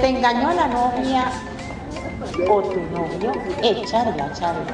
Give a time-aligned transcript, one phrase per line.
[0.00, 1.24] te engañó la novia
[2.48, 4.64] o tu novio, echarla, charla.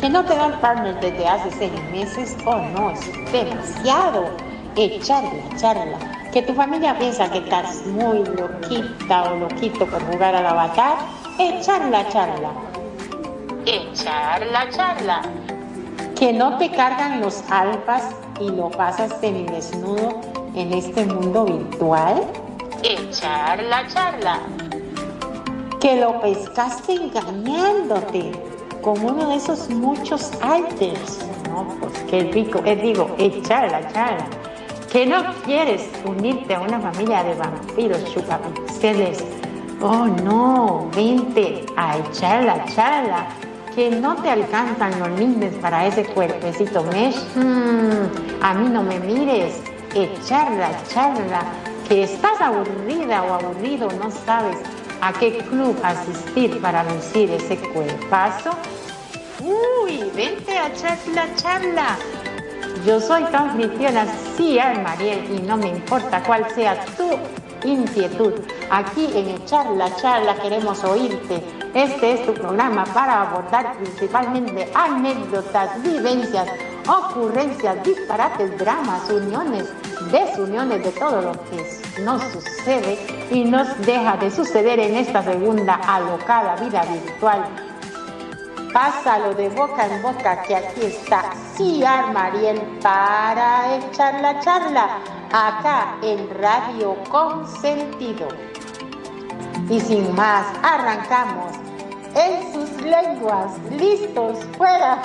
[0.00, 3.00] Que no te dan partner desde hace seis meses, oh no, es
[3.32, 4.26] demasiado.
[4.76, 5.98] Echarla, charla.
[6.32, 10.96] Que tu familia piensa que estás muy loquita o loquito por jugar al avatar,
[11.38, 12.50] echarla, charla.
[13.64, 15.22] Echarla, charla.
[16.18, 18.02] Que no te cargan los alfas
[18.40, 20.20] y lo pasas semidesnudo
[20.54, 22.24] en este mundo virtual,
[22.82, 24.40] echar la charla.
[25.84, 28.32] Que lo pescaste engañándote
[28.80, 31.18] con uno de esos muchos alters.
[31.50, 32.62] No, pues qué rico.
[32.62, 34.24] Digo, echar la charla.
[34.90, 39.22] Que no quieres unirte a una familia de vampiros chupapixeles.
[39.82, 43.26] Oh no, vente a echar la charla.
[43.74, 47.20] Que no te alcanzan los lindes para ese cuerpecito mesh.
[47.34, 49.60] Hmm, a mí no me mires.
[49.94, 51.42] Echarla, charla
[51.86, 54.56] que estás aburrida o aburrido, no sabes
[55.00, 58.50] a qué club asistir para lucir ese cuerpazo,
[59.40, 61.96] uy, vente a charla, charla.
[62.86, 67.10] Yo soy tu anfitriona, sí, Mariel, y no me importa cuál sea tu
[67.64, 68.32] inquietud.
[68.70, 71.42] Aquí en Charla Charla queremos oírte.
[71.74, 76.48] Este es tu programa para abordar principalmente anécdotas, vivencias,
[76.86, 79.64] ocurrencias, disparates, dramas, uniones,
[80.12, 82.98] desuniones de todo lo que nos sucede
[83.30, 87.44] y nos deja de suceder en esta segunda alocada vida virtual.
[88.72, 94.98] Pásalo de boca en boca que aquí está Ciar Mariel para echar la charla
[95.34, 98.28] acá en Radio Consentido.
[99.68, 101.56] Y sin más, arrancamos
[102.14, 105.02] en sus lenguas, listos, fuera.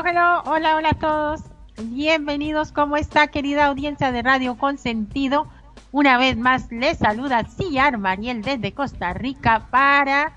[0.00, 1.42] hola, hola a todos.
[1.76, 5.46] Bienvenidos, ¿cómo está querida audiencia de Radio Consentido?
[5.92, 10.32] Una vez más les saluda Ciar Mariel desde Costa Rica para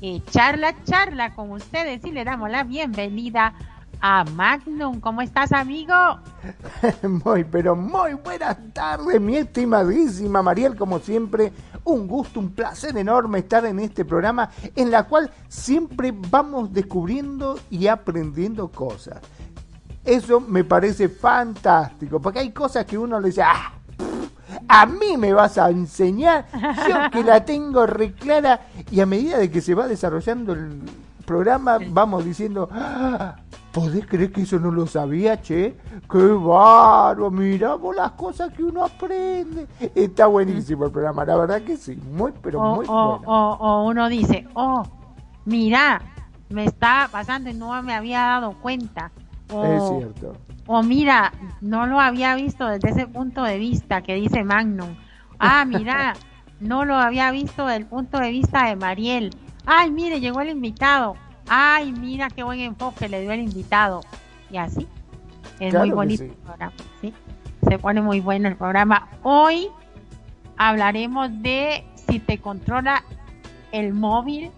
[0.00, 3.54] echar la charla con ustedes y le damos la bienvenida
[4.00, 5.00] a Magnum.
[5.00, 5.94] ¿Cómo estás, amigo?
[7.24, 11.52] muy, pero muy buenas tardes, mi estimadísima Mariel, como siempre.
[11.84, 17.58] Un gusto, un placer enorme estar en este programa en la cual siempre vamos descubriendo
[17.70, 19.20] y aprendiendo cosas.
[20.04, 23.72] Eso me parece fantástico, porque hay cosas que uno le dice, ah,
[24.68, 26.46] a mí me vas a enseñar,
[26.88, 28.60] yo que la tengo reclara,
[28.90, 30.82] y a medida de que se va desarrollando el
[31.24, 33.36] programa, vamos diciendo, ah,
[33.78, 35.76] ¿Podés creer que eso no lo sabía, che?
[36.10, 37.30] ¡Qué bárbaro!
[37.30, 39.68] Miramos las cosas que uno aprende.
[39.94, 41.94] Está buenísimo el programa, la verdad que sí.
[41.94, 43.22] Muy, pero muy bueno.
[43.24, 44.82] O, uno dice, oh,
[45.44, 46.02] mira,
[46.48, 49.12] me está pasando y no me había dado cuenta.
[49.48, 50.32] es cierto.
[50.66, 54.96] O mira, no lo había visto desde ese punto de vista que dice Magnum.
[55.38, 56.14] Ah, mira,
[56.60, 59.30] no lo había visto desde el punto de vista de Mariel.
[59.66, 61.14] Ay, mire, llegó el invitado
[61.48, 64.00] ay, mira qué buen enfoque le dio el invitado.
[64.50, 64.86] Y así.
[65.60, 66.72] Es muy bonito el programa.
[67.00, 67.12] ¿sí?
[67.68, 69.08] Se pone muy bueno el programa.
[69.22, 69.68] Hoy
[70.56, 73.04] hablaremos de si te controla
[73.72, 74.50] el móvil,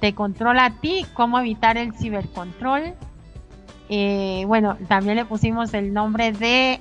[0.00, 2.94] te controla a ti, cómo evitar el cibercontrol.
[3.88, 6.80] Eh, bueno, también le pusimos el nombre de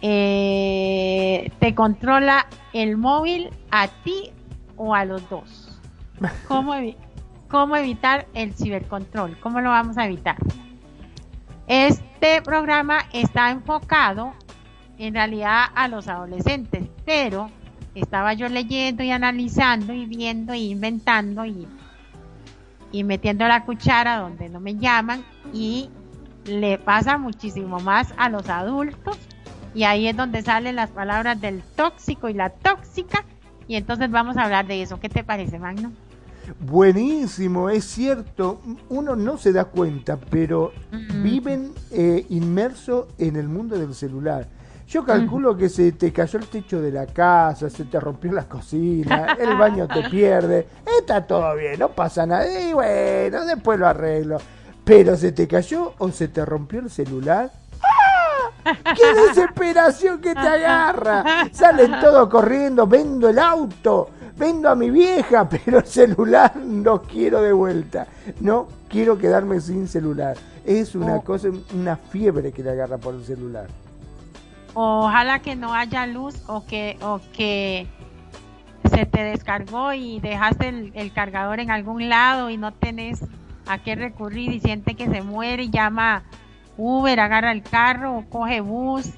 [0.00, 4.30] eh, te controla el móvil a ti
[4.76, 5.80] o a los dos.
[6.48, 6.74] ¿Cómo,
[7.48, 10.36] cómo evitar el cibercontrol, cómo lo vamos a evitar.
[11.66, 14.32] Este programa está enfocado
[14.98, 17.50] en realidad a los adolescentes, pero
[17.94, 21.66] estaba yo leyendo y analizando y viendo y inventando y,
[22.92, 25.90] y metiendo la cuchara donde no me llaman y
[26.44, 29.18] le pasa muchísimo más a los adultos
[29.74, 33.24] y ahí es donde salen las palabras del tóxico y la tóxica
[33.66, 34.98] y entonces vamos a hablar de eso.
[34.98, 35.92] ¿Qué te parece, Magno?
[36.60, 40.72] Buenísimo, es cierto, uno no se da cuenta, pero
[41.22, 44.46] viven eh, inmersos en el mundo del celular.
[44.88, 48.48] Yo calculo que se te cayó el techo de la casa, se te rompió la
[48.48, 50.66] cocina, el baño te pierde,
[50.98, 54.38] está todo bien, no pasa nada, y bueno, después lo arreglo.
[54.84, 57.52] Pero se te cayó o se te rompió el celular,
[57.82, 58.72] ¡ah!
[58.94, 61.50] ¡Qué desesperación que te agarra!
[61.52, 64.08] Salen todos corriendo, vendo el auto,
[64.38, 68.06] vendo a mi vieja, pero el celular no quiero de vuelta.
[68.40, 70.36] No quiero quedarme sin celular.
[70.64, 71.24] Es una oh.
[71.24, 73.66] cosa, una fiebre que le agarra por el celular.
[74.74, 77.86] Ojalá que no haya luz o que, o que
[78.90, 83.20] se te descargó y dejaste el, cargador en algún lado y no tenés
[83.66, 86.22] a qué recurrir y siente que se muere y llama
[86.76, 89.10] Uber, agarra el carro o coge bus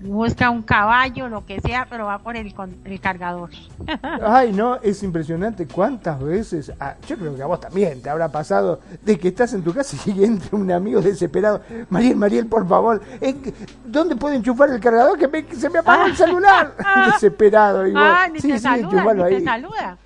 [0.00, 2.54] busca un caballo, lo que sea, pero va por el,
[2.84, 3.50] el cargador.
[4.22, 8.30] Ay, no, es impresionante cuántas veces, ah, yo creo que a vos también te habrá
[8.30, 12.66] pasado, de que estás en tu casa y entra un amigo desesperado, Mariel, Mariel, por
[12.68, 13.02] favor,
[13.84, 15.18] ¿dónde puedo enchufar el cargador?
[15.18, 16.74] Que, se me apagó el celular.
[17.12, 17.86] desesperado.
[17.86, 19.98] Y ah, ni te saluda, ni te saluda.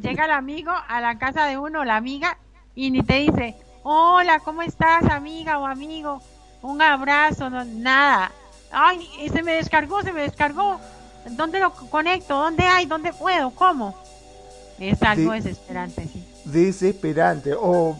[0.00, 2.38] Llega el amigo a la casa de uno, la amiga,
[2.74, 6.22] y ni te dice, hola, ¿cómo estás, amiga o amigo?
[6.62, 8.30] Un abrazo, no, nada
[8.72, 10.80] ay, se me descargó, se me descargó.
[11.30, 12.36] ¿Dónde lo conecto?
[12.36, 12.86] ¿Dónde hay?
[12.86, 13.50] ¿Dónde puedo?
[13.50, 13.94] ¿Cómo?
[14.78, 16.26] Es algo desesperante, sí.
[16.44, 17.54] Desesperante.
[17.54, 17.96] O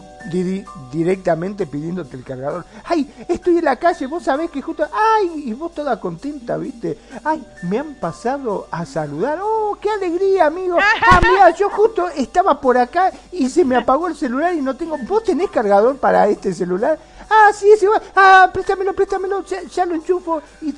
[0.91, 2.65] directamente pidiéndote el cargador.
[2.83, 3.09] ¡Ay!
[3.27, 4.85] Estoy en la calle, vos sabés que justo.
[4.91, 5.43] ¡Ay!
[5.45, 6.97] Y vos toda contenta, ¿viste?
[7.23, 7.45] ¡Ay!
[7.63, 9.39] Me han pasado a saludar.
[9.41, 9.77] ¡Oh!
[9.79, 10.77] ¡Qué alegría, amigo!
[10.79, 11.51] ¡Ah, mira!
[11.51, 14.97] Yo justo estaba por acá y se me apagó el celular y no tengo.
[14.97, 16.99] ¿Vos tenés cargador para este celular?
[17.29, 18.01] Ah, sí, sí, va.
[18.15, 19.43] Ah, préstamelo, préstamelo.
[19.43, 20.41] Ya, lo enchufo.
[20.61, 20.73] Y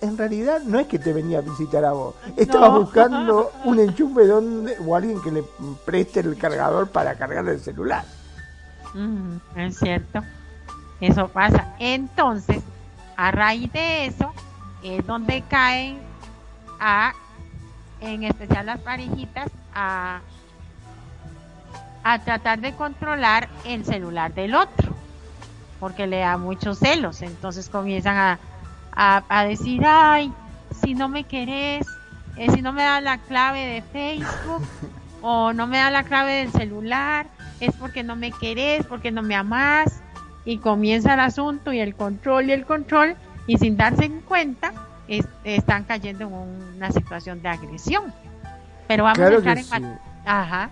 [0.00, 2.14] en realidad no es que te venía a visitar a vos.
[2.36, 5.44] Estaba buscando un enchufe donde, o alguien que le
[5.84, 8.04] preste el cargador para cargar el celular.
[8.92, 10.20] Mm, es cierto.
[11.00, 11.74] Eso pasa.
[11.78, 12.62] Entonces,
[13.16, 14.32] a raíz de eso,
[14.82, 15.98] es donde caen
[16.78, 17.12] a,
[18.00, 20.20] en especial las parejitas, a,
[22.02, 24.93] a tratar de controlar el celular del otro
[25.84, 27.20] porque le da muchos celos.
[27.20, 28.38] Entonces comienzan
[28.96, 30.32] a, decir, ay,
[30.80, 31.86] si no me querés,
[32.38, 34.62] eh, si no me da la clave de Facebook
[35.20, 37.26] o no me da la clave del celular,
[37.60, 40.00] es porque no me querés, porque no me amás.
[40.46, 43.14] Y comienza el asunto y el control y el control
[43.46, 44.72] y sin darse cuenta
[45.44, 46.32] están cayendo en
[46.76, 48.04] una situación de agresión.
[48.88, 49.98] Pero vamos a estar en...
[50.24, 50.70] Ajá.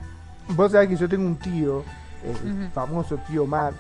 [0.49, 1.85] Vos sabés que yo tengo un tío,
[2.25, 3.75] el famoso tío Mar,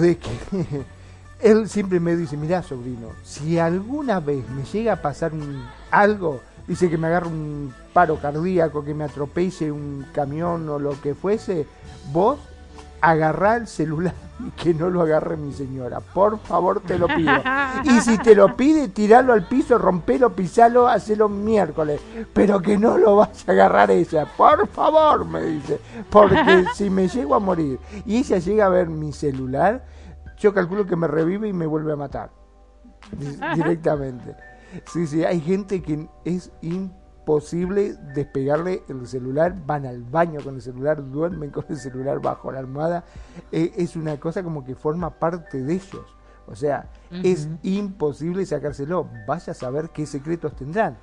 [0.00, 0.30] de que
[1.40, 5.32] él siempre me dice, mira sobrino, si alguna vez me llega a pasar
[5.90, 11.00] algo, dice que me agarre un paro cardíaco, que me atropelle un camión o lo
[11.00, 11.66] que fuese,
[12.12, 12.38] vos
[13.02, 16.00] agarrá el celular y que no lo agarre mi señora.
[16.00, 17.32] Por favor, te lo pido.
[17.84, 22.00] Y si te lo pide, tiralo al piso, rompelo, pisalo, hacelo miércoles.
[22.32, 24.26] Pero que no lo vaya a agarrar ella.
[24.36, 25.80] Por favor, me dice.
[26.08, 29.84] Porque si me llego a morir y ella llega a ver mi celular,
[30.38, 32.30] yo calculo que me revive y me vuelve a matar.
[33.54, 34.36] Directamente.
[34.86, 40.56] Sí, sí, hay gente que es imposible posible despegarle el celular, van al baño con
[40.56, 43.04] el celular, duermen con el celular bajo la almohada,
[43.50, 46.16] eh, es una cosa como que forma parte de ellos.
[46.46, 46.88] O sea,
[47.22, 49.08] es imposible sacárselo.
[49.26, 50.98] Vaya a saber qué secretos tendrán.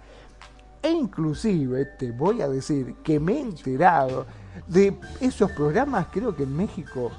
[0.82, 4.26] E inclusive te voy a decir que me he enterado
[4.68, 7.12] de esos programas, creo que en México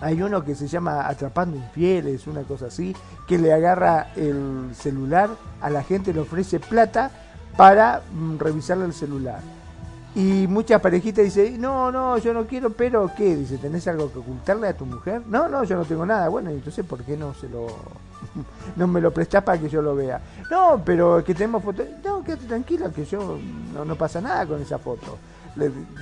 [0.00, 2.94] hay uno que se llama Atrapando Infieles, una cosa así,
[3.26, 7.10] que le agarra el celular, a la gente le ofrece plata
[7.56, 9.40] para mm, revisarle el celular.
[10.14, 13.36] Y muchas parejitas dicen, no, no, yo no quiero, pero ¿qué?
[13.36, 15.22] Dice, ¿tenés algo que ocultarle a tu mujer?
[15.26, 16.28] No, no, yo no tengo nada.
[16.30, 17.66] Bueno, entonces, ¿por qué no se lo...
[18.76, 20.20] no me lo prestás para que yo lo vea?
[20.50, 21.86] No, pero que tenemos fotos...
[22.02, 23.38] No, quédate tranquila, que yo
[23.74, 25.18] no, no pasa nada con esa foto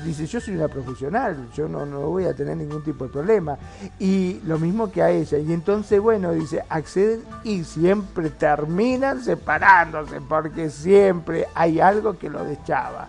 [0.05, 3.57] dice, yo soy una profesional, yo no, no voy a tener ningún tipo de problema.
[3.99, 5.39] Y lo mismo que a ella.
[5.39, 12.45] Y entonces, bueno, dice, acceden y siempre terminan separándose, porque siempre hay algo que lo
[12.45, 13.09] deschaba.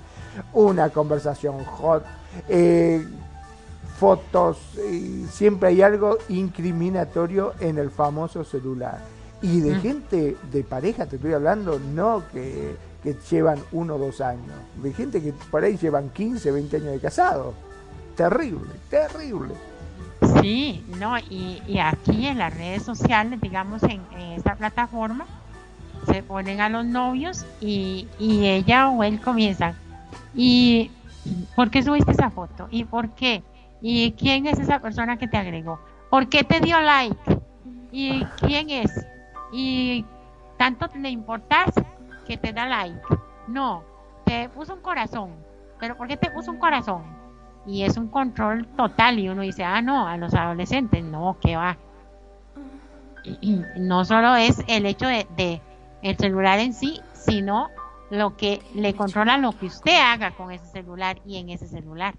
[0.54, 2.04] Una conversación hot,
[2.48, 3.06] eh,
[3.98, 4.58] fotos,
[4.92, 9.00] y siempre hay algo incriminatorio en el famoso celular.
[9.42, 9.82] Y de mm.
[9.82, 14.92] gente, de pareja te estoy hablando, no que que llevan uno o dos años, de
[14.92, 17.54] gente que por ahí llevan 15, 20 años de casado.
[18.18, 19.54] Terrible, terrible.
[20.42, 24.02] Sí, no, y, aquí en las redes sociales, digamos en,
[24.36, 25.28] esta plataforma,
[26.08, 29.76] se ponen a los novios y, y ella o él comienzan.
[30.34, 30.90] ¿Y
[31.56, 32.68] por qué subiste esa foto?
[32.72, 33.44] ¿Y por qué?
[33.82, 35.80] ¿Y quién es esa persona que te agregó?
[36.10, 37.40] ¿Por qué te dio like?
[37.92, 38.92] ¿Y quién es?
[39.54, 40.06] ¿Y
[40.58, 41.70] tanto le importas
[42.26, 43.02] que te da like.
[43.48, 43.84] No,
[44.26, 45.32] te puso un corazón.
[45.80, 47.04] ¿Pero por qué te puso un corazón?
[47.66, 51.56] Y es un control total y uno dice, ah, no, a los adolescentes, no, que
[51.56, 51.78] va.
[53.78, 55.62] no solo es el hecho de,
[56.02, 57.70] el celular en sí, sino
[58.12, 62.16] lo que le controla lo que usted haga con ese celular y en ese celular.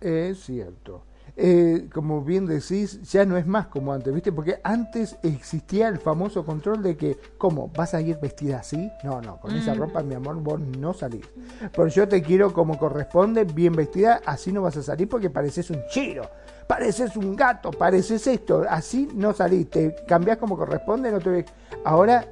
[0.00, 1.04] Es cierto.
[1.36, 4.32] Eh, como bien decís, ya no es más como antes, ¿viste?
[4.32, 7.70] Porque antes existía el famoso control de que, ¿cómo?
[7.76, 8.90] ¿Vas a ir vestida así?
[9.04, 9.78] No, no, con esa mm.
[9.78, 11.26] ropa, mi amor, vos no salís.
[11.74, 15.70] Porque yo te quiero como corresponde, bien vestida, así no vas a salir porque pareces
[15.70, 16.28] un chiro,
[16.66, 21.44] pareces un gato, pareces esto, así no salís, te cambiás como corresponde, no te
[21.84, 22.26] Ahora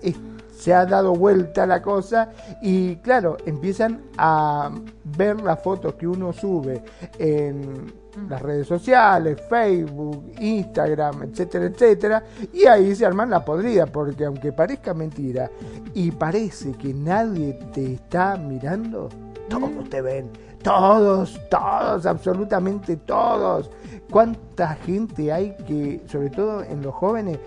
[0.58, 4.70] se ha dado vuelta la cosa y claro, empiezan a
[5.16, 6.82] ver las fotos que uno sube
[7.18, 7.92] en
[8.28, 14.52] las redes sociales, Facebook, Instagram, etcétera, etcétera, y ahí se arman la podrida, porque aunque
[14.52, 15.50] parezca mentira
[15.94, 19.08] y parece que nadie te está mirando,
[19.48, 20.30] todos te ven,
[20.62, 23.70] todos, todos, absolutamente todos.
[24.10, 27.38] ¿Cuánta gente hay que, sobre todo en los jóvenes,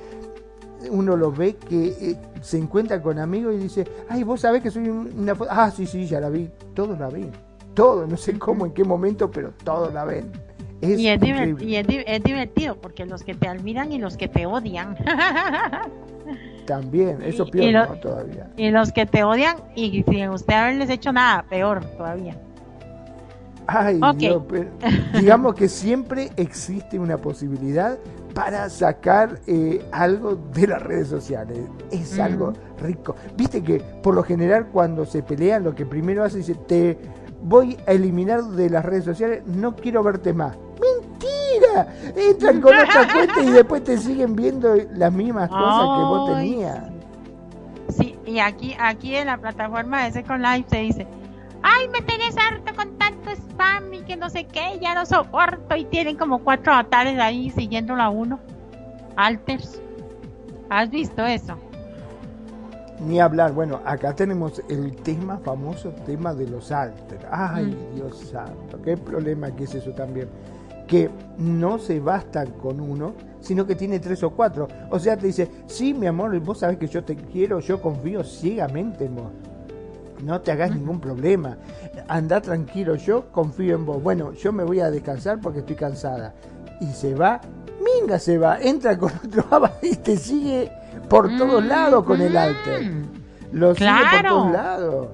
[0.89, 4.71] uno lo ve que eh, se encuentra con amigos y dice, ay, vos sabés que
[4.71, 5.51] soy una foto.
[5.53, 6.49] Ah, sí, sí, ya la vi.
[6.73, 7.31] Todos la ven.
[7.73, 10.31] Todos, no sé cómo, en qué momento, pero todos la ven
[10.81, 14.97] y, es divertido porque los que te admiran y los que te odian.
[16.65, 18.49] También, eso peor todavía.
[18.57, 22.37] Y los que te odian y sin usted haberles hecho nada, peor todavía.
[23.67, 23.99] Ay,
[25.19, 27.97] digamos que siempre existe una posibilidad
[28.33, 31.59] para sacar eh, algo de las redes sociales.
[31.91, 33.15] Es algo rico.
[33.37, 36.97] Viste que por lo general cuando se pelean lo que primero hace es te
[37.43, 40.57] voy a eliminar de las redes sociales, no quiero verte más.
[42.15, 46.79] Entran con otra cuenta y después te siguen viendo las mismas cosas que vos tenías.
[47.89, 51.07] Sí, y aquí, aquí en la plataforma de Second Life se dice,
[51.61, 55.75] ay, me tenés harto con tanto spam y que no sé qué, ya no soporto.
[55.75, 58.39] Y tienen como cuatro avatares ahí siguiéndolo a uno.
[59.15, 59.81] Alters.
[60.69, 61.57] ¿Has visto eso?
[63.01, 67.25] Ni hablar, bueno, acá tenemos el tema, famoso tema de los alters.
[67.29, 67.95] Ay, mm.
[67.95, 70.29] Dios santo, qué problema que es eso también
[70.91, 74.67] que no se bastan con uno, sino que tiene tres o cuatro.
[74.89, 78.25] O sea, te dice, sí, mi amor, vos sabés que yo te quiero, yo confío
[78.25, 79.31] ciegamente en vos.
[80.21, 81.55] No te hagas ningún problema.
[82.09, 84.03] Anda tranquilo, yo confío en vos.
[84.03, 86.33] Bueno, yo me voy a descansar porque estoy cansada.
[86.81, 87.39] Y se va,
[87.79, 89.45] minga se va, entra con otro
[89.81, 90.69] y te sigue
[91.07, 92.91] por todos lados con el alter.
[93.53, 95.07] Lo sigue por todos lados.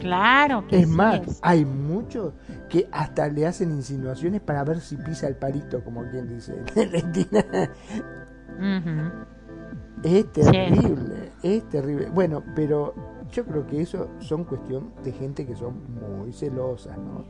[0.00, 2.34] Claro que Es más, hay muchos
[2.68, 6.64] que hasta le hacen insinuaciones para ver si pisa el parito, como quien dice.
[10.02, 12.08] Es terrible, es terrible.
[12.08, 12.94] Bueno, pero
[13.30, 17.24] yo creo que eso son cuestión de gente que son muy celosas, ¿no?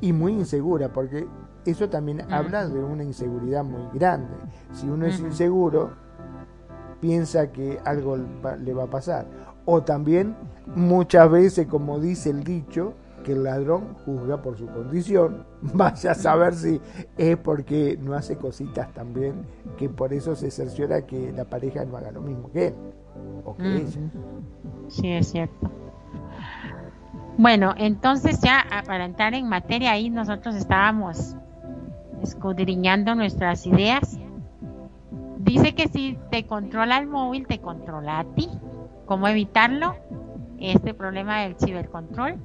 [0.00, 1.26] Y muy insegura, porque
[1.66, 4.34] eso también habla de una inseguridad muy grande.
[4.72, 5.92] Si uno es inseguro,
[7.00, 9.26] piensa que algo le va a pasar.
[9.64, 10.34] O también
[10.74, 12.94] muchas veces, como dice el dicho,
[13.24, 15.44] que el ladrón juzga por su condición.
[15.62, 16.80] Vaya a saber si
[17.16, 21.96] es porque no hace cositas también, que por eso se cerciora que la pareja no
[21.96, 22.74] haga lo mismo que él
[23.44, 24.00] o que ella.
[24.88, 25.70] Sí, es cierto.
[27.36, 31.34] Bueno, entonces ya para entrar en materia ahí nosotros estábamos
[32.22, 34.18] escudriñando nuestras ideas.
[35.38, 38.48] Dice que si te controla el móvil, te controla a ti.
[39.06, 39.96] ¿Cómo evitarlo?
[40.58, 42.38] Este problema del cibercontrol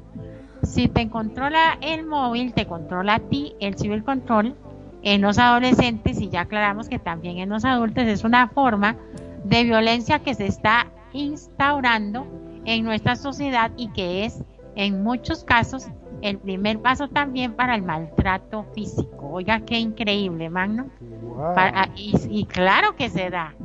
[0.63, 4.55] si te controla el móvil, te controla a ti el cibercontrol.
[5.01, 8.97] En los adolescentes, y ya aclaramos que también en los adultos, es una forma
[9.45, 12.27] de violencia que se está instaurando
[12.65, 14.43] en nuestra sociedad y que es
[14.75, 15.87] en muchos casos
[16.21, 19.29] el primer paso también para el maltrato físico.
[19.31, 20.87] Oiga, qué increíble, Magno.
[21.95, 23.55] y, y, claro que se da.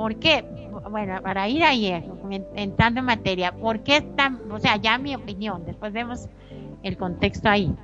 [0.00, 0.42] ¿Por qué?
[0.90, 2.02] bueno, para ir ahí, eh,
[2.54, 6.26] entrando en materia, ¿por qué tan, o sea, ya mi opinión, después vemos
[6.82, 7.76] el contexto ahí,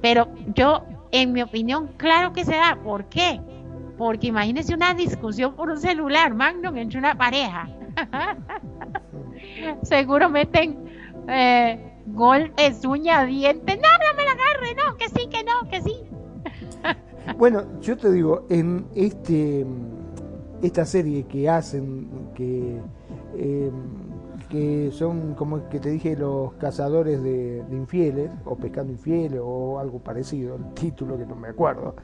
[0.00, 3.40] pero yo, en mi opinión, claro que se da, ¿por qué?
[3.98, 7.68] Porque imagínese una discusión por un celular, Magnum, entre una pareja.
[9.82, 10.78] Seguro meten
[11.26, 15.80] eh, golpes, uña, dientes, no, no me la agarre, no, que sí, que no, que
[15.80, 15.96] sí.
[17.36, 19.66] bueno, yo te digo, en este
[20.62, 22.80] esta serie que hacen, que,
[23.36, 23.70] eh,
[24.48, 29.98] que son, como que te dije, los cazadores de, infieles, o pescando infieles, o algo
[29.98, 31.94] parecido, el título que no me acuerdo,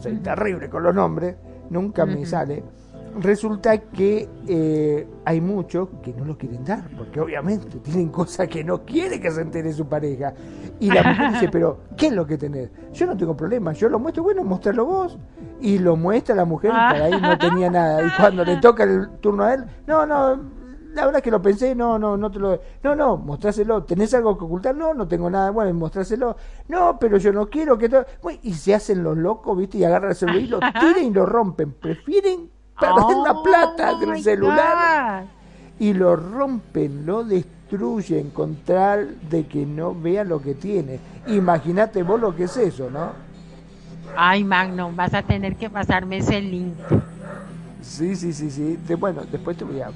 [0.00, 1.36] soy terrible con los nombres,
[1.70, 2.62] nunca me sale.
[3.20, 8.64] Resulta que eh, hay muchos que no lo quieren dar, porque obviamente tienen cosas que
[8.64, 10.34] no quiere que se entere su pareja.
[10.80, 12.70] Y la mujer dice, pero ¿qué es lo que tenés?
[12.92, 15.18] Yo no tengo problema, yo lo muestro, bueno, mostrarlo vos.
[15.60, 18.06] Y lo muestra la mujer y para ahí no tenía nada.
[18.06, 20.40] Y cuando le toca el turno a él, no, no,
[20.92, 22.60] la verdad es que lo pensé, no, no, no te lo...
[22.82, 23.84] No, no, mostráselo.
[23.84, 24.74] ¿Tenés algo que ocultar?
[24.74, 25.50] No, no tengo nada.
[25.50, 26.36] Bueno, mostráselo.
[26.68, 28.04] No, pero yo no quiero que todo...
[28.42, 29.78] y se hacen los locos, ¿viste?
[29.78, 31.72] Y agarran el celular y lo tiran y lo rompen.
[31.72, 32.50] Prefieren
[32.82, 35.24] perder la plata del oh celular
[35.78, 41.00] y lo rompen, lo destruyen con tal de que no vea lo que tiene.
[41.26, 43.12] Imagínate vos lo que es eso, ¿no?
[44.16, 46.76] Ay, Magno, vas a tener que pasarme ese link.
[47.80, 48.78] Sí, sí, sí, sí.
[48.94, 49.90] bueno, después te voy a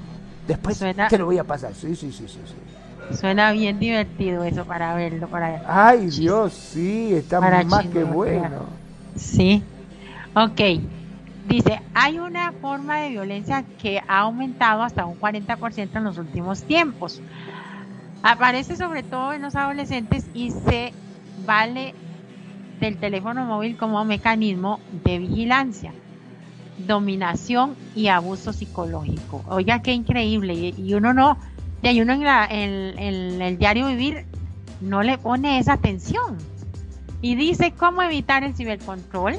[0.47, 0.79] Después
[1.09, 1.73] te lo voy a pasar.
[1.73, 3.15] Sí, sí, sí, sí, sí.
[3.17, 5.27] Suena bien divertido eso para verlo.
[5.27, 5.61] Para...
[5.67, 8.65] Ay, Dios, sí, está más que bueno.
[9.15, 9.61] Sí.
[10.33, 10.61] Ok.
[11.47, 16.63] Dice, hay una forma de violencia que ha aumentado hasta un 40% en los últimos
[16.63, 17.21] tiempos.
[18.21, 20.93] Aparece sobre todo en los adolescentes y se
[21.45, 21.93] vale
[22.79, 25.93] del teléfono móvil como mecanismo de vigilancia
[26.77, 29.43] dominación y abuso psicológico.
[29.47, 30.53] Oiga, qué increíble.
[30.77, 31.37] Y uno no,
[31.81, 34.25] y uno en, en, el diario vivir
[34.81, 36.37] no le pone esa atención.
[37.21, 39.37] Y dice cómo evitar el cibercontrol,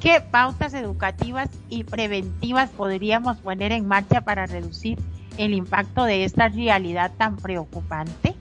[0.00, 4.98] qué pautas educativas y preventivas podríamos poner en marcha para reducir
[5.36, 8.34] el impacto de esta realidad tan preocupante.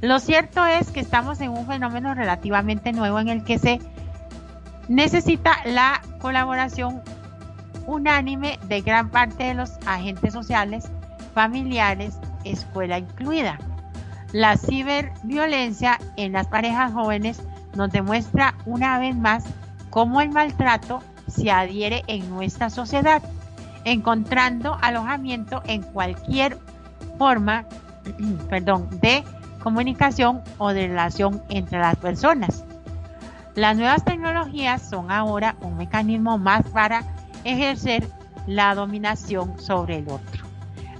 [0.00, 3.80] Lo cierto es que estamos en un fenómeno relativamente nuevo en el que se
[4.88, 7.02] necesita la colaboración
[7.86, 10.90] unánime de gran parte de los agentes sociales,
[11.34, 13.58] familiares, escuela incluida.
[14.32, 17.40] La ciberviolencia en las parejas jóvenes
[17.76, 19.44] nos demuestra una vez más
[19.94, 20.98] cómo el maltrato
[21.28, 23.22] se adhiere en nuestra sociedad,
[23.84, 26.58] encontrando alojamiento en cualquier
[27.16, 27.64] forma
[28.50, 29.22] perdón, de
[29.62, 32.64] comunicación o de relación entre las personas.
[33.54, 37.04] Las nuevas tecnologías son ahora un mecanismo más para
[37.44, 38.04] ejercer
[38.48, 40.42] la dominación sobre el otro.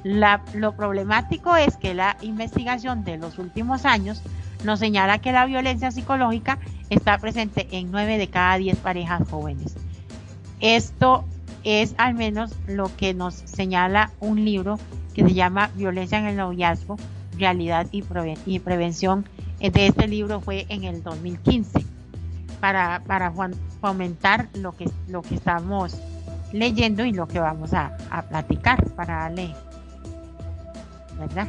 [0.05, 4.23] lo problemático es que la investigación de los últimos años
[4.65, 6.59] nos señala que la violencia psicológica
[6.91, 9.77] está presente en 9 de cada 10 parejas jóvenes.
[10.61, 11.25] Esto
[11.65, 14.79] es al menos lo que nos señala un libro
[15.15, 16.97] que se llama Violencia en el noviazgo,
[17.39, 18.03] realidad y,
[18.59, 19.27] prevención.
[19.61, 21.85] De este libro fue en el 2015
[22.61, 23.33] para, para
[23.81, 25.99] fomentar lo que, lo que estamos
[26.55, 27.97] leyendo y lo que vamos a,
[28.29, 29.55] platicar para darle,
[31.19, 31.49] ¿verdad?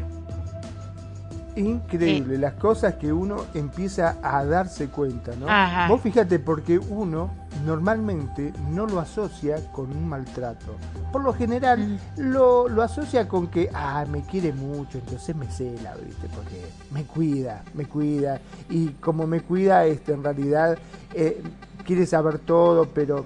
[1.56, 5.48] Increíble, las cosas que uno empieza a darse cuenta, ¿no?
[5.88, 7.30] Vos fíjate, porque uno
[7.65, 10.76] normalmente no lo asocia con un maltrato.
[11.12, 12.22] Por lo general mm.
[12.22, 16.28] lo, lo, asocia con que, ah, me quiere mucho, entonces me cela, ¿viste?
[16.36, 18.41] Porque me cuida, me cuida.
[18.70, 20.78] Y como me cuida, este, en realidad
[21.13, 21.41] eh,
[21.86, 23.24] quiere saber todo, pero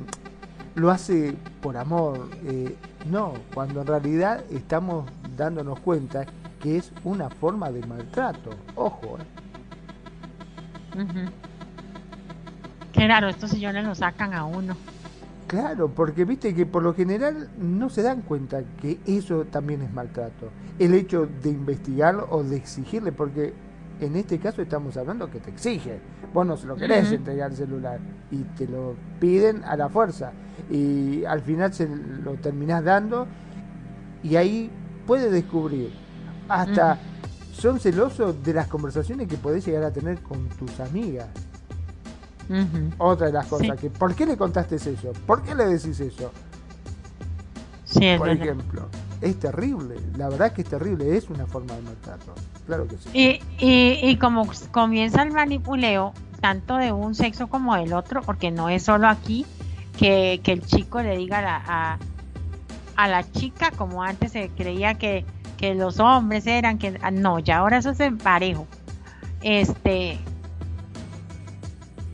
[0.76, 2.30] lo hace por amor.
[2.46, 2.76] Eh,
[3.10, 6.26] no, cuando en realidad estamos dándonos cuenta
[6.60, 8.52] que es una forma de maltrato.
[8.76, 9.17] Ojo.
[10.98, 11.30] Eh.
[12.91, 14.76] Claro, estos sillones lo sacan a uno.
[15.48, 19.91] Claro, porque viste que por lo general no se dan cuenta que eso también es
[19.91, 20.50] maltrato.
[20.78, 23.54] El hecho de investigarlo o de exigirle, porque
[24.00, 26.00] en este caso estamos hablando que te exige.
[26.34, 30.32] Vos no se lo querés entregar el celular y te lo piden a la fuerza.
[30.69, 33.26] Y al final se lo terminás dando
[34.22, 34.69] y ahí
[35.08, 35.91] puedes descubrir
[36.50, 37.00] hasta
[37.54, 41.28] son celosos de las conversaciones que podés llegar a tener con tus amigas.
[42.98, 45.14] Otra de las cosas, que ¿por qué le contaste eso?
[45.28, 46.32] ¿Por qué le decís eso?
[48.18, 48.88] Por ejemplo,
[49.22, 52.34] es terrible, la verdad que es terrible, es una forma de maltrato,
[52.66, 53.10] claro que sí.
[53.14, 58.52] Y, y, y como comienza el manipuleo, tanto de un sexo como del otro, porque
[58.52, 59.46] no es solo aquí
[59.98, 61.98] que, el chico le diga a,
[62.96, 65.26] a, la chica, como antes se creía que,
[65.60, 68.65] que los hombres eran, que ah, no, ya ahora eso es en parejo.
[69.41, 70.17] Este,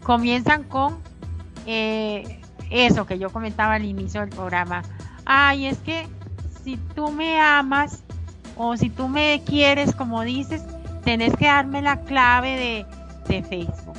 [0.01, 0.97] comienzan con
[1.67, 4.81] eh, eso que yo comentaba al inicio del programa.
[5.25, 6.07] Ay, es que
[6.63, 8.03] si tú me amas
[8.55, 10.63] o si tú me quieres, como dices,
[11.03, 12.85] tenés que darme la clave
[13.27, 13.97] de, Facebook.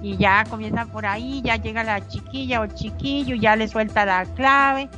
[0.00, 4.24] Y ya comienza por ahí, ya llega la chiquilla o chiquillo, ya le suelta la
[4.24, 4.88] clave,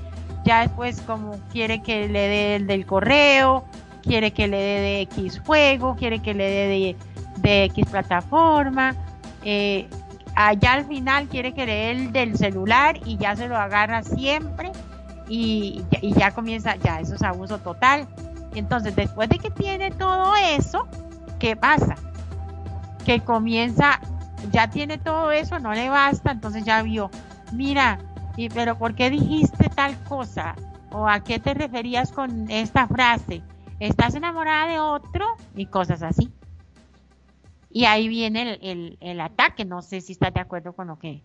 [0.50, 3.64] ya después como quiere que le dé el del correo,
[4.02, 6.96] quiere que le dé de X juego, quiere que le dé
[7.40, 8.96] de, X plataforma,
[9.44, 9.86] eh,
[10.34, 14.02] allá al final quiere que le dé el del celular y ya se lo agarra
[14.02, 14.72] siempre
[15.28, 15.84] y
[16.18, 18.08] ya comienza, ya eso es abuso total.
[18.56, 20.88] Entonces, después de que tiene todo eso,
[21.38, 21.94] ¿qué pasa?
[23.06, 24.00] Que comienza,
[24.50, 27.08] ya tiene todo eso, no le basta, entonces ya vio,
[27.52, 28.00] mira,
[28.40, 30.56] y, pero ¿por qué dijiste tal cosa?
[30.92, 33.42] ¿O a qué te referías con esta frase?
[33.78, 35.26] ¿Estás enamorada de otro?
[35.54, 36.32] Y cosas así.
[37.70, 39.66] Y ahí viene el, el, ataque.
[39.66, 41.22] No sé si estás de acuerdo con lo que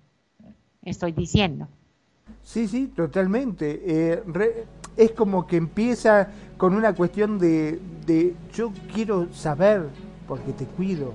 [0.84, 1.70] estoy diciendo.
[2.44, 3.82] Sí, sí, totalmente.
[3.86, 4.66] Eh,
[4.98, 9.88] es como que empieza con una cuestión de, de yo quiero saber
[10.28, 11.14] porque te cuido,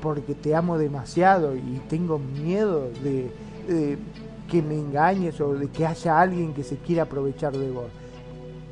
[0.00, 3.30] porque te amo demasiado y tengo miedo de,
[3.68, 3.98] de
[4.46, 7.90] que me engañes o de que haya alguien que se quiera aprovechar de vos.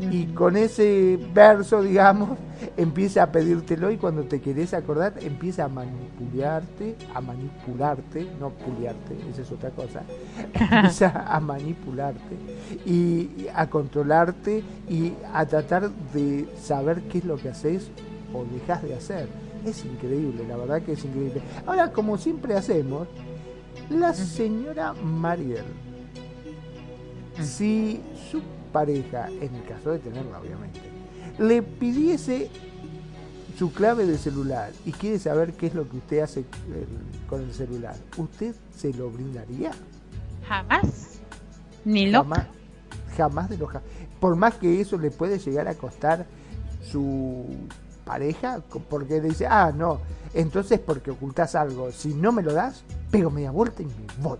[0.00, 2.30] Y con ese verso, digamos,
[2.76, 9.16] empieza a pedírtelo y cuando te querés acordar, empieza a manipularte, a manipularte, no puliarte,
[9.30, 10.02] esa es otra cosa,
[10.52, 12.36] empieza a manipularte
[12.84, 17.88] y a controlarte y a tratar de saber qué es lo que haces
[18.34, 19.28] o dejas de hacer.
[19.64, 21.40] Es increíble, la verdad que es increíble.
[21.66, 23.06] Ahora, como siempre hacemos,
[23.90, 25.64] la señora Mariel,
[27.42, 30.80] si su pareja, en el caso de tenerla obviamente,
[31.38, 32.50] le pidiese
[33.58, 36.44] su clave de celular y quiere saber qué es lo que usted hace eh,
[37.28, 39.70] con el celular, ¿usted se lo brindaría?
[40.48, 41.18] Jamás.
[41.84, 42.46] Ni lo Jamás,
[43.16, 43.68] jamás de lo
[44.20, 46.26] Por más que eso le puede llegar a costar
[46.82, 47.44] su
[48.04, 50.00] pareja, porque dice, ah, no,
[50.34, 54.38] entonces porque ocultas algo, si no me lo das, pego media vuelta y me voy.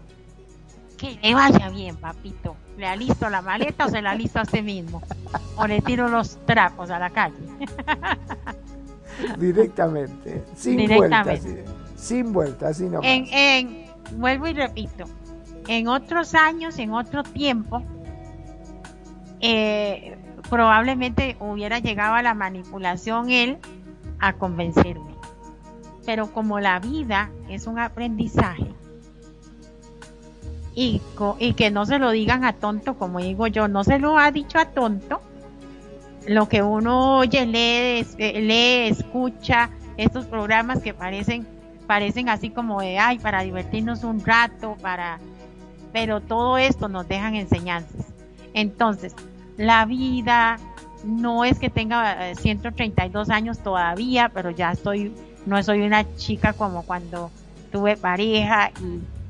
[0.99, 2.57] Que le vaya bien, papito.
[2.77, 5.03] ¿Le alisto la maleta o se la alisto a usted mismo?
[5.57, 7.37] O le tiro los trapos a la calle.
[9.39, 11.53] Directamente, sin Directamente.
[11.53, 13.01] vuelta, sin vuelta, así no.
[13.03, 15.05] En, en, vuelvo y repito,
[15.69, 17.83] en otros años, en otro tiempo,
[19.41, 20.17] eh,
[20.51, 23.59] probablemente hubiera llegado a la manipulación él
[24.19, 25.14] a convencerme.
[26.07, 28.75] Pero como la vida es un aprendizaje,
[30.75, 31.01] y,
[31.39, 34.33] y que no se lo digan a tonto, como digo yo, no se lo ha
[34.33, 35.21] dicho a tonto.
[36.27, 41.47] Lo que uno oye, lee, eh, lee, escucha, estos programas que parecen,
[41.87, 45.19] parecen así como de, ay, para divertirnos un rato, para,
[45.93, 48.07] pero todo esto nos dejan enseñanzas.
[48.55, 49.15] Entonces,
[49.57, 50.59] la vida
[51.05, 55.13] no es que tenga 132 eh, años todavía, pero ya estoy,
[55.47, 57.31] no soy una chica como cuando
[57.71, 58.71] tuve pareja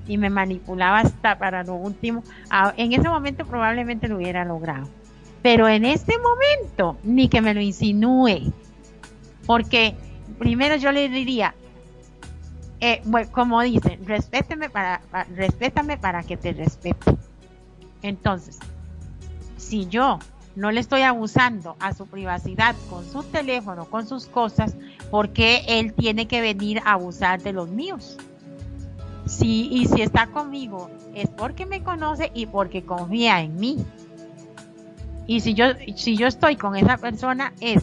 [0.07, 2.23] y me manipulaba hasta para lo último.
[2.77, 4.89] En ese momento probablemente lo hubiera logrado.
[5.43, 8.53] Pero en este momento, ni que me lo insinúe.
[9.47, 9.95] Porque
[10.39, 11.55] primero yo le diría,
[12.81, 15.01] eh, como dicen, respéteme para,
[15.35, 17.17] respétame para que te respete.
[18.03, 18.59] Entonces,
[19.57, 20.19] si yo
[20.57, 24.77] no le estoy abusando a su privacidad con su teléfono, con sus cosas,
[25.11, 28.17] ¿por qué él tiene que venir a abusar de los míos?
[29.27, 33.85] Sí, y si está conmigo es porque me conoce y porque confía en mí.
[35.27, 37.83] Y si yo, si yo estoy con esa persona es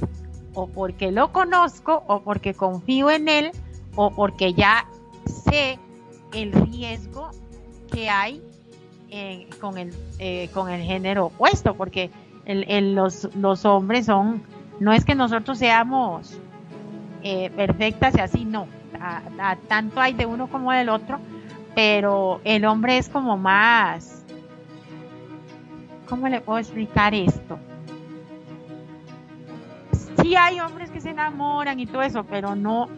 [0.54, 3.52] o porque lo conozco o porque confío en él
[3.96, 4.86] o porque ya
[5.26, 5.80] sé
[6.34, 7.32] el riesgo
[7.92, 8.42] que hay
[9.10, 12.12] eh, con, el, eh, con el género opuesto, porque
[12.46, 14.44] el, los, los hombres son,
[14.80, 16.38] no es que nosotros seamos
[17.24, 18.68] eh, perfectas y así, no,
[19.68, 21.20] tanto hay de uno como del otro,
[21.76, 24.24] pero el hombre es como más,
[26.10, 27.60] ¿cómo le puedo explicar esto?
[30.22, 32.90] Sí hay hombres que se enamoran y todo eso, pero no,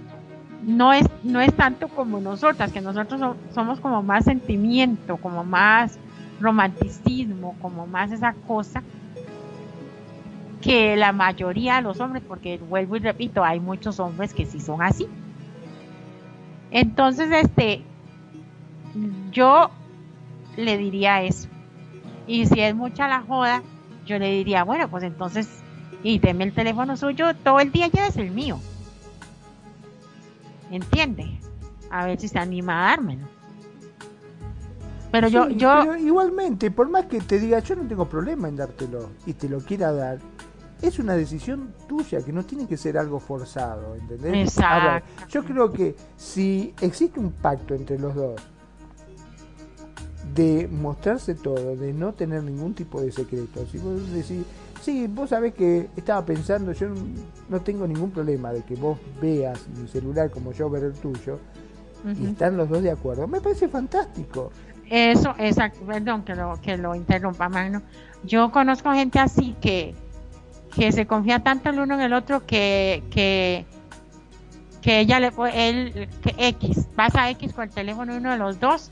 [0.64, 5.98] no es, no es tanto como nosotras, que nosotros somos como más sentimiento, como más
[6.40, 8.82] romanticismo, como más esa cosa
[10.64, 14.62] que la mayoría de los hombres, porque vuelvo y repito, hay muchos hombres que sí
[14.62, 15.08] son así.
[16.72, 17.84] Entonces, este,
[19.32, 19.70] yo
[20.56, 21.50] le diría eso.
[22.28, 23.62] Y si es mucha la joda,
[24.06, 25.50] yo le diría, bueno, pues entonces,
[26.02, 28.58] y deme el teléfono suyo todo el día, ya es el mío.
[30.72, 31.40] ¿Entiende?
[31.92, 33.28] A ver si se anima a dármelo.
[35.12, 35.96] Pero yo, yo...
[35.98, 39.60] igualmente, por más que te diga, yo no tengo problema en dártelo y te lo
[39.60, 40.18] quiera dar,
[40.84, 44.50] es una decisión tuya, que no tiene que ser algo forzado, ¿entendés?
[44.50, 45.06] Exacto.
[45.30, 48.42] yo creo que si existe un pacto entre los dos,
[50.36, 53.66] de mostrarse todo, de no tener ningún tipo de secreto.
[53.72, 54.44] Si vos decís,
[54.82, 56.88] sí, vos sabés que estaba pensando, yo
[57.50, 61.40] no tengo ningún problema de que vos veas mi celular como yo ver el tuyo,
[62.20, 64.52] y están los dos de acuerdo, me parece fantástico.
[64.90, 67.82] Eso, exacto, perdón que lo, que lo interrumpa, Magno.
[68.26, 69.96] Yo conozco gente así que,
[70.76, 73.66] que se confía tanto el uno en el otro que, que,
[74.82, 78.92] que ella le él, que X, pasa X con el teléfono uno de los dos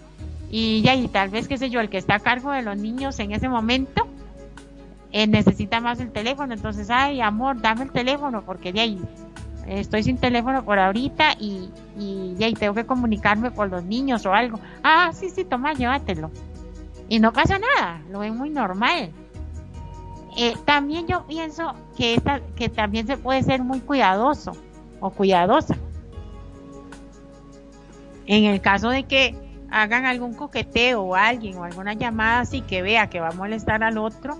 [0.51, 2.77] y ya, y tal vez, qué sé yo, el que está a cargo de los
[2.77, 4.05] niños en ese momento,
[5.13, 8.83] eh, necesita más el teléfono, entonces, ay, amor, dame el teléfono, porque ya
[9.65, 14.33] estoy sin teléfono por ahorita y, y, y tengo que comunicarme por los niños o
[14.33, 14.59] algo.
[14.83, 16.31] Ah, sí, sí, toma, llévatelo.
[17.07, 19.11] Y no pasa nada, lo ven muy normal.
[20.37, 24.53] Eh, también yo pienso que, esta, que también se puede ser muy cuidadoso
[24.99, 25.75] o cuidadosa.
[28.27, 29.35] En el caso de que
[29.71, 33.83] hagan algún coqueteo o alguien o alguna llamada así que vea que va a molestar
[33.83, 34.37] al otro,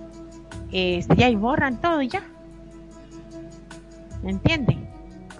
[0.70, 2.22] este, y ahí borran todo y ya.
[4.22, 4.88] ¿Me entienden?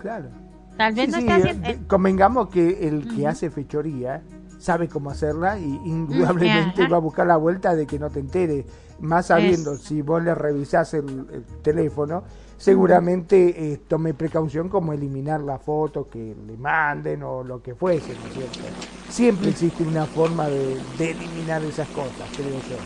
[0.00, 0.28] Claro.
[0.76, 1.68] Tal vez no Sí, está sí, haciendo.
[1.68, 4.22] eh, Convengamos que el que hace fechoría
[4.58, 6.90] sabe cómo hacerla y indudablemente ajá.
[6.90, 8.66] va a buscar la vuelta de que no te entere.
[9.02, 12.22] Más sabiendo, Es- si vos le revisás el, el teléfono,
[12.56, 18.14] seguramente eh, tome precaución como eliminar la foto que le manden o lo que fuese,
[18.16, 18.68] ¿no es cierto?
[19.08, 22.76] Siempre existe una forma de, de eliminar esas cosas, creo yo.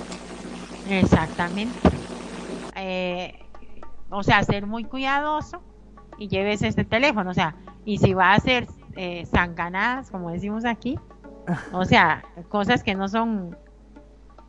[0.87, 1.81] Exactamente.
[2.77, 3.35] Eh,
[4.11, 5.61] o sea, ser muy cuidadoso
[6.19, 7.31] y lleves este teléfono.
[7.31, 10.99] O sea, y si va a hacer eh, sanganadas, como decimos aquí,
[11.73, 13.57] o sea, cosas que no son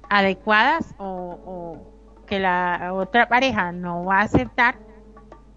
[0.09, 4.77] adecuadas o, o que la otra pareja no va a aceptar,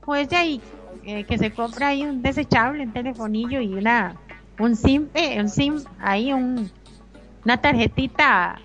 [0.04, 0.62] pues de ahí
[1.04, 4.16] eh, que se compra ahí un desechable, un telefonillo y una
[4.58, 6.70] un sim, eh, un sim, ahí un,
[7.44, 8.60] una tarjetita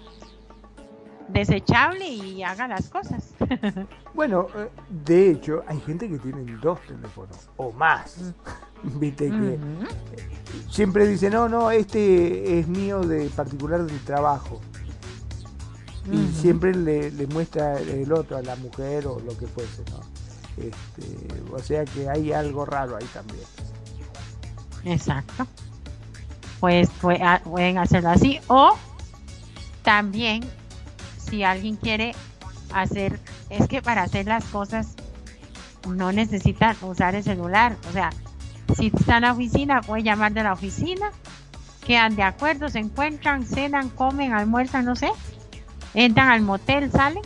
[1.30, 3.34] desechable y haga las cosas.
[4.14, 8.34] Bueno, eh, de hecho, hay gente que tiene dos teléfonos o más.
[8.84, 10.70] Viste que Ujú.
[10.70, 14.62] siempre dice, no, no, este es mío de particular del trabajo.
[16.12, 20.02] Y siempre le, le muestra el otro a la mujer o lo que fuese, ¿no?
[20.58, 23.44] Este, o sea que hay algo raro ahí también.
[24.86, 25.48] Exacto.
[26.60, 26.90] Pues,
[27.22, 28.40] ah, pueden hacerlo así.
[28.48, 28.78] O
[29.84, 30.44] también,
[31.18, 32.16] si alguien quiere
[32.74, 34.96] hacer, es que para hacer las cosas
[35.88, 37.78] no necesitan usar el celular.
[37.90, 38.12] O sea,
[38.76, 41.12] si está en la oficina, puede llamar de la oficina,
[41.86, 45.10] quedan de acuerdo, se encuentran, cenan, comen, almuerzan, no sé,
[45.96, 47.24] entran al motel, salen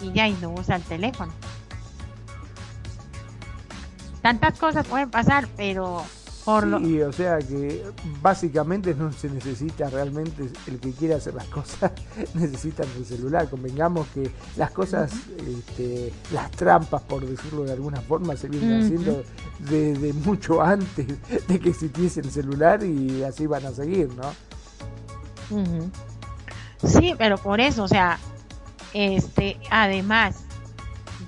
[0.00, 1.32] y ya y no usa el teléfono.
[4.22, 6.04] Tantas cosas pueden pasar, pero
[6.44, 7.84] por lo, Sí, o sea que
[8.22, 11.92] básicamente no se necesita realmente el que quiera hacer las cosas,
[12.34, 13.48] necesitan el celular.
[13.48, 15.12] Convengamos que las cosas,
[15.46, 19.22] este, las trampas, por decirlo de alguna forma, se vienen haciendo
[19.58, 21.06] desde mucho antes
[21.46, 24.32] de que existiese el celular y así van a seguir, ¿no?
[26.84, 28.18] Sí, pero por eso, o sea,
[28.94, 30.44] este, además,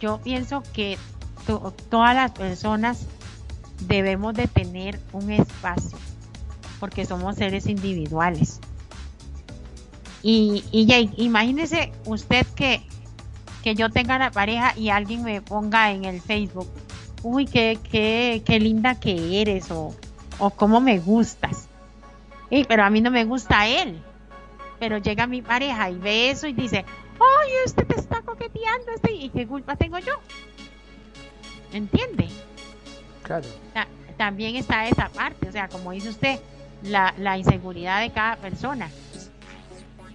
[0.01, 0.99] yo pienso que
[1.47, 3.07] to- todas las personas
[3.87, 5.99] debemos de tener un espacio,
[6.81, 8.61] porque somos seres individuales.
[10.23, 12.81] Y, y ya, imagínese usted que,
[13.63, 16.69] que yo tenga la pareja y alguien me ponga en el Facebook,
[17.23, 19.95] uy, qué, qué, qué linda que eres, o,
[20.39, 21.67] o cómo me gustas.
[22.51, 24.01] Ey, pero a mí no me gusta él
[24.83, 26.79] pero llega mi pareja y ve eso y dice,
[27.15, 30.15] ay, este te está coqueteando, este, ¿y qué culpa tengo yo?
[31.73, 32.27] ¿Entiende?
[33.23, 33.47] Claro.
[33.73, 36.41] Ta- también está esa parte, o sea, como dice usted,
[36.83, 38.91] la, la inseguridad de cada persona.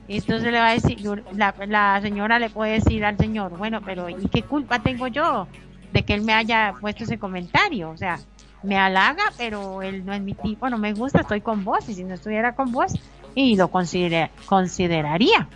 [0.09, 0.99] Entonces le va a decir,
[1.31, 5.47] la, la señora le puede decir al señor, bueno, pero ¿y qué culpa tengo yo
[5.93, 7.89] de que él me haya puesto ese comentario?
[7.89, 8.19] O sea,
[8.63, 11.93] me halaga, pero él no es mi tipo, no me gusta, estoy con vos, y
[11.93, 12.91] si no estuviera con vos,
[13.39, 15.47] y lo considera- consideraría.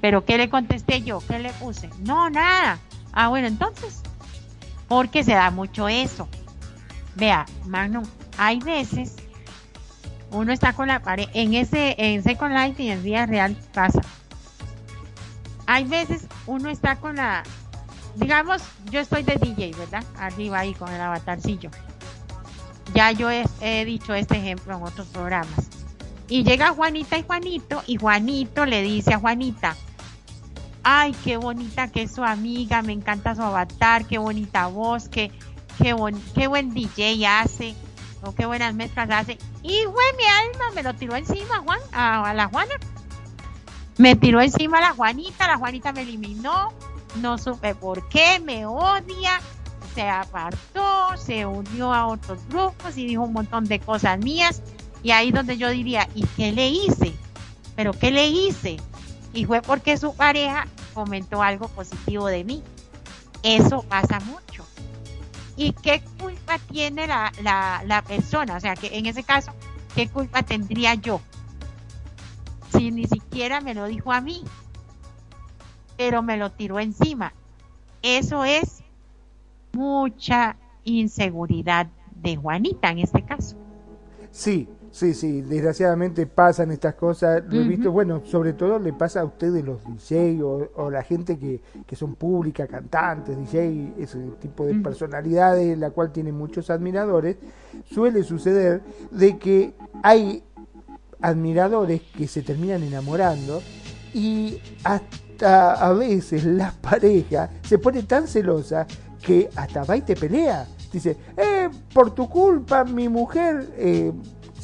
[0.00, 1.20] Pero ¿qué le contesté yo?
[1.26, 1.88] ¿Qué le puse?
[2.00, 2.78] No, nada.
[3.12, 4.02] Ah, bueno, entonces,
[4.88, 6.28] porque se da mucho eso.
[7.14, 8.04] Vea, Magnum,
[8.36, 9.14] hay veces
[10.32, 14.00] uno está con la pared, en ese, en Second Life y en vida real pasa.
[15.66, 17.44] Hay veces uno está con la,
[18.16, 20.02] digamos, yo estoy de DJ, ¿verdad?
[20.18, 21.70] Arriba ahí con el avatarcillo.
[22.94, 25.70] Ya yo he dicho este ejemplo en otros programas.
[26.28, 29.76] Y llega Juanita y Juanito, y Juanito le dice a Juanita,
[30.82, 35.30] ay, qué bonita que es su amiga, me encanta su avatar, qué bonita voz, qué,
[35.80, 37.74] qué, bon- qué buen DJ hace,
[38.22, 39.38] o qué buenas mezclas hace.
[39.62, 42.74] Y güey, mi alma me lo tiró encima, Juan, a, a la Juana.
[43.98, 46.72] Me tiró encima a la Juanita, la Juanita me eliminó,
[47.20, 49.40] no supe por qué, me odia,
[49.94, 54.60] se apartó, se unió a otros grupos y dijo un montón de cosas mías.
[55.06, 57.14] Y ahí donde yo diría, ¿y qué le hice?
[57.76, 58.76] pero ¿qué le hice?
[59.32, 62.60] Y fue porque su pareja comentó algo positivo de mí.
[63.44, 64.66] Eso pasa mucho.
[65.56, 67.30] ¿Y qué culpa tiene la,
[67.86, 68.56] la persona?
[68.56, 69.52] O sea, que en ese caso,
[69.94, 71.20] ¿qué culpa tendría yo?
[72.72, 74.42] Si ni siquiera me lo dijo a mí,
[75.96, 77.32] pero me lo tiró encima.
[78.02, 78.82] Eso es
[79.72, 83.56] mucha inseguridad de Juanita en este caso.
[84.32, 89.20] Sí, sí, sí, desgraciadamente pasan estas cosas, lo he visto, bueno, sobre todo le pasa
[89.20, 94.64] a ustedes los DJ o, la gente que, que, son públicas, cantantes, DJ, ese tipo
[94.64, 97.36] de personalidades, la cual tiene muchos admiradores,
[97.84, 98.80] suele suceder
[99.10, 100.42] de que hay
[101.20, 103.60] admiradores que se terminan enamorando
[104.14, 108.86] y hasta a veces la pareja se pone tan celosa
[109.22, 110.66] que hasta va y te pelea.
[110.90, 114.12] Dice, eh, por tu culpa mi mujer eh,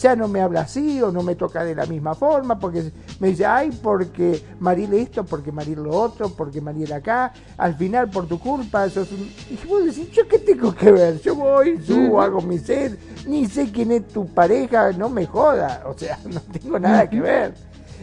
[0.02, 3.28] ya no me habla así o no me toca de la misma forma, porque me
[3.28, 8.26] dice, ay, porque Mariel esto, porque Mariel lo otro, porque Mariel acá, al final por
[8.26, 9.30] tu culpa, sos un...
[9.48, 11.20] Y vos decís, ¿yo qué tengo que ver?
[11.20, 15.84] Yo voy, subo, hago mi sed, ni sé quién es tu pareja, no me joda,
[15.86, 17.54] o sea, no tengo nada que ver.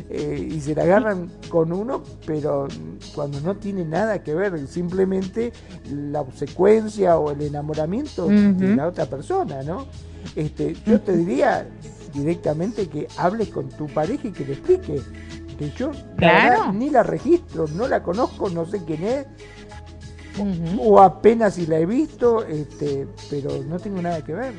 [0.09, 2.69] Eh, y se la agarran con uno, pero
[3.13, 5.51] cuando no tiene nada que ver, simplemente
[5.91, 9.85] la obsecuencia o el enamoramiento de la otra persona, ¿no?
[10.35, 11.67] Este, yo te diría
[12.13, 15.01] directamente que hables con tu pareja y que le explique.
[15.57, 15.91] Que yo
[16.73, 19.27] ni la registro, no la conozco, no sé quién es,
[20.79, 24.53] o, apenas si la he visto, este, pero no tengo nada que ver.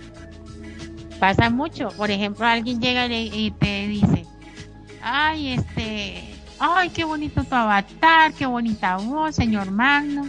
[1.19, 1.89] Pasa mucho.
[1.97, 4.27] Por ejemplo, alguien llega y te dice,
[5.03, 10.29] ay, este, ay, qué bonito tu avatar, qué bonita voz, señor Magno,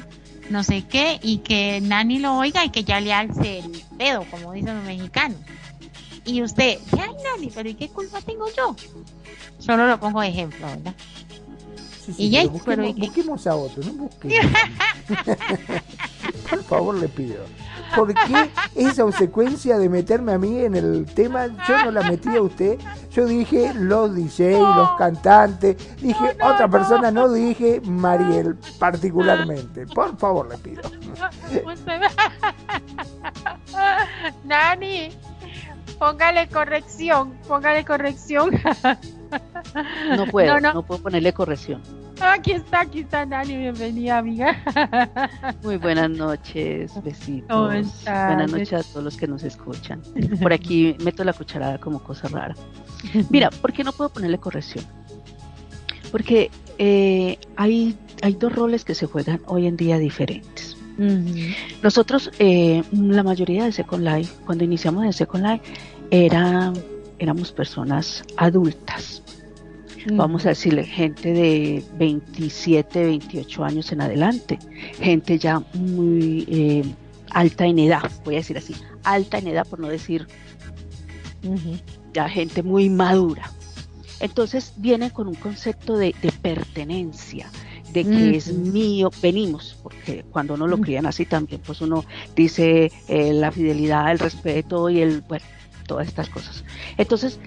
[0.51, 4.25] no sé qué, y que Nani lo oiga y que ya le alce el dedo,
[4.29, 5.39] como dicen los mexicanos.
[6.25, 8.75] Y usted, ay, Nani, pero ¿y qué culpa tengo yo?
[9.57, 10.93] Solo lo pongo de ejemplo, ¿verdad?
[12.17, 14.51] y ya, pero busquemos, a otro, no busquemos.
[16.49, 17.45] Por favor, le pido.
[17.95, 21.47] ¿Por qué esa secuencia de meterme a mí en el tema?
[21.67, 22.77] Yo no la metí a usted.
[23.11, 25.77] Yo dije los DJ, los cantantes.
[26.01, 29.85] Dije otra persona, no dije Mariel particularmente.
[29.95, 30.81] Por favor, le pido.
[34.43, 35.09] Nani,
[35.97, 38.51] póngale corrección, póngale corrección.
[40.17, 41.81] No puedo, no puedo ponerle corrección.
[42.19, 44.61] Aquí está, aquí está Nani, bienvenida amiga.
[45.63, 48.03] Muy buenas noches, besitos.
[48.03, 50.01] Buenas noches a todos los que nos escuchan.
[50.41, 52.55] Por aquí meto la cucharada como cosa rara.
[53.29, 54.85] Mira, ¿por qué no puedo ponerle corrección?
[56.11, 60.77] Porque eh, hay, hay dos roles que se juegan hoy en día diferentes.
[61.81, 65.63] Nosotros, eh, la mayoría de Second Life, cuando iniciamos en Second Life,
[66.11, 66.73] era,
[67.19, 69.23] éramos personas adultas.
[70.13, 74.57] Vamos a decirle, gente de 27, 28 años en adelante,
[74.99, 76.83] gente ya muy eh,
[77.29, 80.27] alta en edad, voy a decir así, alta en edad por no decir
[82.13, 83.51] ya gente muy madura.
[84.19, 87.49] Entonces viene con un concepto de, pertenencia,
[87.93, 92.91] de que es mío, venimos, porque cuando uno lo crían así también, pues uno dice
[93.07, 95.45] eh, la fidelidad, el respeto y el, bueno,
[95.91, 96.63] todas estas cosas.
[96.97, 97.39] Entonces,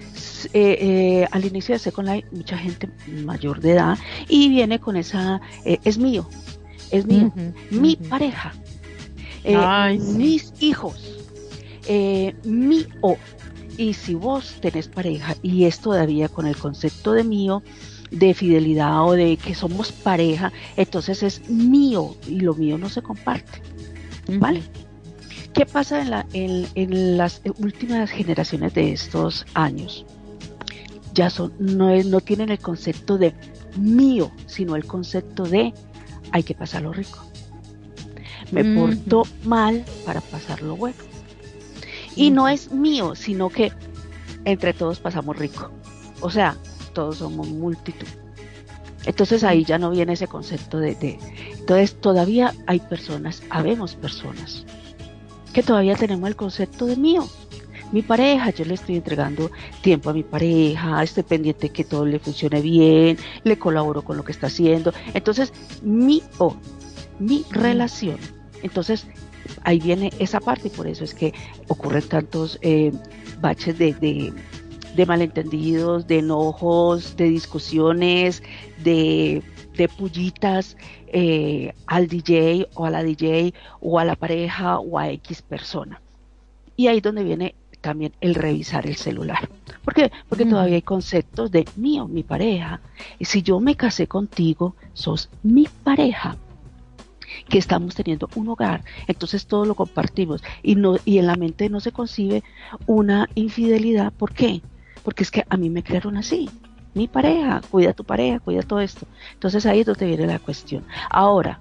[0.53, 3.97] eh, eh, al inicio de Second Life, mucha gente mayor de edad
[4.29, 6.29] y viene con esa, eh, es mío,
[6.91, 7.33] es mío,
[7.71, 8.53] mi pareja,
[9.99, 11.25] mis hijos,
[12.43, 13.17] mío.
[13.77, 17.61] Y si vos tenés pareja y es todavía con el concepto de mío,
[18.11, 23.01] de fidelidad o de que somos pareja, entonces es mío y lo mío no se
[23.01, 23.61] comparte.
[24.27, 24.63] ¿Vale?
[25.53, 30.05] ¿Qué pasa en, la, en, las últimas generaciones de estos años?
[31.13, 33.33] Ya son, no, no tienen el concepto de
[33.77, 35.73] mío, sino el concepto de
[36.31, 37.25] hay que pasarlo rico.
[38.51, 40.97] Me porto mal para pasarlo bueno.
[42.15, 43.71] Y no es mío, sino que
[44.43, 45.71] entre todos pasamos rico.
[46.21, 46.57] O sea,
[46.95, 48.07] todos somos multitud.
[49.05, 51.19] Entonces ahí ya no viene ese concepto de, de,
[51.59, 54.65] entonces todavía hay personas, habemos personas
[55.53, 57.27] que todavía tenemos el concepto de mío.
[57.91, 59.51] Mi pareja, yo le estoy entregando
[59.81, 64.23] tiempo a mi pareja, estoy pendiente que todo le funcione bien, le colaboro con lo
[64.23, 64.91] que está haciendo.
[65.13, 65.53] Entonces,
[65.83, 66.55] mi o,
[67.19, 68.17] mi relación.
[68.63, 69.05] Entonces,
[69.63, 71.33] ahí viene esa parte y por eso es que
[71.67, 72.91] ocurren tantos eh,
[73.39, 74.33] baches de, de,
[74.95, 78.43] de malentendidos, de enojos, de discusiones,
[78.83, 79.43] de
[79.75, 80.77] de pullitas
[81.07, 86.01] eh, al DJ o a la DJ o a la pareja o a X persona.
[86.75, 89.49] Y ahí es donde viene también el revisar el celular.
[89.83, 90.11] ¿Por qué?
[90.27, 92.81] Porque todavía hay conceptos de mío, mi pareja.
[93.19, 96.37] Y si yo me casé contigo, sos mi pareja
[97.49, 101.69] que estamos teniendo un hogar, entonces todo lo compartimos y no y en la mente
[101.69, 102.43] no se concibe
[102.85, 104.61] una infidelidad, ¿por qué?
[105.05, 106.49] Porque es que a mí me crearon así.
[106.95, 109.07] Mi pareja, cuida tu pareja, cuida todo esto.
[109.33, 110.83] Entonces ahí es donde viene la cuestión.
[111.09, 111.59] Ahora,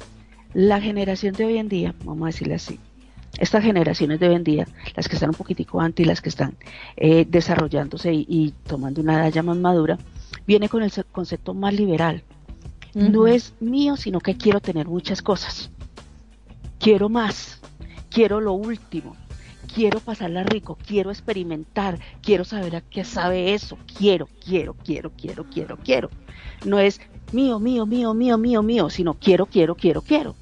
[0.55, 2.81] la generación de hoy en día, vamos a decirle así,
[3.39, 6.29] estas generaciones de hoy en día, las que están un poquitico antes y las que
[6.29, 6.57] están
[6.97, 9.99] eh, desarrollándose y, tomando una edad ya más madura,
[10.47, 12.23] viene con el concepto más liberal.
[12.95, 15.71] No es mío, sino que quiero tener muchas cosas.
[16.79, 17.61] Quiero más,
[18.09, 19.17] quiero lo último,
[19.75, 25.45] quiero pasarla rico, quiero experimentar, quiero saber a qué sabe eso, quiero, quiero, quiero, quiero,
[25.45, 26.11] quiero, quiero.
[26.65, 27.01] No es
[27.33, 30.37] mío, mío, mío, mío, mío, mío, sino quiero, quiero, quiero, quiero.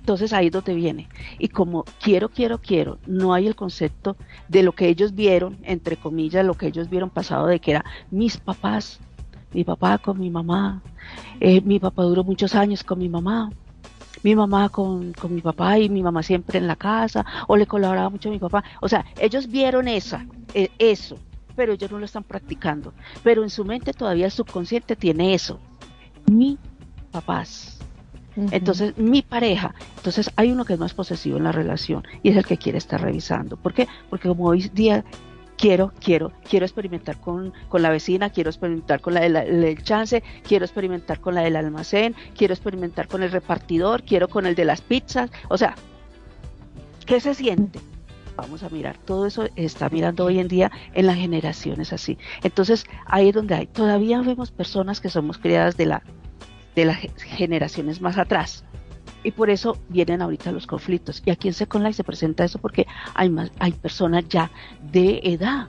[0.00, 1.08] Entonces ahí es donde viene.
[1.38, 4.16] Y como quiero, quiero, quiero, no hay el concepto
[4.48, 7.84] de lo que ellos vieron, entre comillas, lo que ellos vieron pasado de que era
[8.10, 8.98] mis papás,
[9.52, 10.82] mi papá con mi mamá,
[11.40, 13.50] eh, mi papá duró muchos años con mi mamá,
[14.24, 17.66] mi mamá con, con, mi papá y mi mamá siempre en la casa, o le
[17.66, 18.64] colaboraba mucho a mi papá.
[18.80, 21.16] O sea, ellos vieron esa, eh, eso,
[21.54, 22.92] pero ellos no lo están practicando.
[23.22, 25.60] Pero en su mente todavía el subconsciente tiene eso.
[26.26, 26.58] Mi
[27.12, 27.74] papás
[28.36, 32.36] entonces, mi pareja, entonces hay uno que es más posesivo en la relación y es
[32.36, 33.56] el que quiere estar revisando.
[33.56, 33.86] ¿Por qué?
[34.10, 35.04] Porque como hoy día
[35.56, 41.20] quiero, quiero, quiero experimentar con, la vecina, quiero experimentar con la del chance, quiero experimentar
[41.20, 45.30] con la del almacén, quiero experimentar con el repartidor, quiero con el de las pizzas,
[45.48, 45.74] o sea,
[47.06, 47.80] ¿qué se siente?
[48.36, 52.18] Vamos a mirar, todo eso está mirando hoy en día en las generaciones así.
[52.42, 56.02] Entonces, ahí es donde hay, todavía vemos personas que somos criadas de la
[56.74, 58.64] de las generaciones más atrás.
[59.24, 61.22] Y por eso vienen ahorita los conflictos.
[61.24, 64.50] Y aquí en Second Life se presenta eso porque hay, más, hay personas ya
[64.92, 65.66] de edad,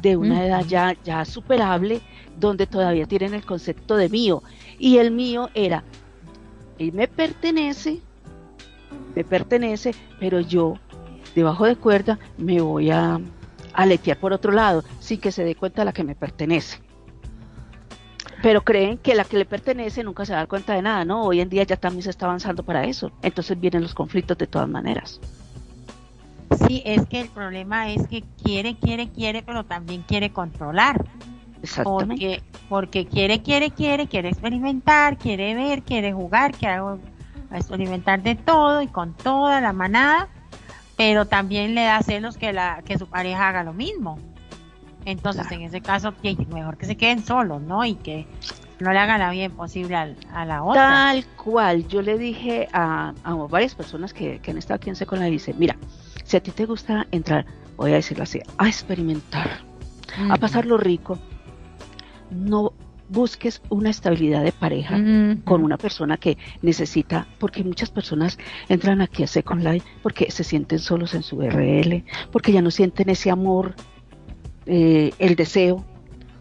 [0.00, 2.00] de una edad ya, ya superable,
[2.38, 4.42] donde todavía tienen el concepto de mío.
[4.78, 5.84] Y el mío era,
[6.78, 8.00] él me pertenece,
[9.14, 10.78] me pertenece, pero yo,
[11.34, 13.20] debajo de cuerda, me voy a
[13.74, 16.80] aletear por otro lado, sin que se dé cuenta la que me pertenece
[18.42, 21.22] pero creen que la que le pertenece nunca se da cuenta de nada, ¿no?
[21.24, 23.12] Hoy en día ya también se está avanzando para eso.
[23.22, 25.20] Entonces vienen los conflictos de todas maneras.
[26.66, 31.04] Sí, es que el problema es que quiere, quiere, quiere, pero también quiere controlar.
[31.62, 32.14] Exactamente.
[32.14, 36.80] Porque, porque quiere, quiere, quiere, quiere experimentar, quiere ver, quiere jugar, quiere
[37.52, 40.28] experimentar de todo y con toda la manada,
[40.96, 44.18] pero también le da celos que, la, que su pareja haga lo mismo.
[45.10, 46.14] Entonces, en ese caso,
[46.52, 47.84] mejor que se queden solos, ¿no?
[47.84, 48.26] Y que
[48.80, 50.82] no le hagan la bien posible a, la otra.
[50.82, 51.86] Tal cual.
[51.88, 53.12] Yo le dije a,
[53.50, 55.76] varias personas que, han estado aquí en Seco, le dice, mira,
[56.24, 57.44] si a ti te gusta entrar,
[57.76, 59.62] voy a decirlo así, a experimentar,
[60.30, 61.18] a pasar lo rico,
[62.30, 62.72] no
[63.10, 64.94] busques una estabilidad de pareja
[65.44, 68.38] con una persona que necesita, porque muchas personas
[68.68, 72.70] entran aquí a Second Life porque se sienten solos en su RL, porque ya no
[72.70, 73.74] sienten ese amor
[74.72, 75.84] eh, el deseo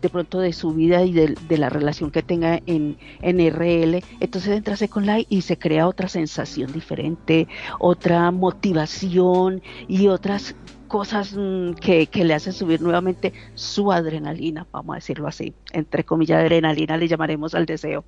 [0.04, 4.56] de pronto de su vida y de, la relación que tenga en, en RL, entonces
[4.56, 7.48] entra con Life y se crea otra sensación diferente,
[7.80, 10.56] otra motivación y otras
[10.88, 16.04] cosas mm, que, que, le hacen subir nuevamente su adrenalina, vamos a decirlo así, entre
[16.04, 18.06] comillas adrenalina le llamaremos al deseo.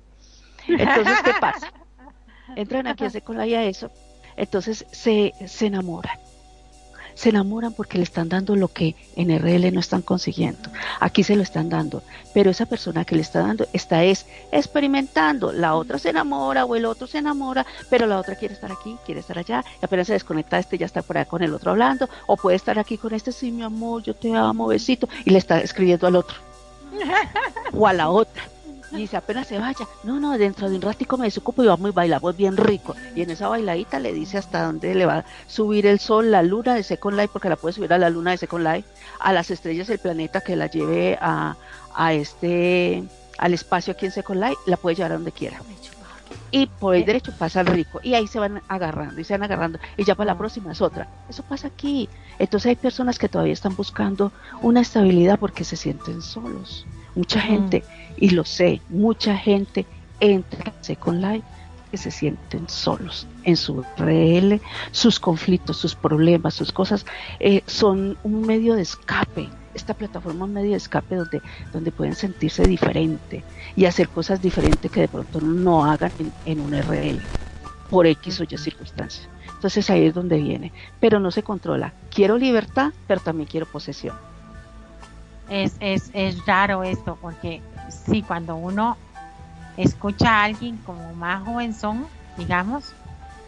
[0.68, 1.72] Entonces, ¿qué pasa?
[2.54, 3.90] Entran aquí a Second Life a eso,
[4.36, 6.16] entonces se, se enamoran
[7.14, 10.70] se enamoran porque le están dando lo que en RL no están consiguiendo.
[11.00, 12.02] Aquí se lo están dando,
[12.34, 15.52] pero esa persona que le está dando está es experimentando.
[15.52, 18.96] La otra se enamora o el otro se enamora, pero la otra quiere estar aquí,
[19.04, 21.70] quiere estar allá, y apenas se desconecta este ya está por allá con el otro
[21.70, 25.30] hablando, o puede estar aquí con este, sí, mi amor, yo te amo, besito, y
[25.30, 26.36] le está escribiendo al otro.
[27.72, 28.51] o a la otra
[28.92, 31.90] y dice, apenas se vaya, no, no, dentro de un ratico me desocupo y vamos
[31.90, 32.94] y bailamos bien rico.
[33.14, 36.42] Y en esa bailadita le dice hasta dónde le va a subir el sol, la
[36.42, 38.88] luna de Second Life, porque la puede subir a la luna de Second Life,
[39.18, 41.56] a las estrellas del planeta que la lleve a,
[41.94, 43.04] a este,
[43.38, 45.58] al espacio aquí en Second Life, la puede llevar a donde quiera.
[46.50, 47.98] Y por el derecho pasa el rico.
[48.02, 49.78] Y ahí se van agarrando y se van agarrando.
[49.96, 51.08] Y ya para la próxima es otra.
[51.28, 52.10] Eso pasa aquí.
[52.38, 56.86] Entonces hay personas que todavía están buscando una estabilidad porque se sienten solos.
[57.14, 57.84] Mucha gente,
[58.22, 59.84] y lo sé, mucha gente
[60.20, 61.44] entra con Life
[61.90, 64.60] que se sienten solos en su RL,
[64.92, 67.04] sus conflictos, sus problemas, sus cosas,
[67.40, 69.48] eh, son un medio de escape.
[69.74, 71.42] Esta plataforma un medio de escape donde,
[71.72, 73.42] donde pueden sentirse diferente
[73.74, 76.12] y hacer cosas diferentes que de pronto no hagan
[76.46, 77.20] en, un RL
[77.90, 79.28] por X o Y circunstancias.
[79.52, 80.70] Entonces ahí es donde viene,
[81.00, 81.92] pero no se controla.
[82.08, 84.14] Quiero libertad, pero también quiero posesión.
[85.50, 87.60] Es, es, es raro esto, porque
[88.06, 88.96] sí, cuando uno
[89.76, 92.92] escucha a alguien como más joven son, digamos,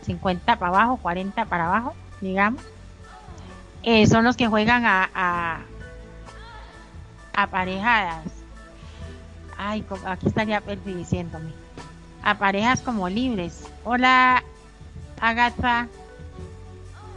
[0.03, 2.63] 50 para abajo, 40 para abajo, digamos,
[3.83, 5.61] eh, son los que juegan a,
[7.35, 8.25] a, parejas.
[9.59, 11.53] Ay, aquí estaría Perfi diciéndome.
[12.23, 13.69] A parejas como libres.
[13.85, 14.43] Hola,
[15.21, 15.89] Agatha.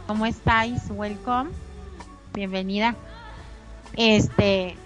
[0.06, 0.82] ¿Cómo estáis?
[0.90, 1.50] Welcome.
[2.34, 2.94] Bienvenida.
[3.96, 4.76] Este.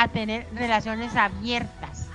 [0.00, 2.08] A tener relaciones abiertas.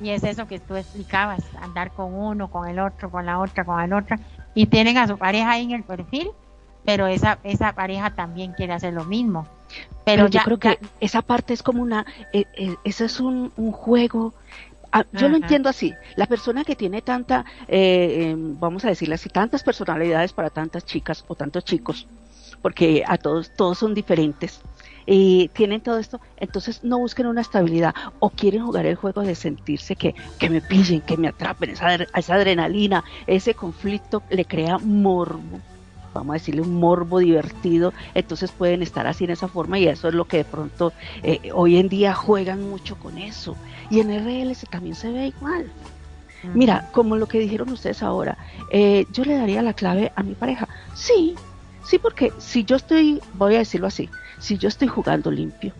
[0.00, 3.64] Y es eso que tú explicabas, andar con uno, con el otro, con la otra,
[3.64, 4.18] con la otra.
[4.54, 6.30] Y tienen a su pareja ahí en el perfil
[6.84, 9.46] pero esa, esa pareja también quiere hacer lo mismo.
[10.04, 13.72] Pero, yo creo que esa parte es como una, eh, eh, eso es un, un
[13.72, 14.34] juego.
[14.90, 15.94] Ah, yo lo entiendo así.
[16.16, 20.84] La persona que tiene tanta, eh, em, vamos a decirle así, tantas personalidades para tantas
[20.84, 22.08] chicas o tantos chicos,
[22.60, 24.60] porque a todos, todos son diferentes.
[25.06, 29.34] Y tienen todo esto, entonces no busquen una estabilidad o quieren jugar el juego de
[29.34, 34.78] sentirse que, que me pillen, que me atrapen, esa, esa adrenalina, ese conflicto le crea
[34.78, 35.60] morbo
[36.14, 40.08] vamos a decirle, un morbo divertido, entonces pueden estar así en esa forma y eso
[40.08, 40.92] es lo que de pronto
[41.22, 43.56] eh, hoy en día juegan mucho con eso.
[43.90, 45.70] Y en RLS también se ve igual.
[46.54, 48.38] Mira, como lo que dijeron ustedes ahora,
[48.70, 50.68] eh, yo le daría la clave a mi pareja.
[50.94, 51.36] Sí,
[51.84, 54.08] sí, porque si yo estoy, voy a decirlo así,
[54.40, 55.72] si yo estoy jugando limpio,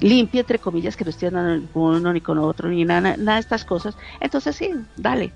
[0.00, 3.34] limpio entre comillas, que no estoy andando con uno ni con otro, ni nada, nada
[3.34, 5.32] de estas cosas, entonces sí, dale,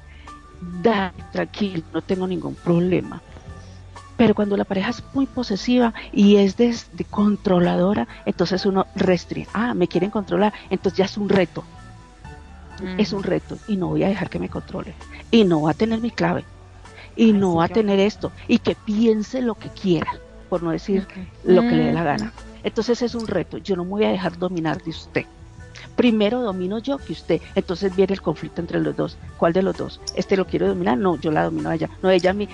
[0.82, 3.22] dale, tranquilo, no tengo ningún problema.
[4.16, 6.74] Pero cuando la pareja es muy posesiva y es de,
[7.10, 9.48] controladora, entonces uno restringe.
[9.52, 11.64] Ah, me quieren controlar, entonces ya es un reto.
[12.98, 14.94] Es un reto y no voy a dejar que me controle.
[15.30, 16.44] Y no va a tener mi clave.
[17.14, 18.32] Y no va a tener esto.
[18.48, 20.18] Y que piense lo que quiera,
[20.48, 21.06] por no decir
[21.44, 22.32] lo que le dé la gana.
[22.62, 23.58] Entonces es un reto.
[23.58, 25.26] Yo no me voy a dejar dominar de usted.
[25.94, 27.40] Primero domino yo que usted.
[27.54, 29.16] Entonces viene el conflicto entre los dos.
[29.38, 30.00] ¿Cuál de los dos?
[30.14, 30.98] Este lo quiero dominar.
[30.98, 31.88] No, yo la domino a ella.
[32.02, 32.48] No, ella a mí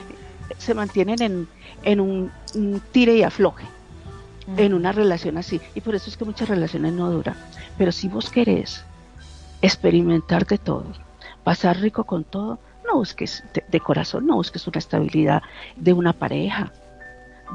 [0.59, 1.49] se mantienen
[1.83, 2.31] en, un,
[2.93, 3.67] tire y afloje,
[4.57, 5.61] en una relación así.
[5.75, 7.37] Y por eso es que muchas relaciones no duran.
[7.79, 8.85] Pero si vos querés
[9.61, 10.87] experimentar de todo,
[11.45, 15.43] pasar rico con todo, no busques de, corazón, no busques una estabilidad
[15.77, 16.73] de una pareja.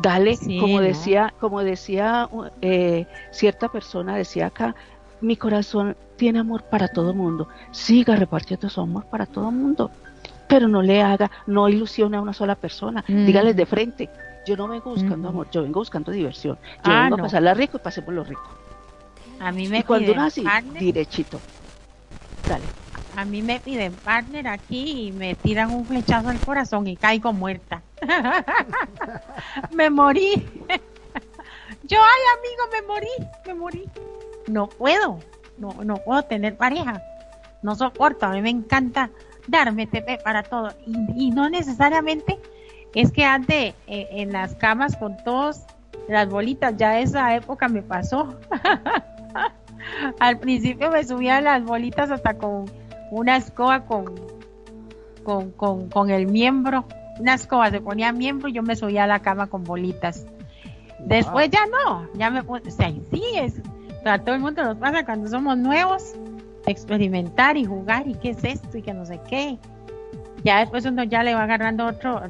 [0.01, 2.29] Dale, como decía, como decía
[2.61, 4.75] eh, cierta persona, decía acá,
[5.21, 7.47] mi corazón tiene amor para todo mundo.
[7.71, 9.91] Siga repartiendo su amor para todo mundo
[10.47, 13.03] pero no le haga, no ilusione a una sola persona.
[13.07, 13.25] Mm.
[13.25, 14.09] Dígales de frente,
[14.45, 15.31] yo no vengo buscando mm.
[15.31, 16.57] amor, yo vengo buscando diversión.
[16.85, 18.49] Yo ah, vengo a pasarla rico y pasemos lo rico.
[19.39, 20.43] A mí me y cuando uno así,
[20.79, 21.39] direchito.
[22.47, 22.63] Dale.
[23.17, 27.33] A mí me piden partner aquí y me tiran un flechazo al corazón y caigo
[27.33, 27.81] muerta.
[29.75, 30.33] me morí.
[31.83, 33.07] yo, ay amigo, me morí,
[33.47, 33.89] me morí.
[34.45, 35.17] No puedo,
[35.57, 37.01] no, no puedo tener pareja.
[37.63, 39.09] No soporto, a mí me encanta
[39.47, 40.75] darme TP para todo.
[40.85, 42.37] Y, no necesariamente
[42.93, 45.63] es que ande eh, en las camas con todos
[46.07, 48.37] las bolitas, ya esa época me pasó.
[50.19, 52.65] Al principio me subía las bolitas hasta con
[53.11, 54.05] una escoba con,
[55.23, 56.85] con, con, el miembro,
[57.19, 60.25] una escoba, se ponía miembro y yo me subía a la cama con bolitas.
[60.99, 63.61] Después ya no, ya me o sea, sí es,
[64.05, 66.15] a todo el mundo nos pasa cuando somos nuevos,
[66.65, 69.57] experimentar y jugar y qué es esto y que no sé qué.
[70.43, 72.21] Ya después uno ya le va agarrando otro,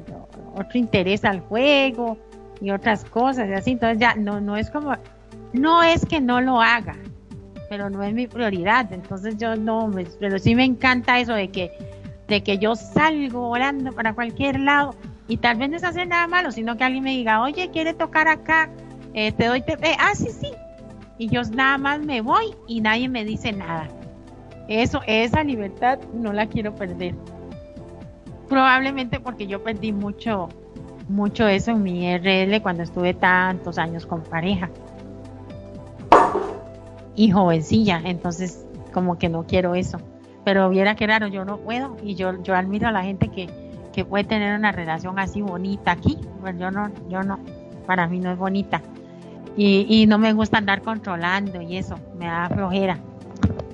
[0.56, 2.18] otro interés al juego
[2.62, 3.72] y otras cosas y así.
[3.72, 4.96] Entonces ya no, no es como,
[5.54, 6.96] no es que no lo haga,
[7.70, 8.92] pero no es mi prioridad.
[8.92, 11.72] Entonces yo no, pero sí me encanta eso de que,
[12.28, 14.96] de que yo salgo volando para cualquier lado
[15.28, 17.94] y tal vez no es hacer nada malo, sino que alguien me diga, oye, quiere
[17.94, 18.70] tocar acá,
[19.14, 20.52] eh, te doy TP, ah, sí, sí.
[21.18, 23.88] Y yo nada más me voy y nadie me dice nada.
[24.68, 27.16] Eso, esa libertad no la quiero perder.
[28.48, 30.50] Probablemente porque yo perdí mucho,
[31.10, 34.70] mucho eso en mi RL cuando estuve tantos años con pareja.
[37.18, 40.00] Y jovencilla, entonces como que no quiero eso.
[40.46, 41.98] Pero viera que raro, yo no puedo.
[42.02, 43.50] Y yo, yo admiro a la gente que,
[43.92, 46.18] que puede tener una relación así bonita aquí.
[46.40, 47.38] Pues yo no, yo no,
[47.86, 48.82] para mí no es bonita.
[49.58, 53.00] Y, y no me gusta andar controlando y eso, me da flojera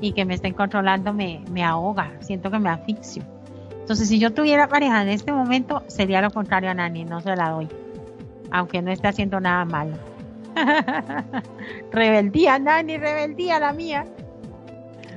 [0.04, 3.24] y que me estén controlando me, me ahoga, siento que me asfixio.
[3.80, 7.36] Entonces, si yo tuviera pareja en este momento, sería lo contrario a Nani, no se
[7.36, 7.70] la doy,
[8.52, 9.96] aunque no esté haciendo nada malo.
[11.92, 14.06] rebeldía, Nani, rebeldía la mía.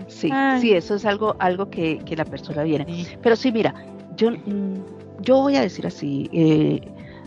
[0.09, 0.31] Sí,
[0.61, 3.07] sí, eso es algo, algo que, que la persona viene.
[3.23, 3.75] Pero sí, mira,
[4.17, 4.77] yo mm,
[5.21, 6.81] yo voy a decir así, eh,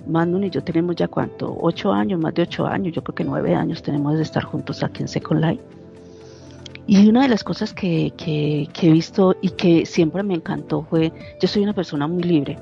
[0.07, 3.24] Manon y yo tenemos ya cuánto, ocho años, más de ocho años, yo creo que
[3.24, 5.64] nueve años tenemos de estar juntos aquí en Second Life.
[6.88, 11.12] Y una de las cosas que, que, he visto y que siempre me encantó fue,
[11.39, 12.57] yo soy una persona muy libre.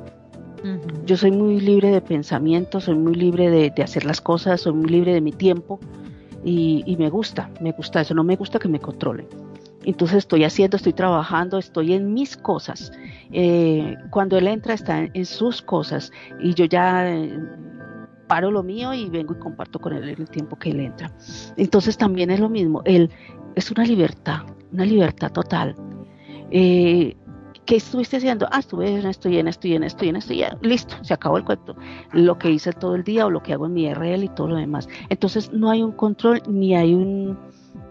[1.06, 4.74] Yo soy muy libre de pensamiento, soy muy libre de, de, hacer las cosas, soy
[4.74, 5.80] muy libre de mi tiempo
[6.44, 9.28] y, y, me gusta, me gusta eso, no me gusta que me controlen.
[9.88, 12.92] Entonces estoy haciendo, estoy trabajando, estoy en mis cosas.
[13.32, 17.40] Eh, cuando él entra está en, sus cosas y yo ya eh,
[18.28, 21.10] paro lo mío y vengo y comparto con él el tiempo que él entra.
[21.56, 23.10] Entonces también es lo mismo, él
[23.56, 24.42] es una libertad,
[24.74, 25.74] una libertad total.
[26.52, 27.16] Eh,
[27.68, 28.48] ¿Qué estuviste haciendo?
[28.50, 30.58] Ah, estuve en esto y en esto y en esto y en esto y ya,
[30.62, 31.76] listo, se acabó el cuento.
[32.14, 34.48] Lo que hice todo el día o lo que hago en mi RL y todo
[34.48, 34.88] lo demás.
[35.10, 37.38] Entonces no hay un control ni hay un,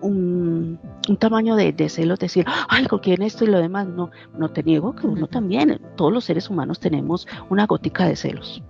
[0.01, 0.81] un,
[1.19, 3.87] tamaño de, de, celos, decir, ay, con quién esto y lo demás.
[3.87, 8.17] No, no te niego que uno también, todos los seres humanos tenemos una gótica de
[8.17, 8.63] celos.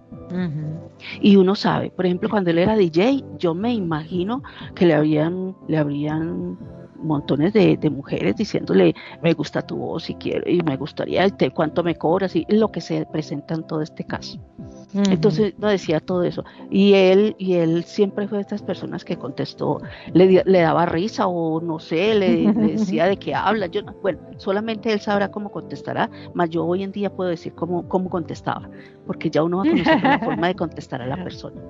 [1.21, 4.43] Y uno sabe, por ejemplo, cuando él era DJ, yo me imagino
[4.75, 6.59] que le habrían, le habrían
[7.01, 11.97] montones de, mujeres diciéndole me gusta tu voz y quiero y me gustaría cuánto me
[11.97, 14.39] cobras y lo que se presenta en todo este caso.
[15.11, 16.45] Entonces no decía todo eso.
[16.71, 19.81] Y él, y él siempre fue de estas personas que contestó,
[20.13, 23.67] le, le daba risa o no sé, le, decía de qué habla.
[23.67, 27.89] Yo, bueno, solamente él sabrá cómo contestará, más yo hoy en día puedo decir cómo,
[27.89, 28.69] cómo contestaba,
[29.07, 31.61] porque ya uno va a conocer la forma de contestar a la persona.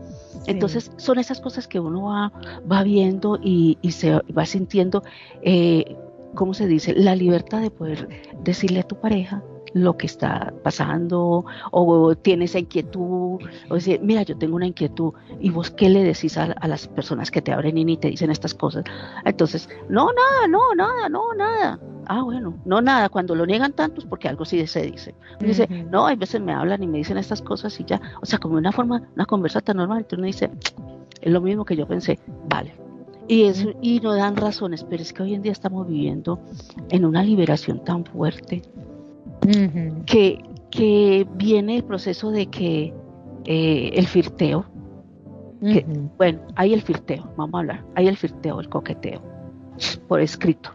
[0.47, 2.33] Entonces son esas cosas que uno va,
[2.70, 5.03] va viendo y, y se va sintiendo,
[5.43, 5.97] eh,
[6.35, 6.95] ¿cómo se dice?
[6.95, 8.09] La libertad de poder
[8.43, 9.43] decirle a tu pareja
[9.77, 15.12] lo que está pasando o tienes esa inquietud o decir, mira, yo tengo una inquietud
[15.39, 18.55] y vos qué le decís a, las personas que te abren y te dicen estas
[18.55, 18.85] cosas.
[19.27, 21.79] Entonces, no, nada, no, nada, no, nada.
[22.07, 23.11] Ah, bueno, no nada.
[23.11, 25.14] Cuando lo niegan tantos, porque algo sí se dice.
[25.41, 28.01] Dice, no, hay veces me hablan y me dicen estas cosas y ya.
[28.22, 29.99] O sea, como una forma, una conversa tan normal.
[29.99, 30.51] Entonces uno dice,
[31.20, 32.18] es lo mismo que yo pensé.
[32.49, 32.74] Vale,
[33.29, 36.41] y, eso, y no dan razones, pero es que hoy en día estamos viviendo
[36.89, 38.62] en una liberación tan fuerte
[40.07, 42.92] que, que viene el proceso de que
[43.44, 44.66] eh, el firteo,
[46.18, 49.22] bueno, hay el firteo, vamos a hablar, hay el firteo, el coqueteo,
[50.09, 50.70] por escrito,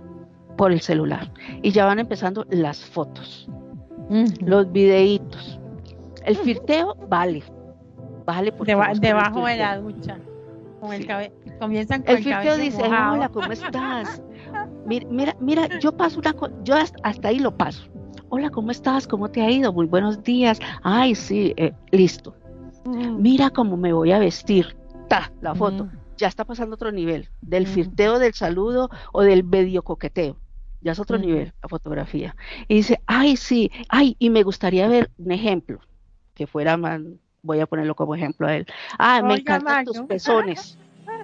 [0.57, 3.49] por el celular, y ya van empezando las fotos,
[4.41, 5.59] los videitos.
[6.25, 7.43] El firteo vale,
[8.25, 10.17] vale porque debajo de la ducha.
[10.79, 11.07] Con el
[11.59, 14.23] comienzan con el, firteo dice, hola, ¿cómo estás?
[14.87, 17.91] Mira, mira, mira, yo paso una yo hasta ahí lo paso
[18.31, 19.07] hola, ¿cómo estás?
[19.07, 19.73] ¿Cómo te ha ido?
[19.73, 20.57] Muy buenos días.
[20.83, 22.33] Ay, sí, eh, listo.
[22.85, 23.21] Mm.
[23.21, 24.75] Mira cómo me voy a vestir.
[25.09, 25.85] Ta, la foto.
[25.85, 25.91] Mm.
[26.15, 27.67] Ya está pasando otro nivel, del mm.
[27.67, 30.37] firteo del saludo o del medio coqueteo.
[30.79, 32.35] Ya es otro nivel la fotografía.
[32.69, 35.79] Y dice, ay, sí, ay, y me gustaría ver un ejemplo,
[36.33, 37.01] que fuera más,
[37.43, 38.65] voy a ponerlo como ejemplo a él.
[38.97, 40.77] Ah, me encantan tus pezones.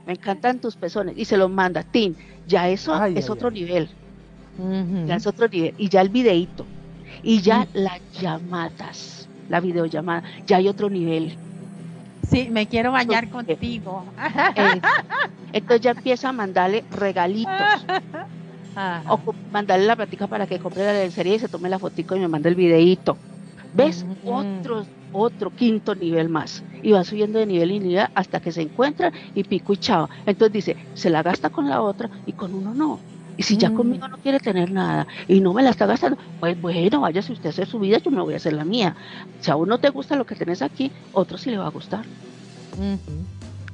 [0.06, 1.18] Me encantan tus pezones.
[1.18, 2.16] Y se los manda, Tim.
[2.48, 3.90] Ya eso es otro nivel.
[5.06, 5.74] Ya es otro nivel.
[5.78, 6.66] Y ya el videíto
[7.22, 11.40] y ya las llamadas, la videollamada, ya hay otro nivel.
[12.24, 14.14] Sí, me quiero bañar contigo.
[14.56, 14.82] Eh,
[15.54, 17.86] entonces ya empieza a mandarle regalitos.
[19.10, 22.20] O mandarle la plática para que compre la lencería y se tome la fotico y
[22.20, 23.22] me mande el videíto.
[23.72, 24.06] ¿Ves?
[24.22, 26.64] Otro, otro quinto nivel más.
[26.82, 30.10] Y va subiendo de nivel y nivel hasta que se encuentra y pico y chao.
[30.26, 33.04] Entonces dice, se la gasta con la otra y con uno no.
[33.38, 34.12] Y si ya conmigo mm.
[34.12, 37.50] no quiere tener nada y no me la está gastando, pues bueno, vaya si usted
[37.50, 38.96] hace su vida, yo me voy a hacer la mía.
[39.40, 42.04] Si a uno te gusta lo que tenés aquí, otro sí le va a gustar.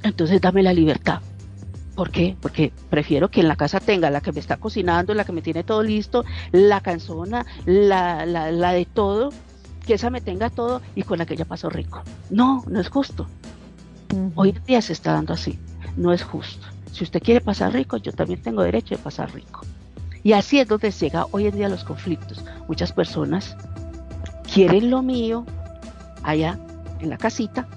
[0.04, 1.22] Entonces dame la libertad.
[1.96, 2.36] ¿Por qué?
[2.42, 5.42] Porque prefiero que en la casa tenga la que me está cocinando, la que me
[5.42, 9.30] tiene todo listo, la canzona, la, la, la de todo,
[9.86, 12.02] que esa me tenga todo y con la que ya pasó rico.
[12.30, 13.28] No, no es justo.
[14.36, 15.60] Hoy en día se está dando así.
[15.96, 16.66] No es justo.
[16.94, 19.62] Si usted quiere pasar rico, yo también tengo derecho de pasar rico.
[20.22, 22.46] Y así es donde llega hoy en día los conflictos.
[22.68, 23.58] Muchas personas
[24.54, 25.44] quieren lo mío
[26.22, 26.60] allá
[27.00, 27.68] en la casita,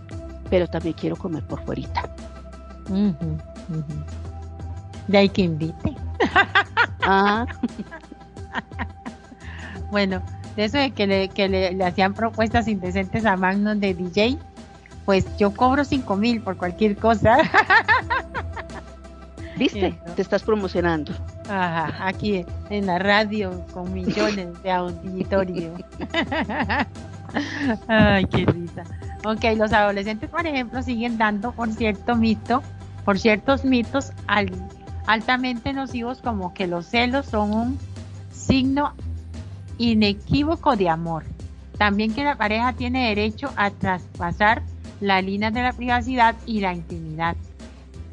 [0.51, 2.09] pero también quiero comer por fuerita.
[5.09, 5.97] De ahí que invite.
[7.09, 7.47] Ah.
[9.93, 10.21] bueno,
[10.57, 14.37] de eso de que, le, que le, hacían propuestas indecentes a Magnum de DJ,
[15.05, 17.39] pues yo cobro cinco mil por cualquier cosa.
[19.57, 19.99] ¿Viste?
[20.15, 21.13] Te estás promocionando.
[21.49, 25.73] Ajá, aquí en la radio con millones de auditorio.
[27.89, 28.85] Ay, qué risa.
[29.25, 32.63] Ok, los adolescentes, por ejemplo, siguen dando por cierto mito,
[33.05, 34.13] por ciertos mitos
[35.07, 37.79] altamente nocivos como que los celos son un
[38.31, 38.93] signo
[39.79, 41.25] inequívoco de amor.
[41.79, 44.63] También que la pareja tiene derecho a traspasar
[45.01, 47.37] las líneas de la privacidad y la intimidad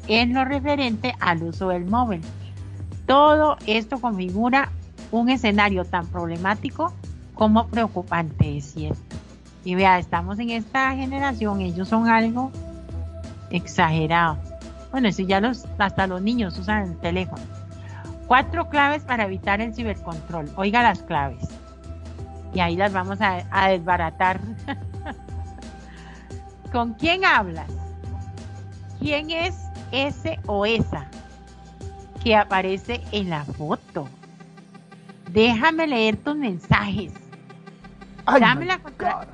[0.08, 2.20] en lo referente al uso del móvil.
[3.06, 4.70] Todo esto configura
[5.10, 6.92] un escenario tan problemático
[7.34, 8.74] como preocupante, es.
[9.64, 12.50] Y vea, estamos en esta generación, ellos son algo
[13.50, 14.38] exagerado.
[14.90, 17.42] Bueno, si ya los, hasta los niños usan el teléfono.
[18.26, 20.50] Cuatro claves para evitar el cibercontrol.
[20.56, 21.48] Oiga las claves.
[22.54, 24.40] Y ahí las vamos a, a desbaratar.
[26.72, 27.70] ¿Con quién hablas?
[29.00, 29.63] ¿Quién es
[29.94, 31.08] ese o esa
[32.22, 34.08] que aparece en la foto?
[35.30, 37.12] Déjame leer tus mensajes.
[38.26, 38.78] Dame la,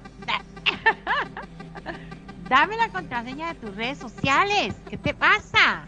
[2.48, 4.74] Dame la contraseña de tus redes sociales.
[4.88, 5.84] ¿Qué te pasa?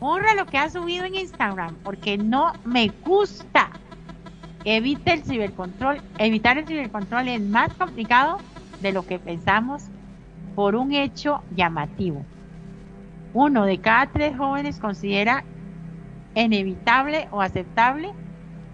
[0.00, 3.70] Honra lo que has subido en Instagram porque no me gusta.
[4.64, 6.00] Evita el cibercontrol.
[6.18, 8.38] Evitar el cibercontrol es más complicado
[8.80, 9.84] de lo que pensamos
[10.54, 12.24] por un hecho llamativo.
[13.32, 15.44] Uno de cada tres jóvenes considera
[16.34, 18.10] inevitable o aceptable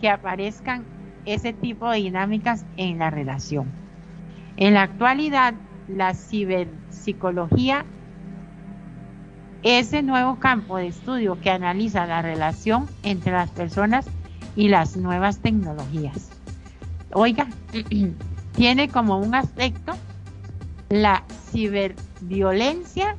[0.00, 0.84] que aparezcan
[1.24, 3.70] ese tipo de dinámicas en la relación.
[4.56, 5.54] En la actualidad,
[5.88, 7.84] la ciberpsicología,
[9.62, 14.06] ese nuevo campo de estudio que analiza la relación entre las personas
[14.54, 16.30] y las nuevas tecnologías.
[17.12, 17.46] Oiga,
[18.54, 19.94] tiene como un aspecto
[20.88, 23.16] la ciberviolencia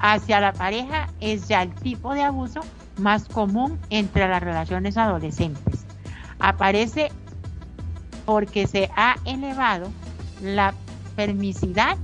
[0.00, 2.60] hacia la pareja es ya el tipo de abuso
[2.98, 5.84] más común entre las relaciones adolescentes.
[6.38, 7.10] Aparece
[8.24, 9.90] porque se ha elevado
[10.42, 10.74] la
[11.16, 11.96] permisidad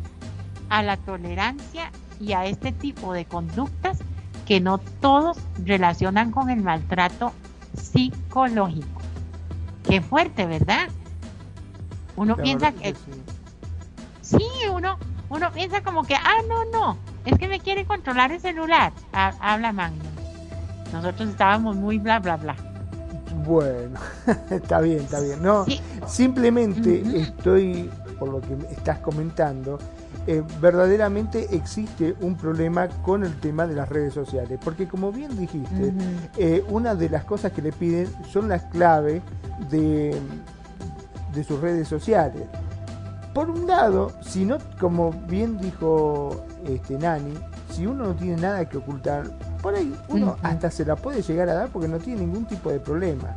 [0.71, 1.91] a la tolerancia
[2.21, 3.99] y a este tipo de conductas
[4.47, 7.33] que no todos relacionan con el maltrato
[7.75, 9.01] psicológico.
[9.89, 10.89] Qué fuerte, ¿verdad?
[12.17, 12.95] Uno piensa que...
[14.23, 14.39] Sí.
[14.73, 18.93] uno, uno piensa como que, ah, no, no, es que me quiere controlar el celular.
[19.12, 20.05] habla Magno.
[20.93, 22.57] Nosotros estábamos muy bla, bla, bla.
[23.45, 23.99] Bueno,
[24.51, 25.43] está bien, está bien.
[25.43, 25.66] No,
[26.07, 29.79] simplemente estoy, por lo que estás comentando,
[30.27, 34.59] eh, verdaderamente existe un problema con el tema de las redes sociales.
[34.62, 35.93] Porque como bien dijiste,
[36.39, 39.22] eh, una de las cosas que le piden son las claves
[39.70, 40.16] de,
[41.35, 42.45] de sus redes sociales.
[43.35, 47.35] Por un lado, si no, como bien dijo este Nani,
[47.71, 49.25] si uno no tiene nada que ocultar,
[49.62, 52.71] por ahí uno hasta se la puede llegar a dar porque no tiene ningún tipo
[52.71, 53.35] de problema.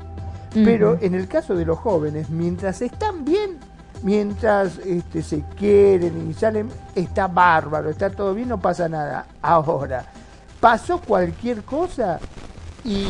[0.54, 3.60] Pero en el caso de los jóvenes, mientras están bien,
[4.02, 9.26] mientras este, se quieren y salen, está bárbaro, está todo bien, no pasa nada.
[9.42, 10.06] Ahora,
[10.60, 12.20] pasó cualquier cosa
[12.84, 13.08] y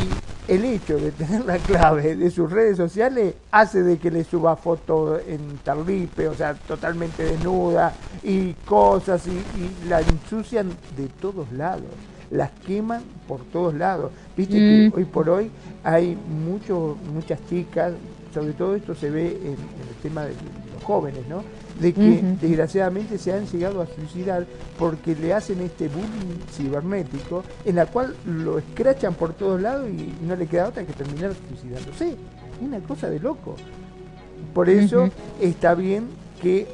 [0.48, 4.56] el hecho de tener la clave de sus redes sociales hace de que le suba
[4.56, 7.94] fotos en tarlipe, o sea, totalmente desnuda
[8.24, 9.44] y cosas y,
[9.88, 11.84] la ensucian de todos lados,
[12.32, 14.12] las queman por todos lados.
[14.36, 15.50] Viste que hoy por hoy
[15.84, 17.94] hay muchos muchas chicas,
[18.34, 20.34] sobre todo esto se ve en, en el tema de
[20.74, 21.44] los jóvenes, ¿no?
[21.80, 24.46] de que desgraciadamente se han llegado a suicidar
[24.80, 30.26] porque le hacen este bullying cibernético en la cual lo escrachan por todos lados y
[30.26, 32.16] no le queda otra que terminar suicidándose.
[32.60, 33.56] Una cosa de loco.
[34.54, 35.10] Por eso
[35.40, 36.08] está bien
[36.42, 36.68] que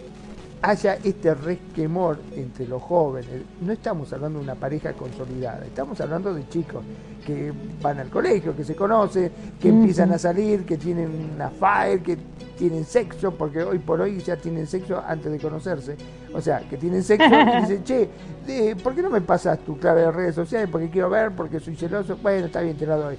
[0.64, 3.42] haya este resquemor entre los jóvenes.
[3.60, 6.84] No estamos hablando de una pareja consolidada, estamos hablando de chicos
[7.26, 7.52] que
[7.82, 12.18] van al colegio, que se conocen, que empiezan a salir, que tienen una fire, que
[12.58, 15.98] tienen sexo, porque hoy por hoy ya tienen sexo antes de conocerse.
[16.34, 20.02] O sea, que tienen sexo y dicen, che, ¿por qué no me pasas tu clave
[20.02, 20.70] de redes sociales?
[20.72, 22.18] Porque quiero ver, porque soy celoso.
[22.22, 23.18] Bueno, está bien, te la doy.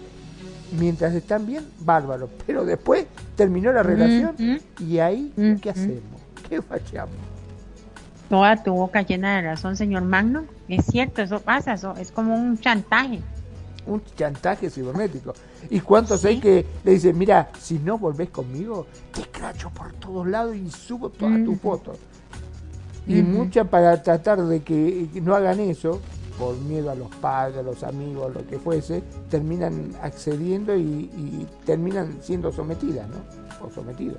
[0.79, 2.31] Mientras están bien, bárbaro.
[2.47, 4.35] Pero después terminó la relación
[4.81, 6.23] y ahí, ¿qué hacemos?
[6.49, 7.34] ¿Qué fallamos?
[8.35, 10.43] Toda tu boca llena de razón, señor Magno.
[10.67, 13.21] Es cierto, eso pasa, eso es como un chantaje.
[13.87, 15.35] Un chantaje cibernético.
[15.71, 20.27] ¿Y cuántos hay que le dicen, mira, si no volvés conmigo, te cracho por todos
[20.27, 21.97] lados y subo todas tus fotos?
[23.07, 26.01] Y muchas para tratar de que no hagan eso,
[26.37, 31.47] por miedo a los padres, a los amigos, lo que fuese, terminan accediendo y, y
[31.65, 33.65] terminan siendo sometidas, ¿no?
[33.65, 34.19] O sometidos.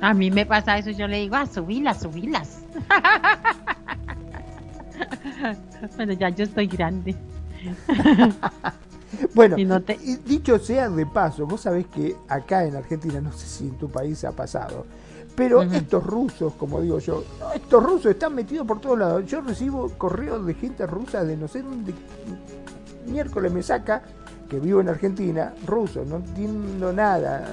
[0.00, 2.60] A mí me pasa eso, yo le digo, ah, subilas, subilas.
[5.96, 7.14] bueno, ya yo estoy grande.
[9.34, 9.56] bueno,
[10.24, 13.88] dicho sea de paso, vos sabés que acá en Argentina, no sé si en tu
[13.88, 14.86] país ha pasado,
[15.34, 17.24] pero estos rusos, como digo yo,
[17.54, 19.26] estos rusos están metidos por todos lados.
[19.26, 21.92] Yo recibo correos de gente rusa de no sé dónde
[23.06, 24.02] miércoles me saca,
[24.48, 27.46] que vivo en Argentina, ruso, no entiendo nada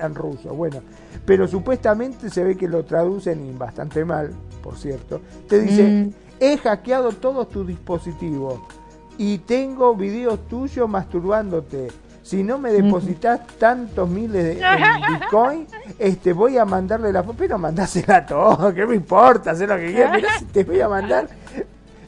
[0.00, 0.54] en ruso.
[0.54, 0.80] Bueno,
[1.24, 4.30] pero supuestamente se ve que lo traducen bastante mal,
[4.62, 5.20] por cierto.
[5.48, 6.12] Te dice, mm.
[6.40, 8.60] he hackeado todos tus dispositivos
[9.18, 11.88] y tengo videos tuyos masturbándote.
[12.22, 14.54] Si no me depositas tantos miles de
[15.08, 15.66] Bitcoin,
[15.98, 17.38] este, voy a mandarle la foto.
[17.38, 19.50] Pero mandásela todo, ¿qué me importa?
[19.50, 20.22] Hacer lo que quieras.
[20.38, 21.28] si te voy a mandar,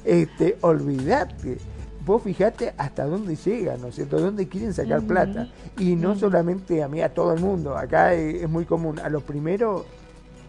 [0.05, 1.59] este, olvídate
[2.05, 4.21] vos fijate hasta dónde llegan, ¿no es cierto?
[4.21, 5.49] ¿Dónde quieren sacar plata?
[5.79, 7.77] Y no solamente a mí, a todo el mundo.
[7.77, 8.99] Acá es, muy común.
[8.99, 9.85] A los primeros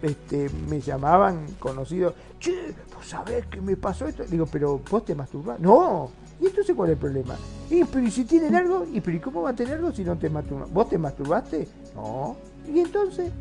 [0.01, 4.24] este, me llamaban conocidos, che, vos sabés que me pasó esto.
[4.26, 5.60] Digo, pero vos te masturbás.
[5.60, 6.10] No.
[6.39, 7.36] ¿Y entonces cuál es el problema?
[7.70, 8.86] Y, pero si tienen algo?
[8.91, 10.72] ¿Y pero cómo va a tener algo si no te masturbas?
[10.72, 11.68] ¿Vos te masturbaste?
[11.95, 12.36] No.
[12.74, 13.32] ¿Y entonces?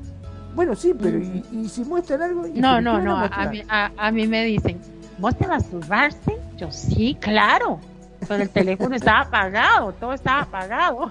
[0.54, 2.46] Bueno, sí, pero ¿y, si muestran algo?
[2.54, 3.16] no, no, no.
[3.16, 4.78] A mí, a mí me dicen,
[5.18, 6.38] ¿vos te masturbaste?
[6.56, 7.80] Yo sí, claro
[8.26, 11.10] pero el teléfono estaba apagado, todo estaba apagado.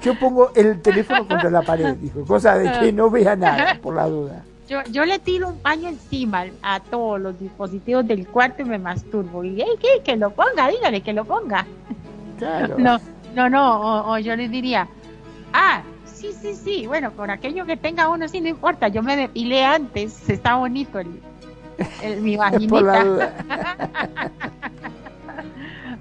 [0.00, 3.94] Yo pongo el teléfono contra la pared, dijo, cosa de que no vea nada, por
[3.94, 4.44] la duda.
[4.68, 8.78] Yo, yo le tiro un paño encima a todos los dispositivos del cuarto y me
[8.78, 9.42] masturbo.
[9.42, 10.02] Y ¿qué?
[10.04, 11.66] que lo ponga, dígale que lo ponga.
[12.38, 12.76] Claro.
[12.78, 12.98] No,
[13.34, 14.88] no, no, o, yo le diría,
[15.52, 19.16] ah, sí, sí, sí, bueno, por aquello que tenga uno, sí, no importa, yo me
[19.16, 21.20] depilé antes, está bonito el,
[22.20, 23.32] mi vaginita.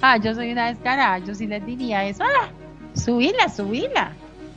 [0.02, 2.24] ah, yo soy una descarada, yo sí les diría eso.
[2.24, 2.50] Ah,
[2.94, 4.12] subila, subila.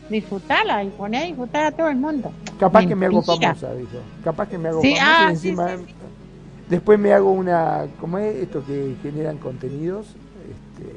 [0.08, 2.32] Disfrutala y pone a disfrutar a todo el mundo.
[2.58, 3.98] Capaz que me hago famosa, dijo.
[4.24, 5.70] Capaz que me hago famosa y ah, encima.
[6.68, 7.86] después me hago una.
[8.00, 10.08] ¿Cómo es esto que generan contenidos?
[10.50, 10.92] Este,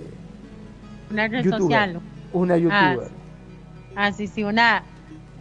[1.12, 2.02] una red social.
[2.34, 3.10] Una youtuber.
[3.96, 4.84] Ah, sí, sí, una.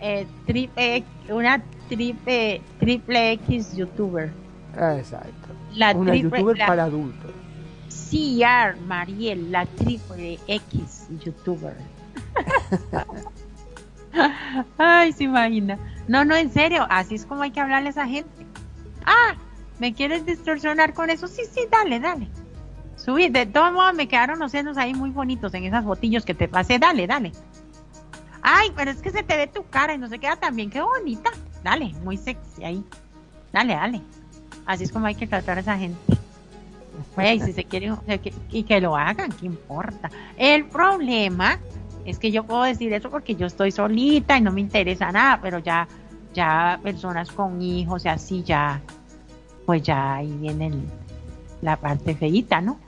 [0.00, 4.30] Eh, triple, una triple, triple X youtuber.
[4.78, 5.48] Ah, exacto.
[5.72, 7.32] La Una youtuber para adultos.
[7.88, 11.76] CR Mariel, la triple X youtuber.
[14.78, 15.78] Ay, se imagina.
[16.06, 18.46] No, no, en serio, así es como hay que hablarle a esa gente.
[19.04, 19.34] Ah,
[19.78, 21.26] ¿me quieres distorsionar con eso?
[21.28, 22.28] Sí, sí, dale, dale.
[22.96, 26.34] Subí, de todos modos me quedaron los senos ahí muy bonitos en esas botillos que
[26.34, 27.32] te pasé, dale, dale.
[28.42, 30.70] Ay, pero es que se te ve tu cara y no se queda tan bien,
[30.70, 31.30] qué bonita.
[31.62, 32.84] Dale, muy sexy ahí.
[33.52, 34.02] Dale, dale.
[34.66, 35.98] Así es como hay que tratar a esa gente.
[37.18, 37.92] y si se quiere,
[38.50, 40.10] y que lo hagan, ¿qué importa?
[40.36, 41.58] El problema
[42.04, 45.38] es que yo puedo decir eso porque yo estoy solita y no me interesa nada,
[45.40, 45.88] pero ya,
[46.34, 48.80] ya personas con hijos y así ya,
[49.66, 50.70] pues ya ahí viene
[51.62, 52.78] la parte feita, ¿no?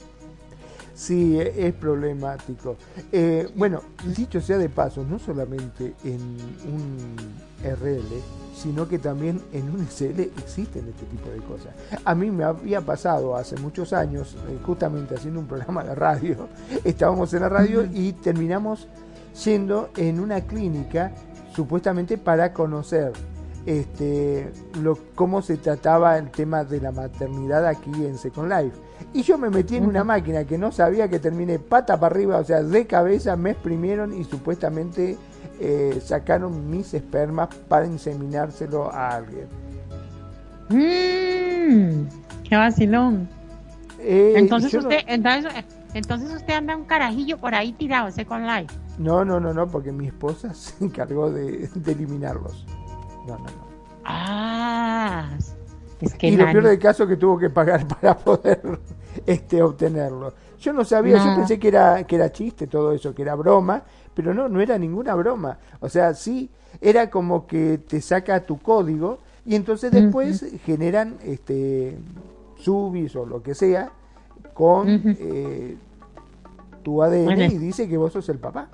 [0.97, 2.76] Sí, e, es problemático.
[3.12, 3.82] Eh, bueno,
[4.16, 6.20] dicho sea de paso, no solamente en
[6.72, 7.16] un
[7.62, 8.22] RL,
[8.57, 11.74] sino que también en un SL existen este tipo de cosas.
[12.03, 16.49] A mí me había pasado hace muchos años, eh, justamente haciendo un programa de radio,
[16.84, 18.88] estábamos en la radio y terminamos
[19.44, 21.12] yendo en una clínica
[21.55, 23.12] supuestamente para conocer
[23.66, 28.86] este, lo, cómo se trataba el tema de la maternidad aquí en Second Life.
[29.12, 32.38] Y yo me metí en una máquina que no sabía que terminé pata para arriba,
[32.38, 35.16] o sea, de cabeza me exprimieron y supuestamente
[35.61, 39.47] eh, sacaron mis espermas para inseminárselo a alguien.
[40.68, 42.07] Mmm,
[42.49, 43.28] qué vacilón.
[44.01, 48.74] Eh, entonces, usted, entonces, usted anda un carajillo por ahí tirado, Second Life.
[48.99, 52.66] No, no, no, no, porque mi esposa se encargó de, eliminarlos.
[53.26, 53.66] No, no, no.
[54.05, 55.30] Ah,
[56.01, 58.61] es que y lo peor del caso que tuvo que pagar para poder
[59.24, 60.32] este obtenerlo.
[60.61, 63.82] Yo no sabía, yo pensé que era que era chiste todo eso, que era broma,
[64.14, 65.59] pero no, no era ninguna broma.
[65.80, 71.99] O sea, sí, era como que te saca tu código y entonces después generan este
[72.59, 73.92] subis o lo que sea
[74.55, 75.76] con eh,
[76.82, 78.68] tu ADN y dice que vos sos el papá,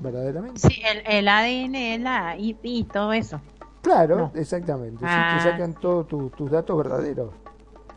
[0.00, 0.60] verdaderamente.
[0.60, 3.40] Sí, el, ADN es la y, todo eso.
[3.88, 4.98] Claro, exactamente.
[4.98, 5.40] te ah.
[5.42, 7.30] sacan todos tus datos verdaderos.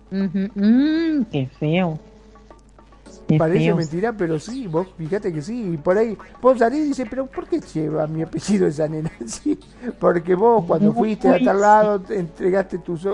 [0.10, 2.00] Mm, qué feo.
[3.38, 5.74] Parece mentira, pero sí, vos fíjate que sí.
[5.74, 9.12] Y por ahí, vos salís y dices, pero ¿por qué lleva mi apellido esa nena?
[9.26, 9.60] Sí,
[10.00, 13.06] porque vos cuando fuiste a tal lado entregaste tus,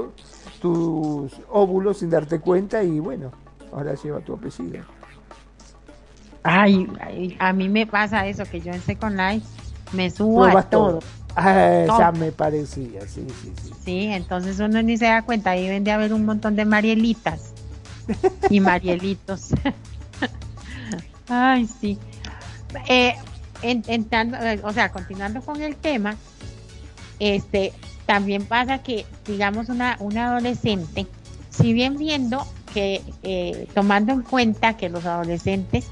[0.62, 3.32] tus óvulos sin darte cuenta y bueno,
[3.74, 4.84] ahora lleva tu apellido.
[6.44, 9.48] Ay, a mí me pasa eso, que yo en Second Life
[9.94, 11.00] me subo a todo.
[11.40, 13.72] Ah, ya me parecía, sí, sí, sí.
[13.86, 17.54] Sí, entonces uno ni se da cuenta, ahí vende a haber un montón de Marielitas
[18.50, 19.50] y Marielitos.
[21.30, 22.00] Ay, sí.
[22.90, 23.14] Eh,
[23.62, 26.16] eh, o sea, continuando con el tema,
[27.20, 27.72] este,
[28.08, 31.06] también pasa que, digamos, una, una adolescente,
[31.50, 35.88] si bien viendo que, eh, tomando en cuenta que los adolescentes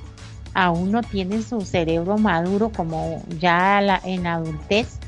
[0.54, 5.00] aún no tienen su cerebro maduro como ya la, en adultez.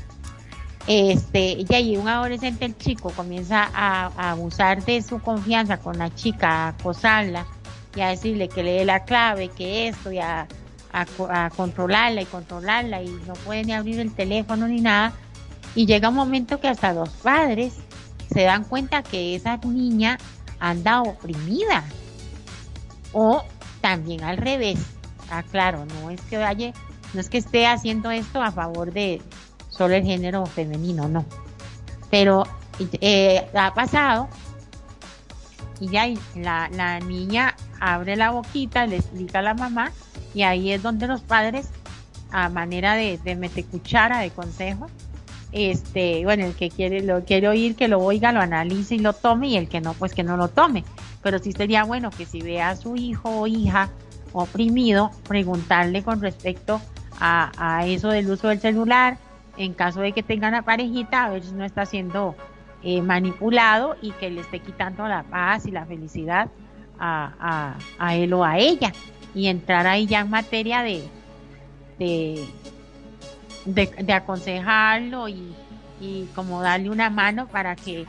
[0.88, 6.48] Este, y un adolescente, el chico, comienza a, abusar de su confianza con la chica,
[6.48, 7.46] a acosarla
[7.94, 10.48] y a decirle que le dé la clave, que esto, y a,
[10.94, 15.12] a, controlarla y controlarla y no puede ni abrir el teléfono ni nada.
[15.74, 17.74] Y llega un momento que hasta los padres
[18.32, 20.16] se dan cuenta que esa niña
[20.58, 21.84] anda oprimida.
[23.12, 23.44] O
[23.82, 24.78] también al revés.
[25.30, 26.72] Ah, claro, no es que vaya,
[27.12, 29.20] no es que esté haciendo esto a favor de
[29.78, 31.24] solo el género femenino, no.
[32.10, 32.44] Pero
[33.00, 34.28] eh, ha pasado
[35.80, 39.92] y ya la, la niña abre la boquita, le explica a la mamá
[40.34, 41.70] y ahí es donde los padres,
[42.30, 44.88] a manera de, de meter cuchara de consejo,
[45.52, 49.12] este, bueno, el que quiere, lo quiere oír, que lo oiga, lo analice y lo
[49.12, 50.84] tome, y el que no, pues que no lo tome.
[51.22, 53.88] Pero sí sería bueno que si ve a su hijo o hija
[54.32, 56.80] oprimido, preguntarle con respecto
[57.20, 59.18] a, eso del uso del celular,
[59.58, 62.34] en caso de que tengan una parejita, a ver si no está siendo
[62.82, 66.48] eh, manipulado y que le esté quitando la paz y la felicidad
[66.98, 68.92] a, a él o a ella
[69.34, 71.04] y entrar ahí ya en materia de,
[71.98, 72.44] de,
[73.66, 75.54] de, aconsejarlo y,
[76.00, 78.06] y como darle una mano para que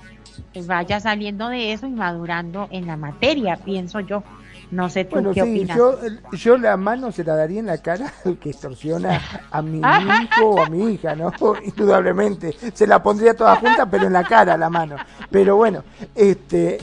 [0.66, 4.24] vaya saliendo de eso y madurando en la materia, pienso yo.
[4.72, 5.76] No sé tú qué opinas.
[5.76, 5.98] Yo,
[6.32, 10.50] yo la mano se la daría en la cara al que extorsiona a mi hijo
[10.50, 11.32] o a mi hija, ¿no?
[11.64, 12.56] Indudablemente.
[12.74, 14.96] Se la pondría toda junta, pero en la cara la mano.
[15.32, 16.78] Pero bueno, este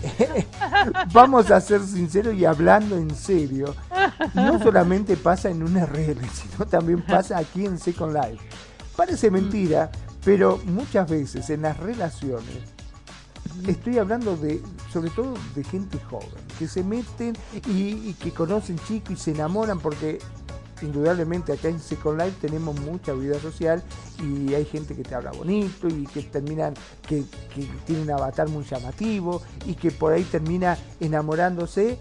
[1.12, 3.74] vamos a ser sinceros y hablando en serio.
[4.34, 8.44] No solamente pasa en una red, sino también pasa aquí en Second Life.
[8.96, 9.90] Parece mentira,
[10.24, 12.75] pero muchas veces en las relaciones
[13.66, 16.28] estoy hablando de, sobre todo de gente joven,
[16.58, 17.36] que se meten
[17.68, 20.18] y, que conocen chicos y se enamoran porque
[20.82, 23.82] indudablemente acá en Second Life tenemos mucha vida social
[24.22, 26.74] y hay gente que te habla bonito y que terminan,
[27.06, 27.24] que,
[27.54, 31.98] que tiene un avatar muy llamativo y que por ahí termina enamorándose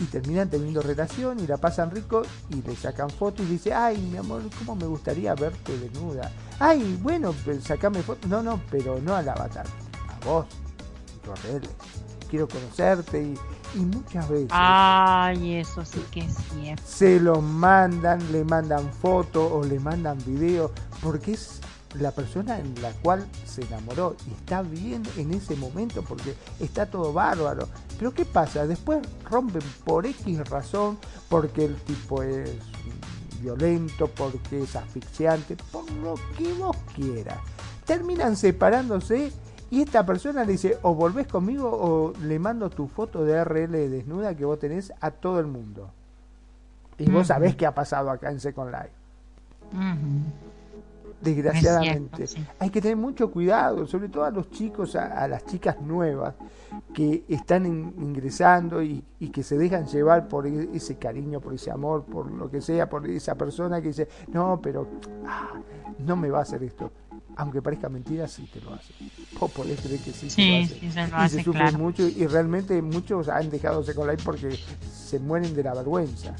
[0.00, 3.96] y terminan teniendo relación y la pasan rico y le sacan fotos y dice, ay
[3.98, 6.30] mi amor, ¿cómo me gustaría verte desnuda?
[6.58, 8.28] Ay, bueno, pues, sacame fotos.
[8.30, 9.66] No, no, pero no al avatar,
[10.08, 10.46] a vos
[12.28, 13.22] quiero conocerte
[13.74, 14.48] y, muchas veces.
[14.50, 16.82] Ay, eso sí que es cierto.
[16.86, 20.70] Se lo mandan, le mandan fotos o le mandan videos,
[21.02, 21.60] porque es
[22.00, 26.86] la persona en la cual se enamoró y está bien en ese momento porque está
[26.86, 27.68] todo bárbaro.
[27.98, 28.66] Pero ¿qué pasa?
[28.66, 30.98] Después rompen por X razón,
[31.28, 32.50] porque el tipo es
[33.40, 37.38] violento, porque es asfixiante, por lo que vos quieras.
[37.84, 39.32] Terminan separándose
[39.70, 43.90] y esta persona le dice, o volvés conmigo o le mando tu foto de RL
[43.90, 45.90] desnuda que vos tenés a todo el mundo.
[46.98, 48.90] Y vos sabés qué ha pasado acá en Second Life.
[51.20, 52.26] Desgraciadamente.
[52.60, 56.34] Hay que tener mucho cuidado, sobre todo a los chicos, a, las chicas nuevas
[56.94, 59.02] que están ingresando y,
[59.32, 62.88] que se dejan llevar por e, ese cariño, por ese amor, por lo que sea,
[62.88, 64.86] por esa persona que dice, no, pero
[65.26, 65.54] ah,
[65.98, 66.90] no me va a hacer esto
[67.36, 68.94] aunque parezca mentira, sí te lo hace.
[69.38, 71.40] O podés creer que sí, sí, se lo hace.
[71.40, 74.58] y se mucho y realmente muchos han dejado Second Life porque
[74.90, 76.34] se mueren de la vergüenza.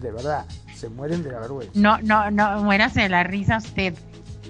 [0.00, 0.44] De verdad,
[0.74, 1.72] se mueren de la vergüenza.
[1.74, 3.94] No, no, no, muérase de la risa usted.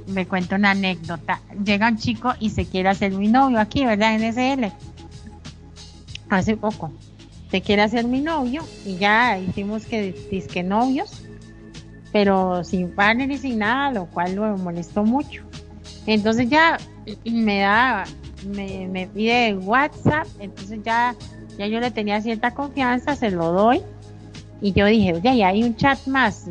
[0.09, 1.41] Me cuento una anécdota.
[1.65, 4.17] Llega un chico y se quiere hacer mi novio aquí, ¿verdad?
[4.17, 4.73] En SL.
[6.31, 6.91] Hace poco.
[7.53, 11.23] Se quiere hacer mi novio y ya hicimos que disque novios,
[12.11, 15.45] pero sin partner y sin nada, lo cual lo molestó mucho
[16.07, 16.79] entonces ya
[17.25, 18.05] me da,
[18.47, 21.15] me, me pide WhatsApp, entonces ya,
[21.59, 23.83] ya yo le tenía cierta confianza, se lo doy.
[24.61, 26.47] Y yo dije, oye, ya hay un chat más,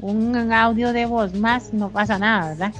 [0.00, 2.72] un audio de voz más, no pasa nada, ¿verdad?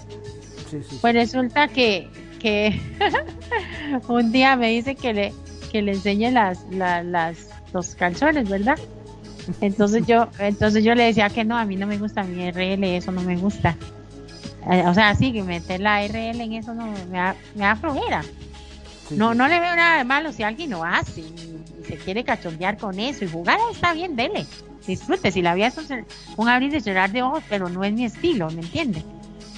[1.01, 2.80] Pues resulta que, que
[4.09, 5.34] un día me dice que le,
[5.72, 8.78] que le enseñe las, las, las, los calzones, ¿verdad?
[9.61, 12.84] Entonces yo, entonces yo le decía que no, a mí no me gusta mi RL,
[12.97, 13.76] eso no me gusta.
[14.71, 18.23] Eh, o sea, sí, que meter la RL en eso no me da, me flojera.
[19.11, 21.55] no, no le veo nada de malo si alguien lo hace y,
[21.87, 24.47] se quiere cachondear con eso y jugar está bien, dele.
[24.87, 25.77] Disfrute, si la vida es
[26.37, 29.03] un, abrir y cerrar de ojos, pero no es mi estilo, ¿me entiende?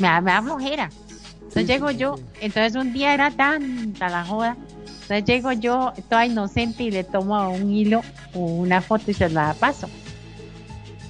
[0.01, 0.91] Me da, me da flojera.
[1.37, 4.57] Entonces llego yo, entonces un día era tanta la joda,
[5.03, 8.03] entonces llego yo toda inocente y le tomo un hilo
[8.35, 9.89] o una foto y se la paso.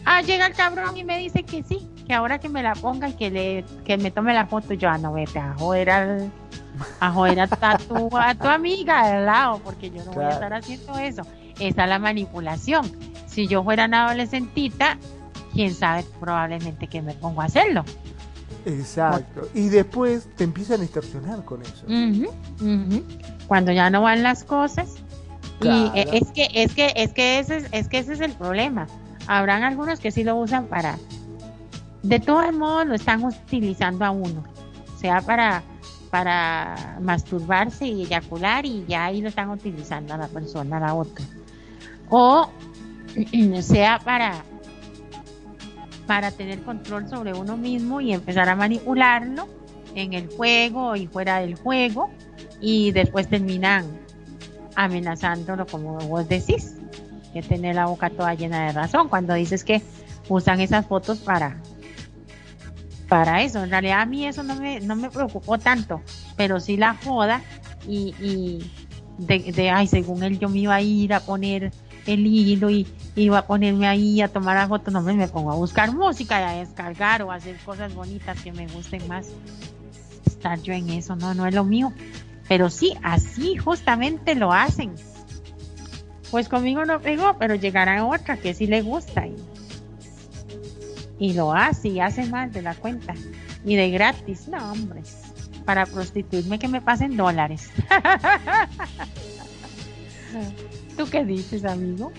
[0.05, 3.09] Ah, llega el cabrón y me dice que sí, que ahora que me la ponga
[3.09, 6.31] y que le que me tome la foto, yo, ah, no, vete a joder al,
[7.01, 7.47] a joder a,
[7.79, 11.23] tu, a tu amiga al lado, porque yo no voy a estar haciendo eso.
[11.59, 12.91] Esa es la manipulación.
[13.27, 14.99] Si yo fuera una adolescentita,
[15.53, 17.85] quién sabe probablemente que me pongo a hacerlo.
[18.67, 19.49] Exacto.
[19.55, 21.87] Y después te empiezan a extorsionar con eso.
[23.47, 24.97] Cuando ya no van las cosas.
[25.63, 28.33] Y eh, es que, es que, es que ese es, es que ese es el
[28.33, 28.87] problema.
[29.27, 30.99] Habrán algunos que sí lo usan para,
[32.03, 34.45] de todos modos lo están utilizando a uno,
[34.99, 35.63] sea para,
[36.11, 40.95] para masturbarse y eyacular y ya ahí lo están utilizando a la persona, a la
[40.95, 41.25] otra.
[42.09, 42.49] O
[43.61, 44.43] sea para
[46.07, 49.49] para tener control sobre uno mismo y empezar a manipularlo
[49.95, 52.11] en el juego y fuera del juego
[52.61, 53.87] y después terminan
[54.77, 56.77] amenazándolo como vos decís,
[57.33, 59.83] que tener la boca toda llena de razón cuando dices que
[60.29, 61.61] usan esas fotos para
[63.09, 63.63] para eso.
[63.63, 66.03] En realidad a mí eso no me, no me preocupó tanto,
[66.37, 67.43] pero sí la joda
[67.87, 68.71] y, y
[69.19, 71.73] de, de, ay, según él yo me iba a ir a poner
[72.07, 72.87] el hilo y
[73.17, 76.45] iba a ponerme ahí a tomar la foto, no me pongo a buscar música y
[76.45, 79.29] a descargar o a hacer cosas bonitas que me gusten más.
[80.27, 81.93] Estar yo en eso, no, no es lo mío.
[82.49, 84.95] Pero sí, así justamente lo hacen.
[86.31, 89.35] Pues conmigo no pegó, pero llegará otra que sí le gusta y,
[91.19, 93.15] y lo hace y hace más de la cuenta.
[93.65, 95.03] Y de gratis, no, hombre.
[95.65, 97.71] Para prostituirme que me pasen dólares.
[100.97, 102.13] ¿Tú qué dices, amigo?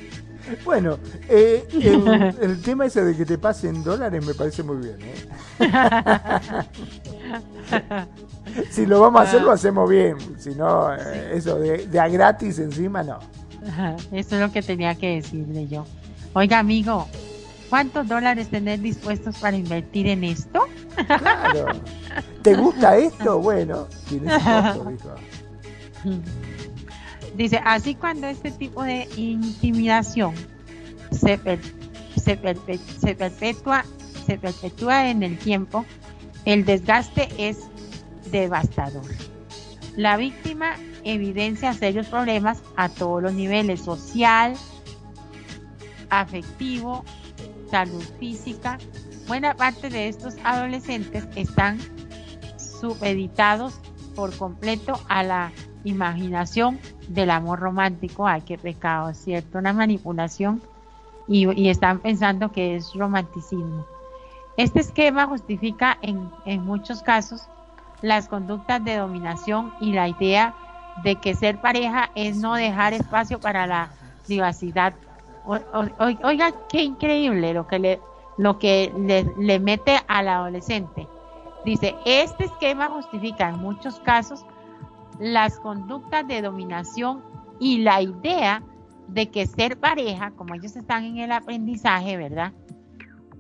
[0.64, 0.98] Bueno,
[1.30, 1.68] eh,
[2.42, 4.98] el, tema ese de que te pasen dólares me parece muy bien.
[5.02, 5.28] ¿eh?
[8.72, 10.16] si lo vamos a hacer, lo hacemos bien.
[10.38, 13.20] Si no, eh, eso de, a gratis encima, no.
[14.12, 15.86] Eso es lo que tenía que decirle yo.
[16.34, 17.08] Oiga, amigo,
[17.70, 20.68] ¿cuántos dólares tenés dispuestos para invertir en esto?
[21.06, 21.68] Claro.
[22.42, 23.40] ¿Te gusta esto?
[23.40, 24.34] Bueno, tienes.
[27.36, 30.34] Dice, así cuando este tipo de intimidación
[31.12, 31.40] se,
[32.16, 32.38] se,
[33.16, 33.86] perpetúa,
[34.26, 35.86] se perpetúa en el tiempo,
[36.46, 37.60] el desgaste es
[38.32, 39.06] devastador.
[39.96, 44.56] La víctima evidencia serios problemas a todos los niveles, social,
[46.10, 47.04] afectivo,
[47.70, 48.78] salud física.
[49.28, 51.80] Buena parte de estos adolescentes están
[52.58, 53.80] supeditados
[54.16, 55.52] por completo a la
[55.84, 58.28] imaginación del amor romántico.
[58.28, 59.58] Ay, qué pecado, ¿cierto?
[59.58, 60.62] Una manipulación
[61.28, 63.86] y, están pensando que es romanticismo.
[64.56, 67.48] Este esquema justifica en, en muchos casos
[68.02, 70.56] las conductas de dominación y la idea
[71.04, 73.90] de que ser pareja es no dejar espacio para la
[74.26, 74.94] privacidad.
[76.24, 78.02] Oiga, qué increíble lo que le,
[78.38, 78.94] lo que
[79.38, 81.08] le, mete al adolescente.
[81.66, 84.46] Dice, este esquema justifica en muchos casos
[85.20, 87.22] las conductas de dominación
[87.60, 88.64] y la idea
[89.08, 92.54] de que ser pareja, como ellos están en el aprendizaje, ¿verdad?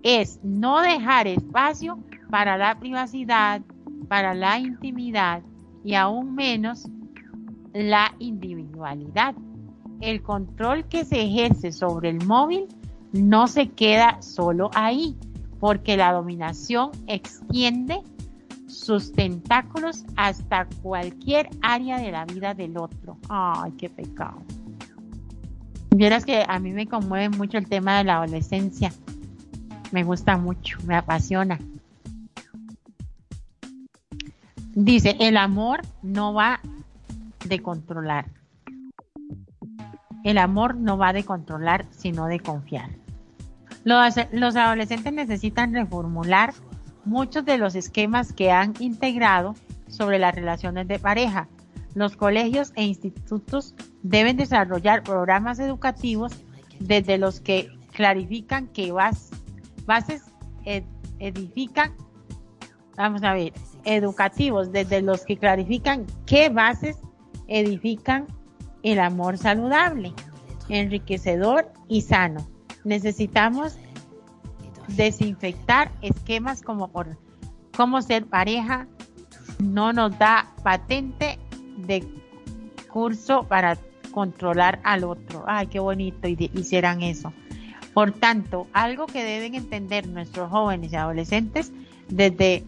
[0.03, 1.99] Es no dejar espacio
[2.29, 3.61] para la privacidad,
[4.07, 5.41] para la intimidad
[5.83, 6.87] y aún menos
[7.73, 9.35] la individualidad.
[10.01, 12.67] El control que se ejerce sobre el móvil
[13.13, 15.15] no se queda solo ahí,
[15.59, 18.01] porque la dominación extiende
[18.67, 23.17] sus tentáculos hasta cualquier área de la vida del otro.
[23.29, 24.41] Ay, qué pecado.
[25.89, 28.93] Vieras que a mí me conmueve mucho el tema de la adolescencia.
[29.91, 31.57] Me gusta mucho, me apasiona.
[34.75, 36.59] Dice, el amor no va
[37.45, 38.36] de controlar.
[40.27, 42.89] El amor no va de controlar, sino de confiar.
[43.85, 46.53] Los, adolescentes necesitan reformular
[47.05, 49.55] muchos de los esquemas que han integrado
[49.87, 51.47] sobre las relaciones de pareja.
[51.95, 53.73] Los colegios e institutos
[54.03, 56.33] deben desarrollar programas educativos
[56.81, 60.23] desde los que clarifican que bases
[61.19, 61.93] edifican,
[62.97, 63.53] vamos a ver,
[63.85, 66.97] educativos desde los que clarifican qué bases
[67.47, 68.27] edifican
[68.91, 70.13] el amor saludable,
[70.69, 72.47] enriquecedor y sano.
[72.83, 73.77] Necesitamos
[74.87, 77.17] desinfectar esquemas como por
[77.75, 78.87] cómo ser pareja,
[79.59, 81.37] no nos da patente
[81.77, 82.07] de
[82.87, 83.77] curso para
[84.11, 85.43] controlar al otro.
[85.47, 87.33] Ay, qué bonito y hicieran eso.
[87.93, 91.71] Por tanto, algo que deben entender nuestros jóvenes y adolescentes
[92.07, 92.63] desde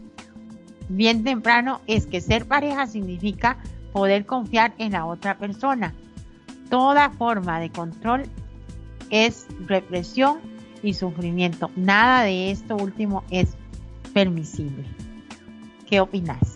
[0.89, 3.57] bien temprano es que ser pareja significa
[3.93, 5.93] poder confiar en la otra persona.
[6.69, 8.23] Toda forma de control
[9.09, 10.37] es represión
[10.83, 11.69] y sufrimiento.
[11.75, 13.55] Nada de esto último es
[14.13, 14.85] permisible.
[15.87, 16.55] ¿Qué opinas?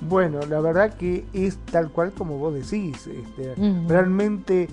[0.00, 3.06] Bueno, la verdad que es tal cual como vos decís.
[3.06, 3.54] Este,
[3.86, 4.68] Realmente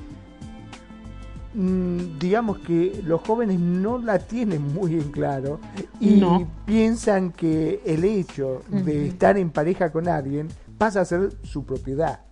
[1.53, 5.60] mm, digamos que los jóvenes no la tienen muy en claro
[5.99, 6.23] y
[6.65, 12.25] piensan que el hecho de estar en pareja con alguien pasa a ser su propiedad.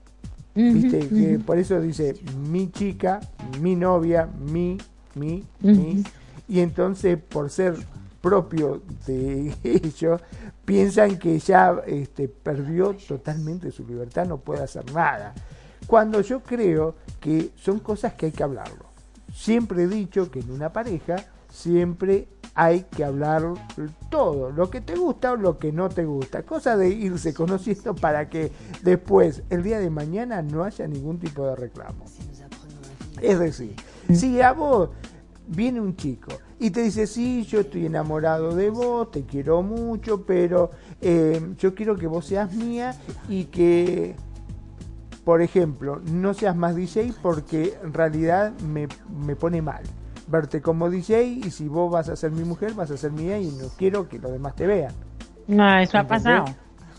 [0.56, 1.08] ¿Viste?
[1.10, 2.14] que por eso dice
[2.48, 3.20] mi chica,
[3.60, 4.78] mi novia, mi,
[5.16, 6.04] mi, mi.
[6.48, 7.76] Y entonces por ser
[8.24, 10.22] propio de ellos,
[10.64, 15.34] piensan que ya este, perdió totalmente su libertad, no puede hacer nada.
[15.86, 18.86] Cuando yo creo que son cosas que hay que hablarlo.
[19.34, 21.18] Siempre he dicho que en una pareja
[21.54, 23.54] siempre hay que hablar
[24.10, 27.96] todo, lo que te gusta o lo que no te gusta, cosa de irse conociendo
[27.96, 28.52] para que
[28.82, 32.06] después, el día de mañana, no haya ningún tipo de reclamo.
[33.22, 33.76] Es decir,
[34.12, 34.90] si a vos
[35.48, 40.26] viene un chico y te dice, sí, yo estoy enamorado de vos, te quiero mucho,
[40.26, 40.72] pero
[41.02, 42.96] eh, yo quiero que vos seas mía
[43.30, 44.16] y que,
[45.24, 48.88] por ejemplo, no seas más DJ porque en realidad me,
[49.26, 49.84] me pone mal
[50.28, 53.40] verte como DJ y si vos vas a ser mi mujer, vas a ser mía
[53.40, 54.94] y no quiero que los demás te vean.
[55.48, 56.46] No, eso ha pasado.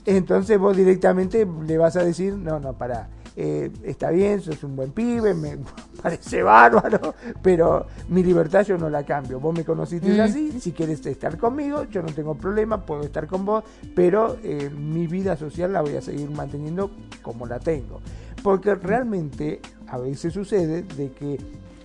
[0.07, 4.77] Entonces vos directamente le vas a decir, no, no, para, eh, está bien, sos un
[4.77, 5.59] buen pibe, me
[6.03, 9.41] parece bárbaro, pero mi libertad yo no la cambio.
[9.41, 10.21] Vos me conociste mm.
[10.21, 13.65] así, si quieres estar conmigo, yo no tengo problema, puedo estar con vos,
[13.95, 16.91] pero eh, mi vida social la voy a seguir manteniendo
[17.23, 18.01] como la tengo.
[18.43, 21.39] Porque realmente a veces sucede de que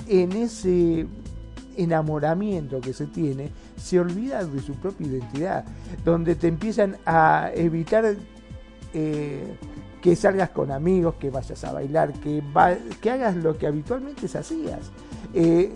[0.09, 1.07] en ese
[1.77, 5.65] enamoramiento que se tiene, se olvida de su propia identidad,
[6.03, 8.15] donde te empiezan a evitar
[8.93, 9.55] eh,
[10.01, 12.43] que salgas con amigos, que vayas a bailar, que,
[13.01, 14.91] que hagas lo que habitualmente hacías.
[15.33, 15.71] Eh,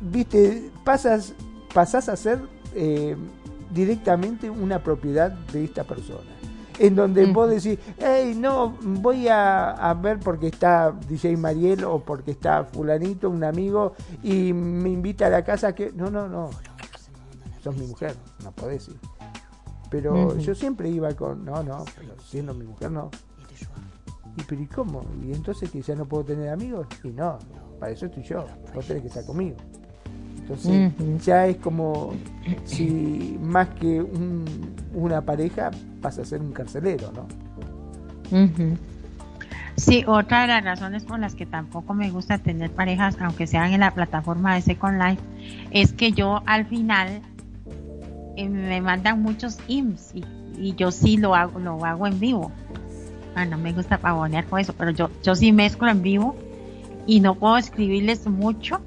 [0.00, 1.34] Viste, pasas,
[1.72, 2.40] pasas a ser
[2.74, 3.16] eh,
[3.72, 6.30] directamente una propiedad de esta persona.
[6.78, 12.32] En donde vos decís, hey, no, voy a, ver porque está DJ Mariel o porque
[12.32, 15.92] está fulanito, un amigo, y me invita a la casa que...
[15.92, 16.50] No, no, no,
[17.62, 18.98] sos mi mujer, no podés ir.
[19.90, 23.10] Pero yo siempre iba con, no, no, pero siendo mi mujer no.
[24.36, 25.02] ¿Y pero y cómo?
[25.22, 26.88] ¿Y entonces que ya no puedo tener amigos?
[27.04, 27.38] Y no,
[27.78, 28.44] para eso estoy yo,
[28.74, 29.56] vos tenés que estar conmigo.
[30.44, 30.92] Entonces
[31.24, 32.12] ya es como
[32.64, 34.04] si más que
[34.92, 35.70] una pareja
[36.02, 37.26] pasa a ser un carcelero, ¿no?
[39.76, 43.72] Sí, otra de las razones por las que tampoco me gusta tener parejas, aunque sean
[43.72, 45.22] en la plataforma de Second Life,
[45.70, 47.22] es que yo al final
[48.36, 50.24] eh, me mandan muchos IMS y,
[50.58, 52.52] y, yo sí lo hago, lo hago en vivo.
[53.34, 56.36] Ah, no me gusta pavonear con eso, pero yo, yo sí mezclo en vivo
[57.06, 58.80] y no puedo escribirles mucho,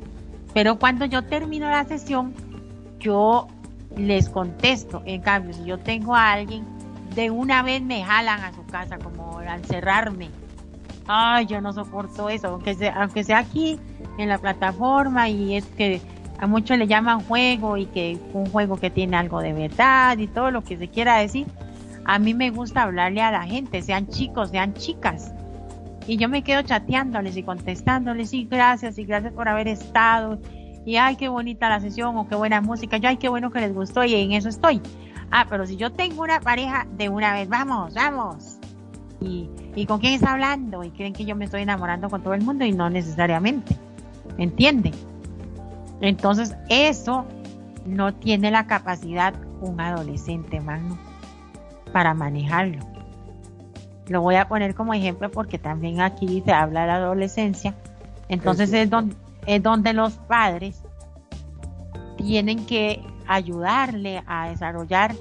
[0.57, 2.33] pero cuando yo termino la sesión,
[2.97, 3.47] yo
[3.95, 5.03] les contesto.
[5.05, 6.65] En cambio, si yo tengo a alguien,
[7.13, 10.31] de una vez me jalan a su casa, como a encerrarme.
[11.05, 13.79] Ay, yo no soporto eso, aunque sea, aunque sea aquí
[14.17, 16.01] en la plataforma y es que
[16.39, 20.25] a muchos le llaman juego y que un juego que tiene algo de verdad y
[20.25, 21.45] todo lo que se quiera decir,
[22.03, 25.35] a mí me gusta hablarle a la gente, sean chicos, sean chicas.
[26.07, 30.39] Y yo me quedo chateándoles y contestándoles, y gracias, y gracias por haber estado.
[30.85, 32.97] Y ay, qué bonita la sesión, o qué buena música.
[32.97, 34.81] Yo, ay, qué bueno que les gustó, y en eso estoy.
[35.31, 38.57] Ah, pero si yo tengo una pareja, de una vez, vamos, vamos.
[39.19, 42.33] Y, y con quién está hablando, y creen que yo me estoy enamorando con todo
[42.33, 43.75] el mundo, y no necesariamente.
[44.37, 44.93] ¿Entienden?
[45.99, 47.25] Entonces, eso
[47.85, 50.97] no tiene la capacidad un adolescente, mano
[51.91, 52.79] para manejarlo.
[54.09, 57.75] Lo voy a poner como ejemplo porque también aquí se habla de la adolescencia.
[58.29, 59.15] Entonces es donde,
[59.45, 60.81] es donde los padres
[62.17, 65.13] tienen que ayudarle a desarrollar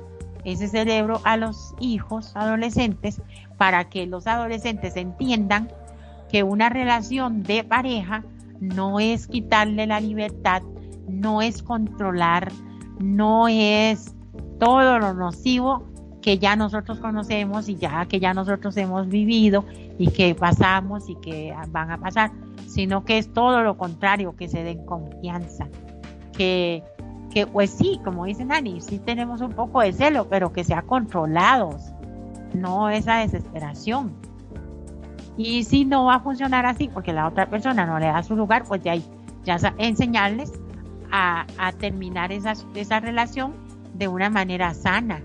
[0.44, 3.20] ese cerebro a los hijos adolescentes
[3.58, 5.68] para que los adolescentes entiendan
[6.30, 8.22] que una relación de pareja
[8.60, 10.62] no es quitarle la libertad,
[11.08, 12.52] no es controlar,
[13.00, 14.14] no es
[14.58, 15.84] todo lo nocivo
[16.27, 19.65] que ya nosotros conocemos y ya que ya nosotros hemos vivido
[19.97, 22.32] y que pasamos y que van a pasar,
[22.66, 25.69] sino que es todo lo contrario, que se den confianza,
[26.36, 26.82] que,
[27.31, 30.82] que pues sí, como dice Nani, sí tenemos un poco de celo, pero que sea
[30.82, 31.93] controlados,
[32.53, 34.12] no esa desesperación.
[35.36, 38.35] Y si no va a funcionar así, porque la otra persona no le da su
[38.35, 38.97] lugar, pues ya,
[39.44, 40.53] ya enseñarles
[41.12, 43.53] a, a terminar esa, esa relación
[43.94, 45.23] de una manera sana,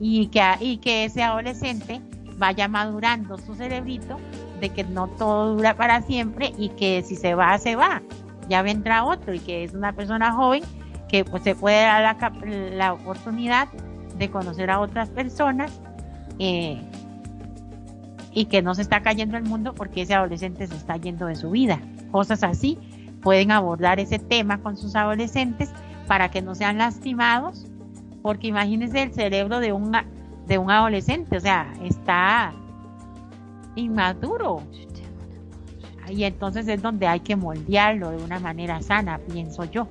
[0.00, 2.00] y que, y que ese adolescente
[2.36, 4.16] vaya madurando su cerebrito
[4.60, 8.02] de que no todo dura para siempre y que si se va, se va.
[8.48, 10.62] Ya vendrá otro y que es una persona joven
[11.08, 12.32] que pues, se puede dar la,
[12.70, 13.68] la oportunidad
[14.18, 15.80] de conocer a otras personas
[16.38, 16.80] eh,
[18.32, 21.36] y que no se está cayendo el mundo porque ese adolescente se está yendo de
[21.36, 21.80] su vida.
[22.10, 22.78] Cosas así
[23.22, 25.70] pueden abordar ese tema con sus adolescentes
[26.06, 27.66] para que no sean lastimados,
[28.22, 29.92] porque imagínense el cerebro de un,
[30.46, 32.52] de un adolescente, o sea, está
[33.74, 34.62] inmaduro.
[36.08, 39.88] Y entonces es donde hay que moldearlo de una manera sana, pienso yo.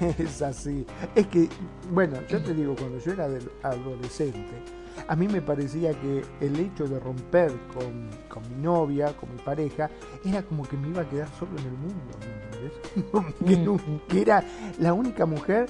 [0.18, 0.84] Es así.
[1.14, 1.48] Es que,
[1.92, 3.28] bueno, yo te digo, cuando yo era
[3.62, 4.62] adolescente,
[5.08, 8.08] a mí me parecía que el hecho de romper con,
[8.50, 9.90] mi novia, con mi pareja,
[10.24, 13.34] era como que me iba a quedar solo en el mundo,
[14.08, 14.42] que, que era
[14.78, 15.68] la única mujer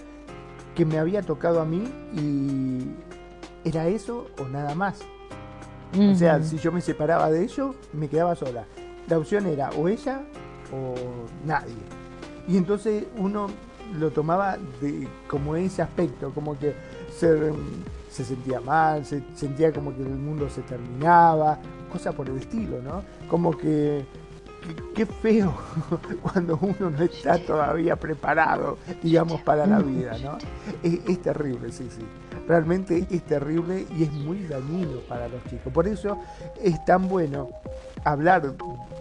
[0.77, 1.85] que me había tocado a mí
[2.15, 2.87] y
[3.69, 5.01] era eso o nada más.
[5.99, 8.67] O sea, si yo me separaba de ello, me quedaba sola.
[9.09, 10.23] La opción era o ella
[10.71, 10.95] o
[11.47, 11.75] nadie.
[12.47, 13.47] Y entonces uno
[13.99, 16.75] lo tomaba de, como ese aspecto, como que
[17.11, 17.53] se,
[18.11, 21.59] se sentía mal, se sentía como que el mundo se terminaba,
[21.91, 23.03] cosa por el estilo, ¿no?
[23.29, 24.05] Como que
[24.95, 25.55] qué feo
[26.23, 30.39] cuando uno no está todavía preparado, digamos, para la vida, ¿no?
[30.83, 32.05] Es, terrible, sí, sí.
[32.47, 35.73] Realmente es terrible y es muy dañino para los chicos.
[35.73, 36.19] Por eso
[36.63, 37.51] es tan bueno
[38.05, 38.55] hablar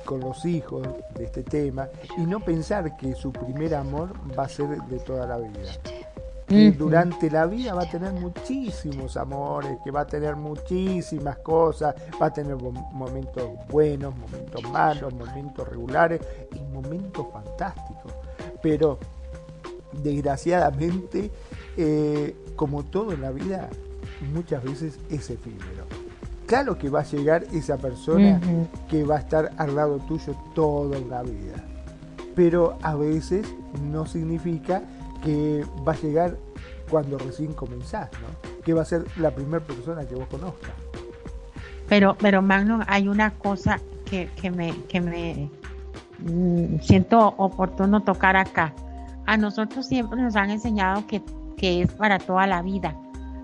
[0.04, 1.88] con los hijos de este tema
[2.18, 5.72] y no pensar que su primer amor va a ser de toda la vida
[6.48, 11.96] que durante la vida va a tener muchísimos amores, que va a tener muchísimas cosas,
[12.22, 16.22] va a tener momentos buenos, momentos malos, momentos regulares
[16.54, 18.14] y momentos fantásticos.
[18.62, 19.00] Pero
[20.04, 21.32] desgraciadamente,
[21.78, 23.70] eh, como todo en la vida,
[24.34, 25.86] muchas veces es efímero.
[26.46, 28.40] Claro que va a llegar esa persona
[28.88, 31.56] que va a estar al lado tuyo toda la vida,
[32.36, 33.48] pero a veces
[33.82, 34.84] no significa
[35.26, 36.38] que va a llegar
[36.89, 38.64] cuando recién comenzás, ¿no?
[38.64, 40.72] Que va a ser la primera persona que vos conozcas.
[41.89, 45.49] Pero, pero Magnum, hay una cosa que, que me, que me
[46.19, 48.73] mm, siento oportuno tocar acá.
[49.26, 51.22] A nosotros siempre nos han enseñado que,
[51.57, 52.95] que es para toda la vida,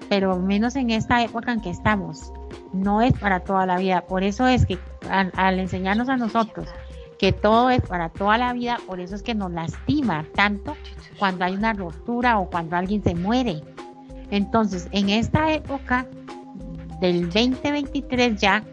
[0.09, 2.31] pero menos en esta época en que estamos.
[2.73, 4.01] No es para toda la vida.
[4.01, 4.77] Por eso es que
[5.09, 6.69] al enseñarnos a nosotros
[7.17, 10.75] que todo es para toda la vida, por eso es que nos lastima tanto
[11.21, 13.61] cuando hay una ruptura o cuando alguien se muere.
[14.31, 16.07] Entonces, en esta época
[16.99, 18.63] del 2023 ya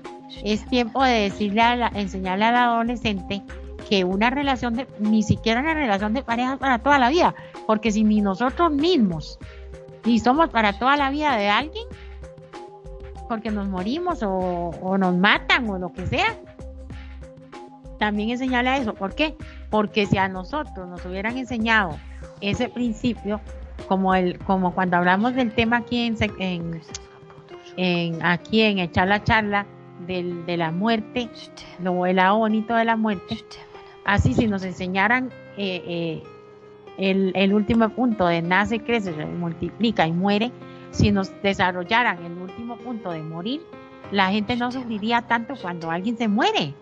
[0.42, 3.42] es tiempo de decirle a la, enseñarle al adolescente
[3.90, 7.34] que una relación de, ni siquiera una relación de pareja para toda la vida,
[7.66, 9.38] porque si ni nosotros mismos
[10.06, 11.84] ni somos para toda la vida de alguien,
[13.28, 16.34] porque nos morimos o, o nos matan o lo que sea,
[17.98, 18.94] también enseñarle a eso.
[18.94, 19.36] ¿Por qué?
[19.68, 21.98] Porque si a nosotros nos hubieran enseñado
[22.40, 23.40] ese principio,
[23.86, 26.16] como el, como cuando hablamos del tema aquí en,
[27.76, 29.66] en, aquí en echar la charla
[30.06, 31.28] del, de la muerte,
[31.82, 33.36] lo el lado bonito de la muerte,
[34.04, 36.22] así si nos enseñaran eh, eh,
[36.98, 40.50] el, el, último punto de nace, crece, multiplica y muere,
[40.90, 43.60] si nos desarrollaran el último punto de morir,
[44.10, 46.74] la gente no sufriría tanto cuando alguien se muere.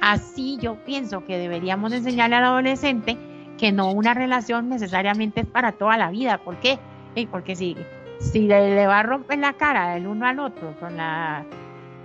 [0.00, 3.16] Así yo pienso que deberíamos enseñarle al adolescente
[3.58, 6.38] que no una relación necesariamente es para toda la vida.
[6.38, 6.78] ¿Por qué?
[7.30, 7.76] Porque si,
[8.20, 11.44] si le, va a romper la cara del uno al otro, con la,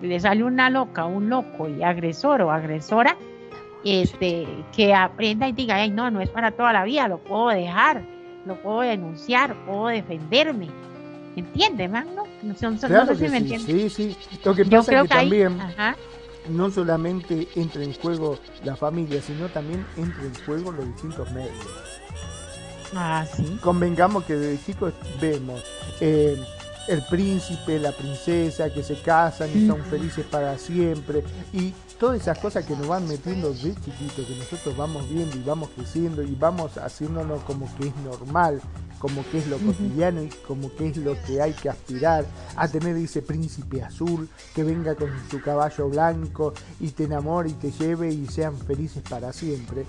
[0.02, 3.16] le sale una loca, un loco y agresor o agresora,
[3.86, 7.50] este, que aprenda y diga, ay, no, no es para toda la vida, lo puedo
[7.50, 8.02] dejar,
[8.46, 10.70] lo puedo denunciar, puedo defenderme.
[11.36, 12.24] ¿Entiende, Magno?
[12.42, 14.18] No, sé si me sí, Sí, sí.
[14.44, 15.58] Lo que pasa es que, también
[16.50, 21.66] no solamente entra en juego la familia, sino también entra en juego los distintos medios.
[22.96, 23.58] Ah, sí.
[23.62, 25.64] Convengamos que desde chicos vemos
[26.00, 26.38] eh,
[26.88, 32.38] el príncipe, la princesa que se casan y son felices para siempre y todas esas
[32.38, 36.36] cosas que nos van metiendo de chiquito, que nosotros vamos viendo y vamos creciendo y
[36.36, 38.60] vamos haciéndonos como que es normal
[39.00, 42.26] como que es lo cotidiano y como que es lo que hay que aspirar
[42.58, 47.54] a tener ese príncipe azul que venga con su caballo blanco y te enamore y
[47.54, 49.86] te lleve y sean felices para siempre.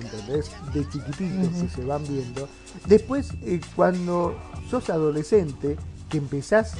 [0.00, 0.50] ¿Entendés?
[0.72, 2.48] De chiquititos que se van viendo.
[2.86, 4.34] Después, eh, cuando
[4.70, 5.76] sos adolescente,
[6.08, 6.74] que empezás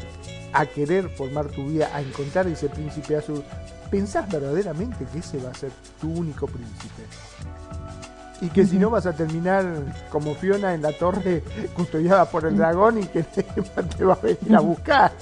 [0.53, 3.43] a querer formar tu vida, a encontrar ese príncipe azul,
[3.91, 7.03] ¿pensás verdaderamente que ese va a ser tu único príncipe?
[8.43, 9.67] y que si no vas a terminar
[10.11, 11.43] como Fiona en la torre
[11.75, 13.45] custodiada por el dragón y que te
[14.05, 15.13] va a venir a buscar.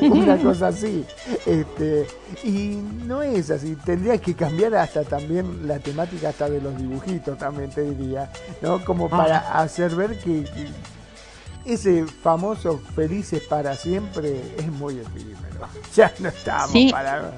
[0.00, 1.04] Una cosa así.
[1.44, 2.06] Este,
[2.44, 3.76] y no es así.
[3.84, 8.30] Tendría que cambiar hasta también la temática hasta de los dibujitos, también te diría.
[8.62, 8.84] ¿no?
[8.84, 10.44] Como para hacer ver que,
[11.64, 15.38] ese famoso felices para siempre es muy efímero.
[15.94, 17.32] Ya no estamos para.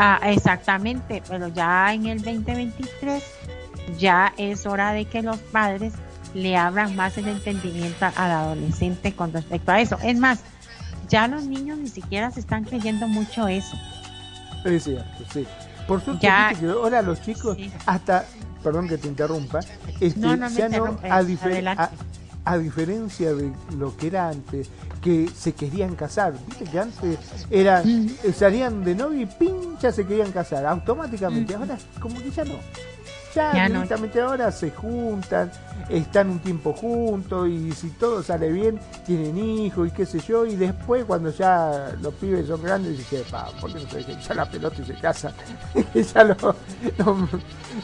[0.00, 3.20] Ah, exactamente, pero ya en el 2023
[3.98, 5.92] ya es hora de que los padres
[6.34, 9.98] le abran más el entendimiento al adolescente con respecto a eso.
[10.04, 10.38] Es más,
[11.08, 13.76] ya los niños ni siquiera se están creyendo mucho eso.
[14.64, 15.44] Es cierto, sí.
[15.88, 18.24] Por suerte, ya, ahora los chicos, hasta,
[18.62, 19.58] perdón que te interrumpa,
[19.98, 21.90] este, no, no ya no, a,
[22.48, 24.68] a, diferencia de lo que era antes,
[25.02, 27.18] que se querían casar, viste que antes
[27.50, 27.82] era,
[28.34, 32.54] salían de novio y pincha se querían casar, automáticamente, ahora como que ya no.
[33.34, 35.50] Ya, directamente ahora se juntan,
[35.88, 40.46] están un tiempo juntos y si todo sale bien, tienen hijos y qué sé yo,
[40.46, 44.18] y después cuando ya los pibes son grandes, dicen, pa, ¿por qué no se dejan
[44.18, 45.32] echar la pelota y se casan?
[45.94, 46.36] ya lo,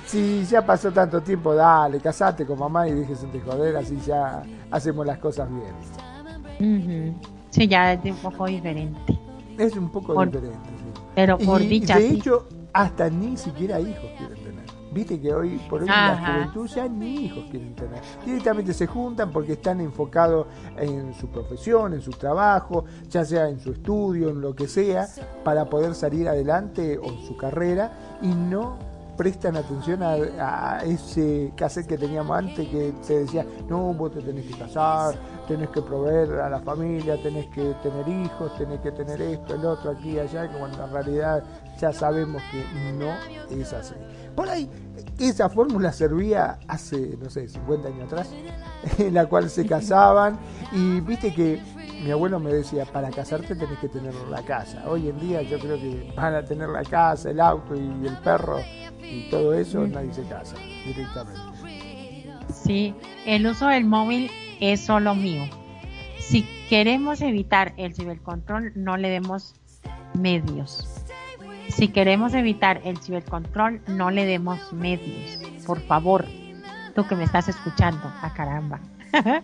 [0.07, 4.43] si ya pasó tanto tiempo, dale, casate con mamá y déjese de joder, así ya
[4.71, 7.15] hacemos las cosas bien.
[7.51, 9.19] Sí, ya es un poco diferente.
[9.59, 11.01] Es un poco diferente, sí.
[11.15, 11.99] Pero por dicha.
[11.99, 14.44] De hecho, hasta ni siquiera hijos quieren
[14.95, 18.01] Viste que hoy por hoy la juventud ya ni hijos quieren tener.
[18.25, 20.47] Directamente se juntan porque están enfocados
[20.77, 25.09] en su profesión, en su trabajo, ya sea en su estudio, en lo que sea,
[25.43, 31.87] para poder salir adelante o en su carrera y no prestan atención a, ese cassette
[31.87, 35.15] que teníamos antes que se decía, no, vos te tenés que casar,
[35.47, 39.65] tenés que proveer a la familia, tenés que tener hijos, tenés que tener esto, el
[39.65, 41.45] otro, aquí, allá, cuando en realidad
[41.79, 43.13] ya sabemos que no
[43.51, 43.95] es así.
[44.35, 44.69] Por ahí,
[45.19, 48.31] esa fórmula servía hace, no sé, 50 años atrás,
[48.99, 50.39] en la cual se casaban
[50.73, 51.61] y viste que
[52.03, 54.85] mi abuelo me decía, para casarte tenés que tener la casa.
[54.89, 58.17] Hoy en día yo creo que van a tener la casa, el auto y el
[58.19, 58.59] perro
[59.03, 61.41] y todo eso, nadie se casa directamente.
[62.53, 62.95] Sí,
[63.27, 64.31] el uso del móvil
[64.61, 65.45] es solo mío.
[66.19, 69.55] Si queremos evitar el cibercontrol, no le demos
[70.15, 71.04] medios.
[71.75, 75.41] Si queremos evitar el cibercontrol, no le demos medios.
[75.67, 76.25] Por favor,
[76.95, 78.79] tú que me estás escuchando, a ah, caramba.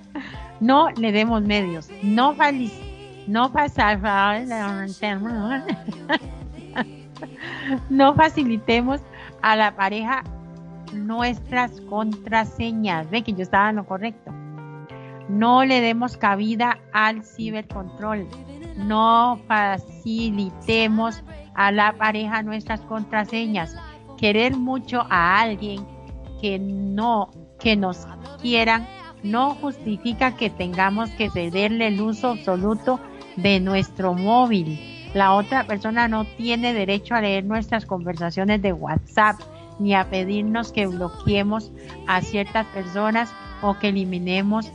[0.61, 1.89] no le demos medios.
[2.03, 2.37] No
[3.27, 3.51] no
[7.91, 9.01] no facilitemos
[9.43, 10.23] a la pareja
[10.93, 13.11] nuestras contraseñas.
[13.11, 14.33] Ve que yo estaba en lo correcto.
[15.29, 18.29] No le demos cabida al cibercontrol.
[18.77, 21.23] No facilitemos
[21.55, 23.77] a la pareja nuestras contraseñas.
[24.17, 25.87] Querer mucho a alguien
[26.41, 28.07] que no, que nos
[28.41, 28.87] quieran,
[29.23, 33.01] no justifica que tengamos que cederle el uso absoluto
[33.37, 34.79] de nuestro móvil.
[35.15, 39.37] La otra persona no tiene derecho a leer nuestras conversaciones de WhatsApp
[39.79, 41.73] ni a pedirnos que bloqueemos
[42.07, 43.33] a ciertas personas
[43.63, 44.71] o que eliminemos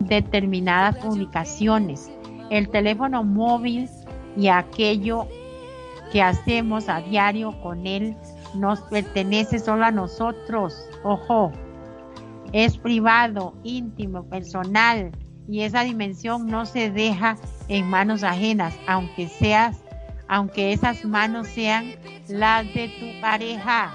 [0.00, 2.10] determinadas publicaciones.
[2.50, 3.88] El teléfono móvil
[4.36, 5.26] y aquello
[6.12, 8.16] que hacemos a diario con Él
[8.54, 10.88] nos pertenece solo a nosotros.
[11.02, 11.52] Ojo,
[12.52, 15.10] es privado, íntimo, personal
[15.48, 17.36] y esa dimensión no se deja
[17.68, 19.78] en manos ajenas, aunque seas,
[20.28, 21.94] aunque esas manos sean
[22.28, 23.92] las de tu pareja.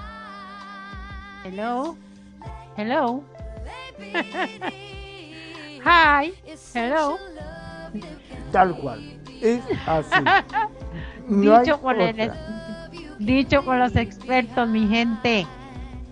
[1.44, 1.96] Hello,
[2.76, 3.22] hello.
[5.84, 6.32] Hi,
[6.74, 7.18] hello.
[8.52, 9.00] Tal cual.
[9.40, 10.14] Es así.
[11.28, 11.96] dicho, con
[13.18, 15.46] dicho con los expertos, mi gente,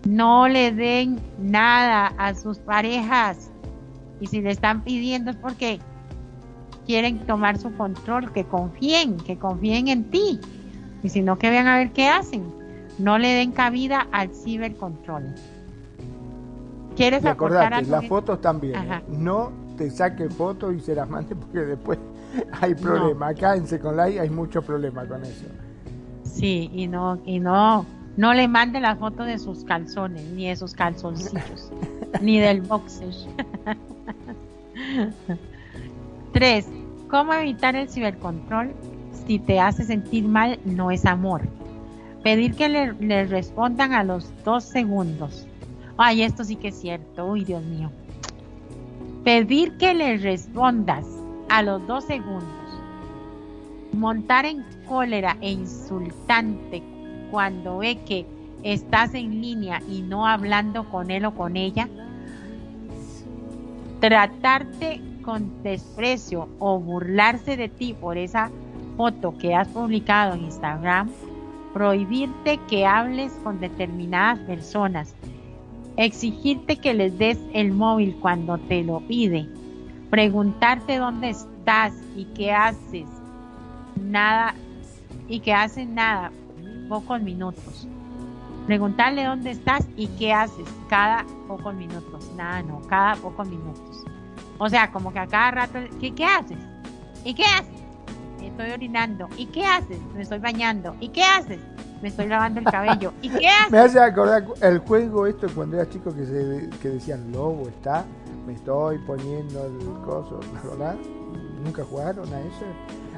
[0.09, 3.51] no le den nada a sus parejas.
[4.21, 5.81] Y si le están pidiendo es porque
[6.87, 10.41] quieren tomar su control, que confíen, que confíen en ti.
[11.03, 12.45] Y si no, que vean a ver qué hacen.
[12.99, 15.35] No le den cabida al cibercontrol.
[16.97, 18.75] ¿Quieres acordarte, las fotos también.
[18.77, 19.03] ¿eh?
[19.09, 21.99] No te saque fotos y se las mande porque después
[22.61, 23.29] hay problema.
[23.29, 25.47] Acá en Second Life hay mucho problema con eso.
[26.25, 27.85] Sí, y no, y no,
[28.17, 31.73] no le mande la foto de sus calzones, ni de sus calzoncillos,
[32.21, 33.15] ni del boxer.
[36.33, 36.69] Tres,
[37.09, 38.73] ¿cómo evitar el cibercontrol?
[39.27, 41.43] Si te hace sentir mal, no es amor.
[42.23, 45.47] Pedir que le, le respondan a los dos segundos.
[45.97, 47.27] Ay, esto sí que es cierto.
[47.27, 47.91] Uy, Dios mío.
[49.25, 51.05] Pedir que le respondas
[51.51, 52.49] a los dos segundos.
[53.93, 56.83] Montar en cólera e insultante
[57.31, 58.25] cuando ve que
[58.63, 61.89] estás en línea y no hablando con él o con ella.
[63.99, 68.51] Tratarte con desprecio o burlarse de ti por esa
[68.97, 71.11] foto que has publicado en Instagram.
[71.75, 75.15] Prohibirte que hables con determinadas personas.
[75.97, 79.49] Exigirte que les des el móvil cuando te lo pide
[80.11, 83.07] preguntarte dónde estás y qué haces,
[83.97, 84.55] nada,
[85.29, 86.33] y que hacen nada,
[86.89, 87.87] pocos minutos.
[88.67, 92.31] Preguntarle dónde estás y qué haces cada pocos minutos.
[92.37, 94.05] Nada, no, cada pocos minutos.
[94.59, 96.59] O sea, como que a cada rato, ¿qué, qué haces?
[97.25, 97.81] ¿Y qué haces?
[98.43, 99.29] Estoy orinando.
[99.37, 99.99] ¿Y qué haces?
[100.15, 100.95] Me estoy bañando.
[101.01, 101.59] ¿Y qué haces?
[102.03, 103.13] Me estoy lavando el cabello.
[103.23, 103.71] ¿Y qué haces?
[103.71, 108.05] Me hace acordar el juego esto cuando era chico que, se, que decían lobo está,
[108.51, 110.97] me estoy poniendo el coso, ¿verdad?
[111.65, 112.67] ¿Nunca jugaron a eso?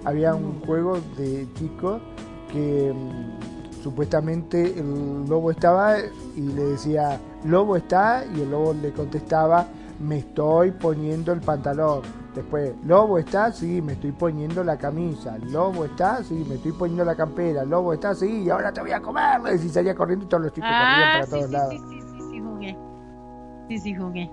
[0.04, 2.02] Había un juego de chicos
[2.52, 5.96] que mm, supuestamente el lobo estaba
[6.36, 9.66] y le decía, lobo está, y el lobo le contestaba,
[10.00, 12.02] me estoy poniendo el pantalón.
[12.34, 15.38] Después, lobo está, sí, me estoy poniendo la camisa.
[15.38, 17.64] Lobo está, sí, me estoy poniendo la campera.
[17.64, 19.40] Lobo está, sí, y ahora te voy a comer.
[19.54, 21.74] Y salía corriendo y todos los chicos corrían para todos lados.
[21.74, 21.91] Sí, sí.
[23.68, 24.30] Sí, sí, jugué.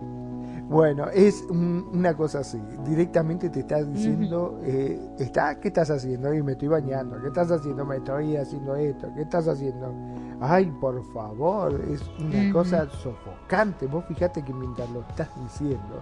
[0.69, 2.61] Bueno, es una cosa así.
[2.85, 6.31] Directamente te está diciendo, eh, está, ¿qué estás haciendo?
[6.31, 7.19] Y me estoy bañando.
[7.19, 7.85] ¿Qué estás haciendo?
[7.85, 9.11] Me estoy haciendo esto.
[9.15, 9.91] ¿Qué estás haciendo?
[10.39, 13.88] Ay, por favor, es una cosa sofocante.
[13.88, 15.97] Vos fíjate que mientras lo estás diciendo,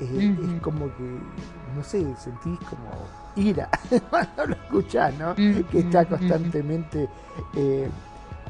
[0.00, 1.20] eh, es como que,
[1.76, 2.90] no sé, sentís como
[3.36, 3.68] ira
[4.10, 5.34] cuando lo escuchás, ¿no?
[5.34, 7.10] Que está constantemente
[7.56, 7.88] eh,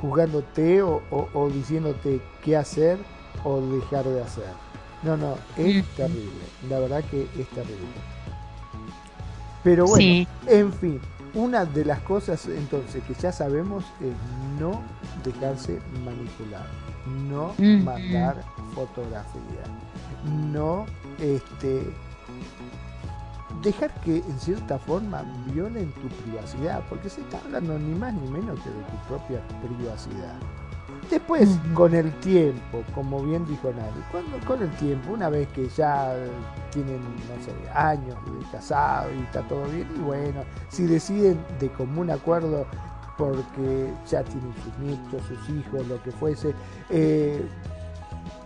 [0.01, 2.99] juzgándote o, o diciéndote qué hacer
[3.45, 4.53] o dejar de hacer.
[5.03, 6.31] No, no, es terrible.
[6.69, 7.89] La verdad que es terrible.
[9.63, 11.01] Pero bueno, en fin,
[11.35, 14.15] una de las cosas entonces que ya sabemos es
[14.61, 14.83] no
[15.25, 16.67] dejarse manipular,
[17.07, 17.55] no
[17.85, 18.43] mandar
[18.75, 19.63] fotografía,
[20.53, 20.87] no
[21.19, 21.93] este
[23.63, 28.29] dejar que en cierta forma violen tu privacidad, porque se está hablando ni más ni
[28.31, 30.37] menos que de tu propia privacidad.
[31.11, 35.69] Después, con el tiempo, como bien dijo Nari, cuando, con el tiempo, una vez que
[35.69, 36.15] ya
[36.71, 41.69] tienen, no sé, años de casado y está todo bien, y bueno, si deciden de
[41.73, 42.65] común acuerdo,
[43.19, 46.55] porque ya tienen sus nietos, sus hijos, lo que fuese,
[46.91, 47.45] eh,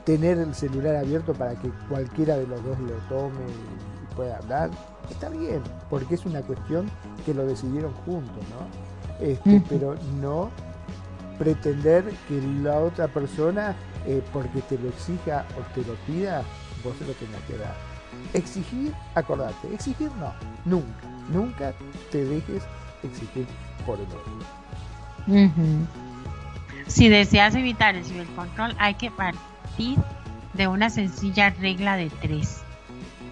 [0.05, 4.71] tener el celular abierto para que cualquiera de los dos lo tome y pueda hablar,
[5.11, 6.91] está bien, porque es una cuestión
[7.27, 9.25] que lo decidieron juntos, ¿no?
[9.25, 10.51] Este, Pero no
[11.39, 13.75] pretender que la otra persona,
[14.07, 16.43] eh, porque te lo exija o te lo pida,
[16.83, 17.75] vos se lo tengas que dar.
[18.33, 20.33] Exigir, acordate, exigir no,
[20.65, 21.75] nunca, nunca
[22.13, 22.63] te dejes
[23.03, 23.47] exigir
[23.85, 24.23] por el otro.
[26.87, 29.99] Si deseas evitar el cibercontrol, hay que partir
[30.53, 32.63] de una sencilla regla de tres.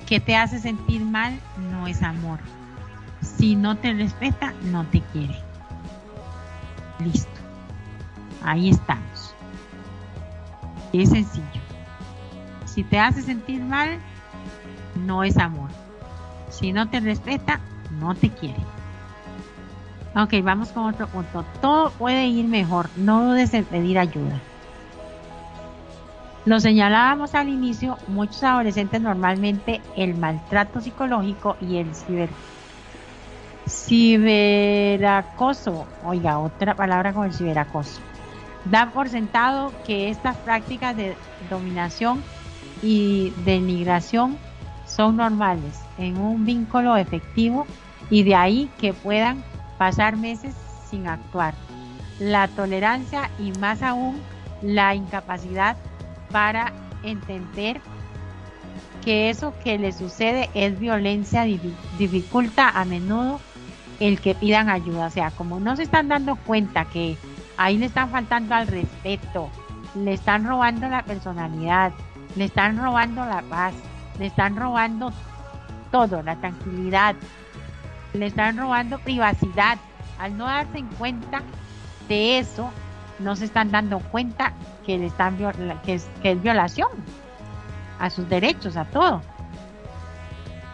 [0.07, 1.39] Que te hace sentir mal
[1.71, 2.41] no es amor.
[3.21, 5.39] Si no te respeta, no te quiere.
[6.99, 7.42] Listo.
[8.45, 9.35] Ahí estamos.
[10.93, 11.61] Es sencillo.
[12.65, 13.99] Si te hace sentir mal,
[15.07, 15.71] no es amor.
[16.51, 17.61] Si no te respeta,
[17.99, 18.61] no te quiere.
[20.15, 21.45] Ok, vamos con otro punto.
[21.61, 22.91] Todo puede ir mejor.
[22.97, 24.41] No dudes en pedir ayuda.
[26.45, 32.31] Lo señalábamos al inicio, muchos adolescentes normalmente el maltrato psicológico y el ciber
[33.69, 38.01] ciberacoso, oiga, otra palabra con el ciberacoso,
[38.65, 41.17] dan por sentado que estas prácticas de
[41.51, 42.23] dominación
[42.83, 44.39] y denigración
[44.87, 47.67] son normales en un vínculo efectivo
[48.11, 49.43] y de ahí que puedan
[49.79, 50.55] pasar meses
[50.89, 51.55] sin actuar.
[52.19, 54.21] La tolerancia y más aún
[54.61, 55.77] la incapacidad
[56.31, 56.73] para
[57.03, 57.81] entender
[59.05, 61.45] que eso que le sucede es violencia
[61.99, 63.41] dificulta a menudo
[63.99, 65.07] el que pidan ayuda.
[65.07, 67.17] O sea, como no se están dando cuenta que
[67.57, 69.51] ahí le están faltando al respeto,
[69.95, 71.93] le están robando la personalidad,
[72.37, 73.75] le están robando la paz,
[74.19, 75.13] le están robando
[75.91, 77.15] todo, la tranquilidad,
[78.15, 79.79] le están robando privacidad.
[80.19, 81.43] Al no darse en cuenta
[82.09, 82.71] de eso,
[83.19, 84.53] no se están dando cuenta
[84.87, 85.39] que, le están
[85.87, 86.89] es, que es violación
[87.99, 89.23] a sus derechos, a todo.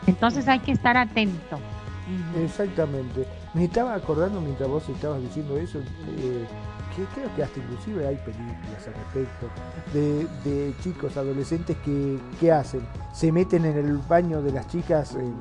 [0.06, 1.58] Entonces hay que estar atento.
[2.42, 3.26] Exactamente.
[3.54, 6.46] Me estaba acordando mientras vos estabas diciendo eso, eh,
[6.98, 9.46] que creo que hasta inclusive hay películas al respecto,
[9.92, 12.80] de, chicos, adolescentes que, ¿qué hacen?
[13.12, 15.34] Se meten en el baño de las chicas en,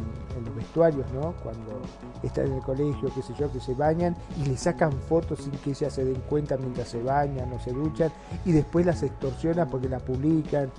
[0.46, 1.34] los vestuarios, ¿no?
[1.42, 1.82] Cuando
[2.22, 5.52] están en el colegio, qué sé yo, que se bañan y le sacan fotos sin
[5.52, 8.12] que ellas se den cuenta mientras se bañan o se duchan
[8.46, 10.70] y después las extorsionan porque las publican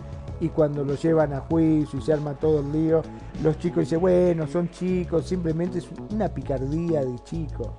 [0.41, 3.03] y cuando lo llevan a juicio y se arma todo el lío,
[3.43, 7.71] los chicos dicen, bueno, son chicos, simplemente es una picardía de chicos.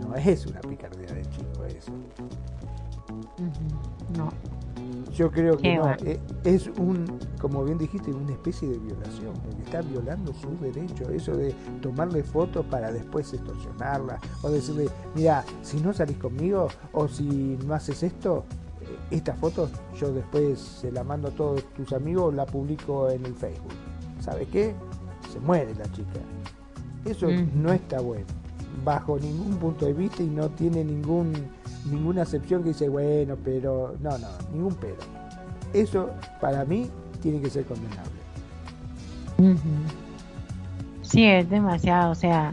[0.00, 0.97] No es una picardía
[4.18, 4.32] No.
[5.14, 5.90] Yo creo que no.
[6.04, 11.10] Eh, es un, como bien dijiste, una especie de violación, porque está violando su derecho.
[11.10, 17.08] Eso de tomarle fotos para después extorsionarla, o decirle, mira, si no salís conmigo, o
[17.08, 18.44] si no haces esto,
[18.80, 19.68] eh, esta foto
[19.98, 23.72] yo después se la mando a todos tus amigos, la publico en el Facebook.
[24.20, 24.74] ¿Sabe qué?
[25.32, 26.20] Se muere la chica.
[27.04, 28.26] Eso no está bueno,
[28.84, 31.32] bajo ningún punto de vista y no tiene ningún
[31.90, 34.96] ninguna excepción que dice, bueno, pero no, no, ningún pero.
[35.72, 36.10] Eso
[36.40, 36.90] para mí
[37.20, 38.18] tiene que ser condenable.
[41.02, 42.52] Sí, es demasiado, o sea,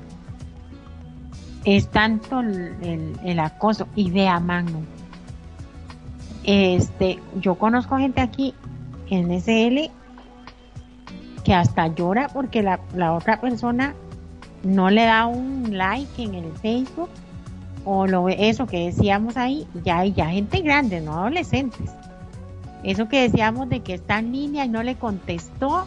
[1.63, 4.81] es tanto el, acoso y de a mano.
[6.43, 8.53] Este, yo conozco gente aquí
[9.09, 9.89] en SL
[11.43, 13.95] que hasta llora porque la, la otra persona
[14.63, 17.09] no le da un like en el Facebook
[17.85, 21.91] o lo, eso que decíamos ahí, ya hay ya gente grande, no adolescentes.
[22.83, 25.85] Eso que decíamos de que está en línea y no le contestó,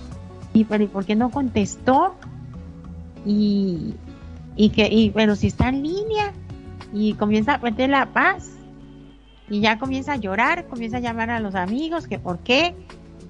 [0.52, 2.14] y pero por qué no contestó?
[3.26, 3.94] Y,
[4.56, 6.32] y que, y, pero si está en línea
[6.92, 8.50] y comienza a perder la paz
[9.50, 12.74] y ya comienza a llorar, comienza a llamar a los amigos, que por qué,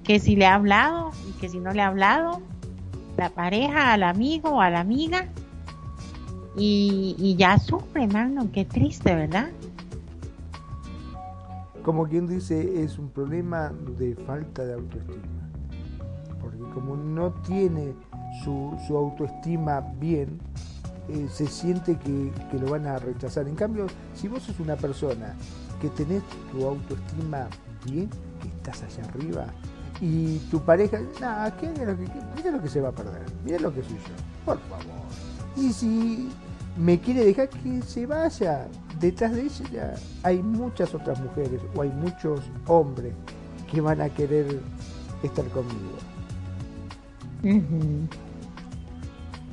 [0.04, 2.42] que si le ha hablado y que si no le ha hablado,
[3.16, 5.28] la pareja, al amigo o a la amiga,
[6.58, 9.48] y, ya sufre, mano, qué triste, ¿verdad?
[11.82, 15.48] Como quien dice, es un problema de falta de autoestima.
[16.40, 17.94] Porque como no tiene
[18.44, 20.38] su, autoestima bien,
[21.08, 23.48] eh, se siente que, que, lo van a rechazar.
[23.48, 25.34] En cambio, si vos sos una persona
[25.80, 26.22] que tenés
[26.52, 27.46] tu autoestima
[27.86, 28.10] bien,
[28.42, 29.46] que estás allá arriba,
[30.00, 31.54] y tu pareja, nada,
[32.36, 34.84] mira lo que se va a perder, mira lo que soy yo, por favor.
[35.56, 36.28] Y si
[36.78, 38.68] me quiere dejar que se vaya.
[39.00, 43.12] Detrás de ella hay muchas otras mujeres o hay muchos hombres
[43.70, 44.60] que van a querer
[45.22, 45.98] estar conmigo.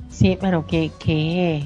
[0.10, 1.65] Sí, pero qué, qué,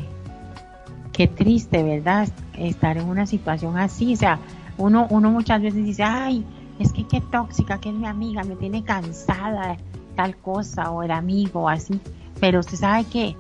[1.12, 2.28] qué triste, ¿verdad?
[2.58, 4.14] Estar en una situación así.
[4.14, 4.40] O sea,
[4.78, 6.46] uno, uno muchas veces dice, ay,
[6.80, 9.78] es que qué tóxica, que es mi amiga, me tiene cansada
[10.16, 12.00] tal cosa, o el amigo, así.
[12.40, 13.36] Pero usted sabe que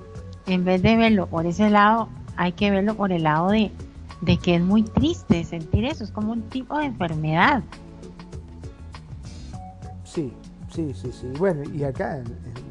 [0.49, 3.71] en vez de verlo por ese lado, hay que verlo por el lado de,
[4.41, 7.63] que es muy triste sentir eso, es como un tipo de enfermedad.
[10.03, 10.33] Sí,
[10.69, 11.27] sí, sí, sí.
[11.37, 12.25] Bueno, y acá en,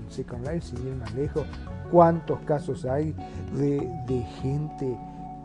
[0.09, 1.47] Second Life, sin ir más lejos,
[1.93, 3.15] ¿cuántos casos hay
[3.53, 4.97] de, de gente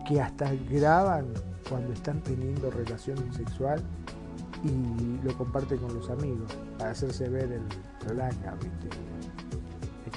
[0.07, 1.27] que hasta graban
[1.69, 3.81] cuando están teniendo relación sexual
[4.63, 7.61] y lo comparten con los amigos para hacerse ver el
[8.07, 8.55] relaja,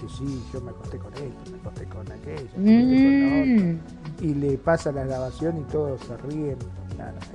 [0.01, 3.78] que sí, yo me acosté con esto, me acosté con aquello, mm.
[4.20, 6.59] y le pasa la grabación y todos se ríen.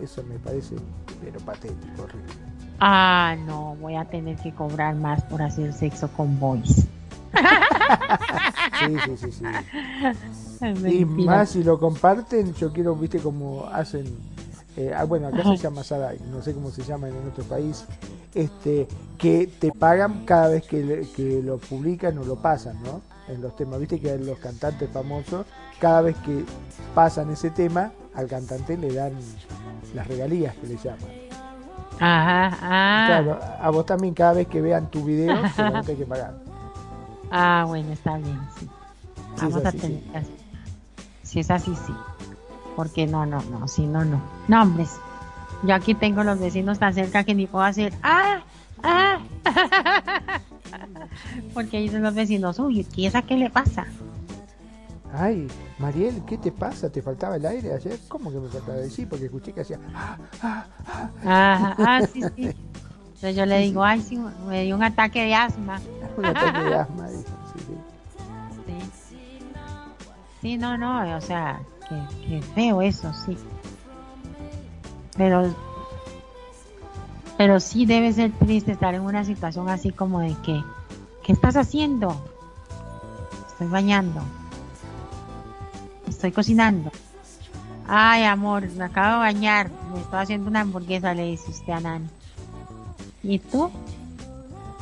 [0.01, 0.75] eso me parece
[1.21, 2.33] pero patético, horrible.
[2.79, 6.87] Ah, no, voy a tener que cobrar más por hacer sexo con boys.
[8.79, 9.43] sí, sí, sí, sí.
[10.87, 14.05] Y más si lo comparten, yo quiero, viste, como hacen
[14.77, 17.85] eh, ah, bueno, acá se llama Sadai, no sé cómo se llama en otro país,
[18.33, 18.87] este,
[19.17, 23.01] que te pagan cada vez que, lo publican o lo pasan, ¿no?
[23.27, 25.45] En los temas, viste que los cantantes famosos,
[25.79, 26.45] cada vez que
[26.95, 29.13] pasan ese tema, al cantante le dan
[29.93, 31.09] las regalías que le llaman.
[31.99, 33.05] Ajá, ah.
[33.07, 36.35] Claro, a vos también cada vez que vean tu video, te lo que pagar.
[37.29, 38.69] Ah, bueno, está bien, sí.
[39.41, 40.01] Vamos a tener
[41.23, 41.93] Si es así, sí.
[42.75, 44.21] Porque no, no, no, si no, no.
[44.47, 44.99] No, hombres.
[45.63, 48.41] Yo aquí tengo los vecinos tan cerca que ni puedo hacer ¡ah!
[48.83, 49.19] ¡ah!
[51.53, 53.85] Porque dicen los vecinos, uy, ¿y esa qué le pasa?
[55.13, 56.89] Ay, Mariel, ¿qué te pasa?
[56.89, 57.99] ¿Te faltaba el aire ayer?
[58.07, 59.79] ¿Cómo que me faltaba el Sí, porque escuché que hacía.
[59.93, 60.65] Ah, ah,
[61.25, 61.75] ah.
[61.77, 62.49] ah, sí, sí.
[63.21, 64.17] Entonces yo le digo, ay, sí,
[64.47, 65.81] me dio un ataque de asma.
[66.17, 67.23] un ataque de asma, sí,
[67.57, 67.75] sí.
[68.65, 68.89] Sí.
[70.41, 71.61] Sí, no, no, o sea,
[72.27, 73.37] que, feo eso, sí.
[75.17, 75.53] Pero,
[77.37, 80.63] pero sí debe ser triste estar en una situación así como de que,
[81.23, 82.15] ¿qué estás haciendo?
[83.47, 84.21] Estoy bañando.
[86.07, 86.91] Estoy cocinando.
[87.87, 89.69] Ay, amor, me acabo de bañar.
[89.93, 92.07] Me estoy haciendo una hamburguesa, le dice usted a Nani.
[93.23, 93.69] ¿Y tú?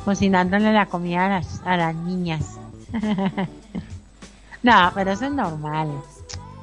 [0.04, 2.58] Cocinándole la comida a las, a las niñas.
[4.62, 5.88] no, pero eso es normal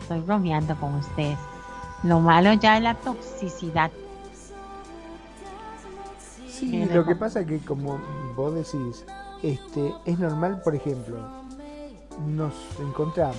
[0.07, 1.37] estoy bromeando con ustedes.
[2.03, 3.91] Lo malo ya es la toxicidad.
[6.47, 7.99] Sí, lo que pasa es que como
[8.35, 9.05] vos decís,
[9.43, 11.17] este, es normal, por ejemplo,
[12.25, 13.35] nos encontramos.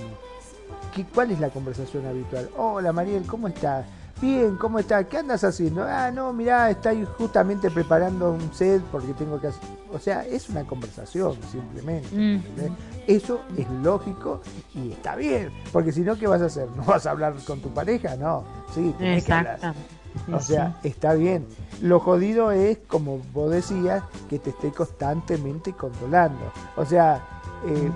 [0.93, 2.49] ¿Qué, ¿Cuál es la conversación habitual?
[2.55, 3.85] Hola Mariel, ¿cómo estás?
[4.21, 5.05] Bien, ¿cómo estás?
[5.05, 5.83] ¿Qué andas haciendo?
[5.83, 9.61] Ah, no, mirá, estoy justamente preparando un set porque tengo que hacer...
[9.93, 12.09] O sea, es una conversación simplemente.
[12.13, 12.41] Mm.
[13.07, 14.41] Eso es lógico
[14.75, 16.67] y está bien, porque si no, ¿qué vas a hacer?
[16.75, 18.15] ¿No vas a hablar con tu pareja?
[18.17, 18.43] No,
[18.75, 19.73] sí, tienes que hablar.
[20.33, 21.47] O sea, está bien.
[21.81, 26.51] Lo jodido es, como vos decías, que te esté constantemente controlando.
[26.75, 27.23] O sea,
[27.65, 27.91] eh,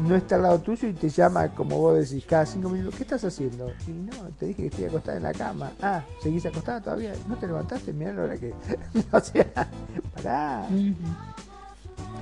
[0.00, 3.02] no está al lado tuyo y te llama, como vos decís, cada cinco minutos, ¿qué
[3.02, 3.72] estás haciendo?
[3.86, 5.72] Y no, te dije que estoy acostada en la cama.
[5.80, 7.12] Ah, ¿seguís acostada todavía?
[7.28, 7.92] ¿No te levantaste?
[7.92, 8.54] Mirá la hora que...
[9.12, 9.68] o sea,
[10.14, 10.66] pará.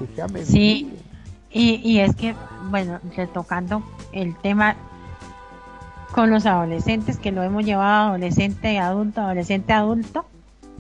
[0.01, 0.92] Déjame Sí,
[1.51, 2.34] y, y es que,
[2.70, 3.82] bueno, retocando
[4.12, 4.76] el tema
[6.12, 10.24] con los adolescentes, que lo hemos llevado adolescente, adulto, adolescente, adulto.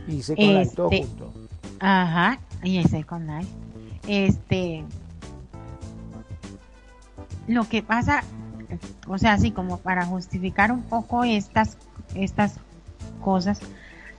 [0.08, 1.32] Y se con este, todo junto.
[1.78, 3.28] Ajá, y ese con
[4.06, 4.84] Este,
[7.50, 8.22] lo que pasa,
[9.08, 11.76] o sea, así como para justificar un poco estas,
[12.14, 12.54] estas
[13.20, 13.60] cosas,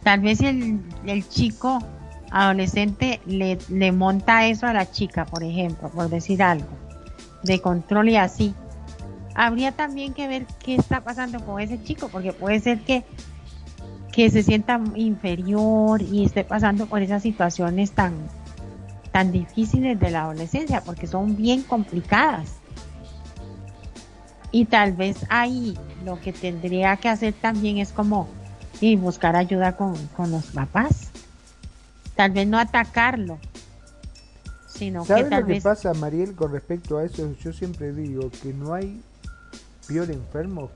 [0.04, 1.80] tal vez el, el chico
[2.30, 6.68] adolescente le, le monta eso a la chica, por ejemplo, por decir algo,
[7.44, 8.54] de control y así.
[9.34, 13.06] Habría también que ver qué está pasando con ese chico, porque puede ser que,
[14.12, 18.14] que se sienta inferior y esté pasando por esas situaciones tan,
[19.14, 22.61] tan difíciles de la adolescencia, porque son bien complicadas.
[24.52, 28.28] Y tal vez ahí lo que tendría que hacer también es como
[28.82, 29.96] y buscar ayuda con,
[30.30, 31.12] los papás.
[32.16, 33.40] Tal vez no atacarlo,
[34.68, 37.34] sino que tal lo que pasa, Mariel, con respecto a eso?
[37.42, 39.02] Yo siempre digo que no hay
[39.88, 40.70] peor enfermo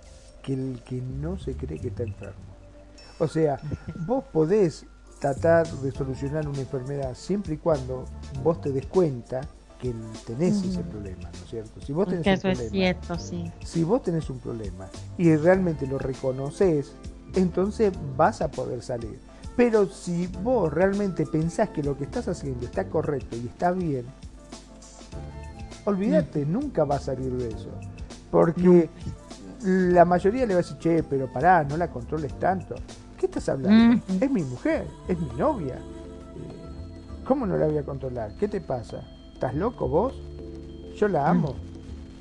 [0.44, 2.56] que el que no se cree que está enfermo.
[3.20, 3.60] O sea,
[4.06, 4.86] vos podés
[5.20, 8.06] tratar de solucionar una enfermedad siempre y cuando
[8.44, 9.42] vos te des cuenta
[9.94, 9.94] que
[10.26, 11.82] tenés ese problema, ¿no es cierto?
[11.82, 13.52] Si vos tenés un problema, es cierto, sí.
[13.64, 14.88] Si vos tenés un problema
[15.18, 16.94] y realmente lo reconoces,
[17.36, 19.20] entonces vas a poder salir.
[19.56, 24.06] Pero si vos realmente pensás que lo que estás haciendo está correcto y está bien,
[25.86, 26.52] olvídate, mm.
[26.52, 27.70] nunca va a salir de eso.
[28.32, 28.90] Porque
[29.62, 32.76] la mayoría le va a decir, che, pero pará, no la controles tanto.
[33.18, 33.96] ¿Qué estás hablando?
[33.96, 34.24] Mm.
[34.24, 35.76] Es mi mujer, es mi novia.
[35.76, 38.36] Eh, ¿Cómo no la voy a controlar?
[38.36, 39.15] ¿Qué te pasa?
[39.36, 40.14] ¿Estás loco vos?
[40.96, 41.56] Yo la amo,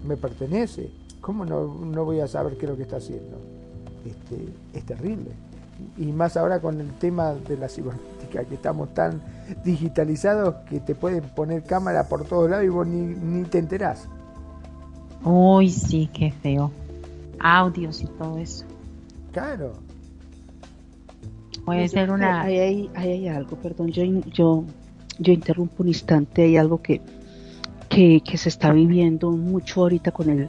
[0.05, 0.91] me pertenece.
[1.20, 3.39] ¿Cómo no, voy a saber qué es lo que está haciendo?
[4.05, 5.31] Este, es terrible.
[5.97, 9.23] Y más ahora con el tema de la cibernética, que estamos tan
[9.65, 14.09] digitalizados que te pueden poner cámara por todos lados y vos ni, ni te enterás.
[15.23, 16.73] Uy, sí, qué feo.
[17.39, 18.65] Audios y todo eso.
[19.31, 19.74] Claro.
[21.65, 22.43] Puede ser una...
[22.43, 24.65] Ahí hay, hay, algo, perdón, yo, yo
[25.19, 27.01] yo interrumpo un instante, hay algo que,
[27.89, 30.49] que, se está viviendo mucho ahorita con el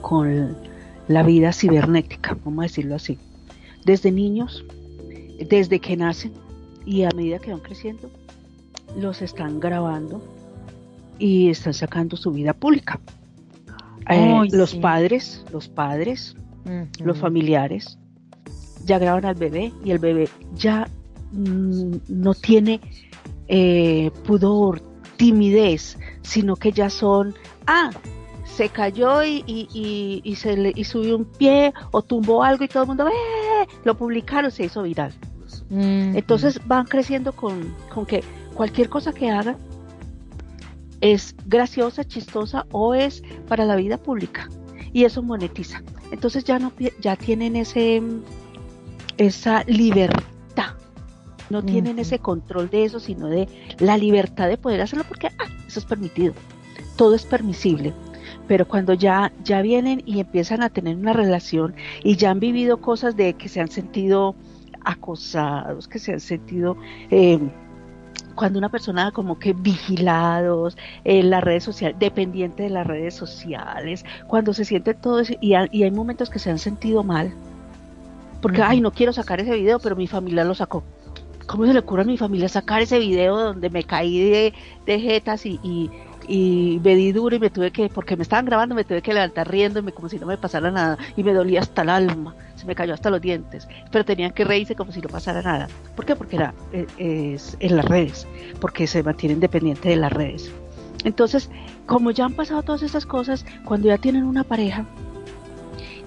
[0.00, 0.54] con
[1.08, 3.18] la vida cibernética, vamos a decirlo así.
[3.86, 4.64] Desde niños,
[5.48, 6.32] desde que nacen
[6.84, 8.10] y a medida que van creciendo,
[8.96, 10.22] los están grabando
[11.18, 13.00] y están sacando su vida pública.
[14.10, 16.36] Eh, los padres, los padres,
[17.02, 17.98] los familiares,
[18.84, 20.88] ya graban al bebé y el bebé ya
[21.32, 22.80] mm, no tiene
[23.48, 24.80] eh, pudor,
[25.16, 27.34] timidez, sino que ya son,
[27.66, 27.90] ah,
[28.44, 32.84] se cayó y, y, se le y subió un pie o tumbó algo y todo
[32.84, 33.66] el mundo, ¡eh!
[33.84, 35.12] lo publicaron, se hizo viral.
[35.70, 36.16] Mm.
[36.16, 38.22] Entonces van creciendo con, con que
[38.54, 39.56] cualquier cosa que haga
[41.00, 44.48] es graciosa, chistosa o es para la vida pública
[44.92, 45.82] y eso monetiza.
[46.12, 48.02] Entonces ya no ya tienen ese
[49.16, 50.24] esa libertad
[51.54, 53.48] no tienen ese control de eso, sino de
[53.78, 56.34] la libertad de poder hacerlo porque ah, eso es permitido,
[56.96, 57.94] todo es permisible.
[58.48, 62.78] Pero cuando ya, ya vienen y empiezan a tener una relación y ya han vivido
[62.78, 64.34] cosas de que se han sentido
[64.84, 66.76] acosados, que se han sentido
[67.10, 67.38] eh,
[68.34, 74.04] cuando una persona como que vigilados en las redes sociales, dependiente de las redes sociales,
[74.26, 77.32] cuando se siente todo eso y, hay momentos que se han sentido mal,
[78.42, 80.84] porque, ay, no quiero sacar ese video, pero mi familia lo sacó.
[81.46, 84.54] ¿Cómo se le ocurre a mi familia sacar ese video donde me caí de,
[84.86, 85.90] de jetas y, y,
[86.28, 89.12] y me di duro y me tuve que, porque me estaban grabando, me tuve que
[89.12, 92.66] levantar riéndome como si no me pasara nada y me dolía hasta el alma, se
[92.66, 95.68] me cayó hasta los dientes, pero tenían que reírse como si no pasara nada.
[95.94, 96.16] ¿Por qué?
[96.16, 98.26] Porque era eh, es, en las redes,
[98.60, 100.50] porque se mantienen dependientes de las redes.
[101.04, 101.50] Entonces,
[101.86, 104.86] como ya han pasado todas esas cosas, cuando ya tienen una pareja,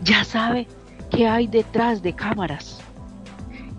[0.03, 0.67] ya sabe
[1.11, 2.86] qué hay detrás de cámaras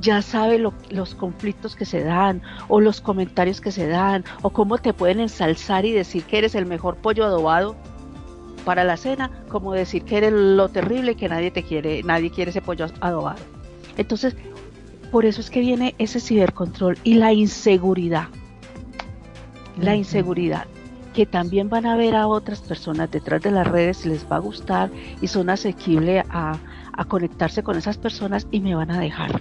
[0.01, 4.79] ya sabe los conflictos que se dan o los comentarios que se dan o cómo
[4.79, 7.77] te pueden ensalzar y decir que eres el mejor pollo adobado
[8.65, 12.51] para la cena, como decir que eres lo terrible que nadie te quiere, nadie quiere
[12.51, 13.39] ese pollo adobado.
[13.97, 14.37] Entonces,
[15.11, 18.29] por eso es que viene ese cibercontrol y la inseguridad.
[19.81, 20.67] La inseguridad
[21.19, 24.39] que también van a ver a otras personas detrás de las redes, les va a
[24.39, 24.89] gustar
[25.21, 26.59] y son asequibles a,
[27.09, 29.41] conectarse con esas personas y me van a dejar.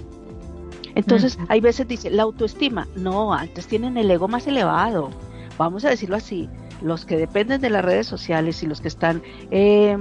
[0.97, 5.11] Entonces, hay veces dice, la autoestima, no, antes tienen el ego más elevado,
[5.55, 6.49] vamos a decirlo así,
[6.81, 9.21] los que dependen de las redes sociales y los que están
[9.51, 9.95] eh,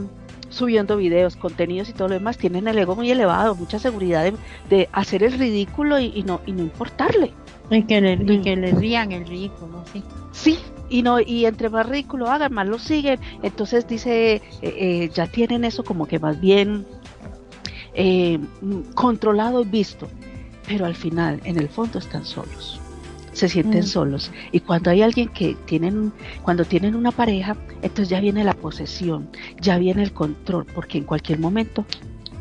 [0.48, 4.32] subiendo videos, contenidos y todo lo demás, tienen el ego muy elevado, mucha seguridad
[4.70, 7.34] de, hacer el ridículo y, no, y no importarle.
[7.70, 10.02] Y que le, y que le rían el ridículo, sí.
[10.32, 10.58] Sí,
[10.88, 13.20] y no y entre más ridículo hagan más lo siguen.
[13.42, 16.86] Entonces dice eh, eh, ya tienen eso como que más bien
[17.92, 18.38] eh,
[18.94, 20.08] controlado y visto
[20.66, 22.80] pero al final en el fondo están solos
[23.32, 23.86] se sienten mm.
[23.86, 26.12] solos y cuando hay alguien que tienen
[26.42, 29.28] cuando tienen una pareja entonces ya viene la posesión
[29.60, 31.84] ya viene el control porque en cualquier momento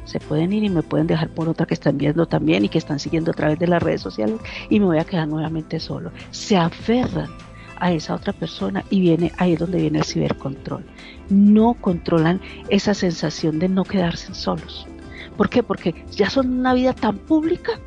[0.05, 2.77] se pueden ir y me pueden dejar por otra que están viendo también y que
[2.77, 4.39] están siguiendo a través de las redes sociales
[4.69, 6.11] y me voy a quedar nuevamente solo.
[6.31, 7.29] Se aferran
[7.77, 10.85] a esa otra persona y viene ahí es donde viene el cibercontrol.
[11.29, 12.39] No controlan
[12.69, 14.87] esa sensación de no quedarse solos.
[15.35, 15.63] ¿Por qué?
[15.63, 17.79] Porque ya son una vida tan pública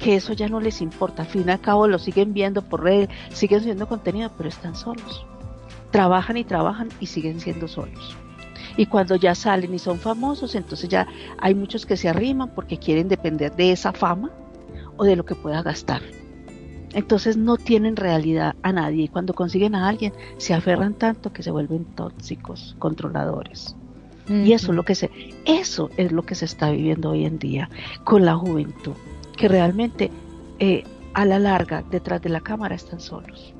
[0.00, 1.22] que eso ya no les importa.
[1.22, 4.74] Al fin y al cabo lo siguen viendo por redes, siguen siendo contenido, pero están
[4.74, 5.24] solos.
[5.90, 8.16] Trabajan y trabajan y siguen siendo solos.
[8.76, 11.06] Y cuando ya salen y son famosos, entonces ya
[11.38, 14.30] hay muchos que se arriman porque quieren depender de esa fama
[14.96, 16.02] o de lo que pueda gastar.
[16.92, 21.42] Entonces no tienen realidad a nadie y cuando consiguen a alguien se aferran tanto que
[21.42, 23.76] se vuelven tóxicos, controladores.
[24.28, 25.10] Y eso es lo que se
[25.44, 27.68] eso es lo que se está viviendo hoy en día
[28.04, 28.94] con la juventud,
[29.40, 30.10] que realmente
[30.58, 30.84] eh,
[31.14, 33.54] a la larga detrás de la cámara están solos.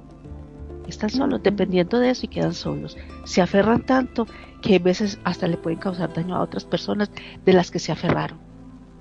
[0.87, 2.99] Están solos, dependiendo de eso y quedan solos.
[3.25, 4.27] Se aferran tanto
[4.61, 7.11] que a veces hasta le pueden causar daño a otras personas
[7.47, 8.39] de las que se aferraron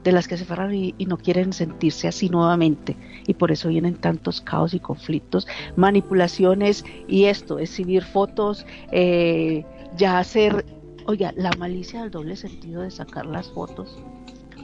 [0.05, 2.95] de las que se aferran y, no quieren sentirse así nuevamente.
[3.27, 5.45] Y por eso vienen tantos caos y conflictos,
[5.75, 9.65] manipulaciones y esto, exhibir fotos, eh,
[9.97, 10.65] ya hacer,
[11.05, 13.97] oiga, la malicia del doble sentido de sacar las fotos,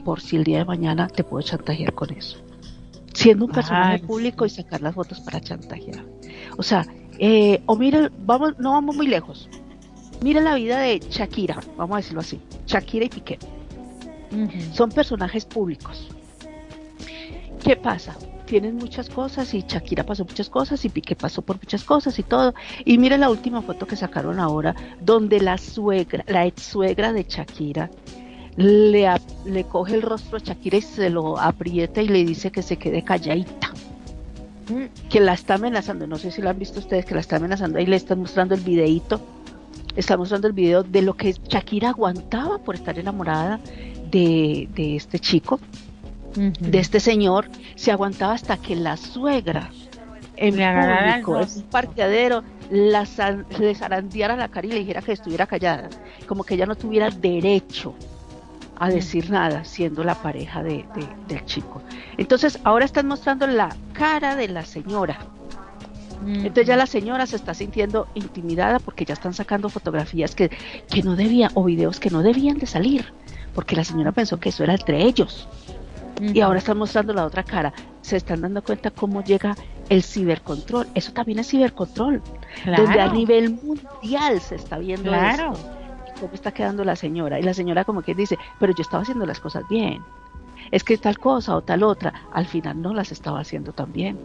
[0.06, 2.38] por si el día de mañana te puedo chantajear con eso.
[3.12, 6.04] Siendo un personaje público y sacar las fotos para chantajear.
[6.56, 6.86] O sea,
[7.18, 9.48] eh, o mira, vamos, no vamos muy lejos.
[10.22, 13.38] Mira la vida de Shakira, vamos a decirlo así, Shakira y Piqué
[14.72, 16.08] son personajes públicos.
[17.62, 18.16] ¿Qué pasa?
[18.46, 22.22] Tienen muchas cosas y Shakira pasó muchas cosas y Piqué pasó por muchas cosas y
[22.22, 22.54] todo.
[22.84, 27.24] Y mira la última foto que sacaron ahora, donde la suegra, la ex suegra de
[27.24, 27.90] Shakira,
[28.56, 29.08] le,
[29.44, 32.76] le coge el rostro a Shakira y se lo aprieta y le dice que se
[32.76, 33.70] quede calladita.
[34.68, 35.08] Mm.
[35.08, 37.78] Que la está amenazando, no sé si lo han visto ustedes, que la está amenazando,
[37.78, 39.20] ahí le están mostrando el videíto,
[39.94, 43.60] está mostrando el video de lo que Shakira aguantaba por estar enamorada
[44.10, 45.60] de, este chico,
[46.34, 49.70] de este señor, se aguantaba hasta que la suegra
[50.36, 53.06] en público, en un parqueadero, la,
[53.58, 55.88] le zarandeara la cara y le dijera que estuviera callada,
[56.26, 57.94] como que ella no tuviera derecho
[58.78, 60.84] a decir nada, siendo la pareja de,
[61.28, 61.82] del chico.
[62.16, 65.18] Entonces, ahora están mostrando la cara de la señora.
[66.26, 70.50] Entonces ya la señora se está sintiendo intimidada porque ya están sacando fotografías que,
[70.88, 73.04] que no debían o videos que no debían de salir
[73.56, 75.48] porque la señora pensó que eso era entre ellos.
[76.20, 77.72] Y ahora están mostrando la otra cara.
[78.02, 79.56] Se están dando cuenta cómo llega
[79.88, 80.86] el cibercontrol.
[80.94, 82.22] Eso también es cibercontrol.
[82.76, 85.54] Donde a nivel mundial se está viendo claro.
[86.16, 87.38] Cómo está quedando la señora.
[87.38, 90.02] Y la señora como que dice, pero yo estaba haciendo las cosas bien.
[90.70, 94.18] Es que tal cosa o tal otra, al final no las estaba haciendo tan bien.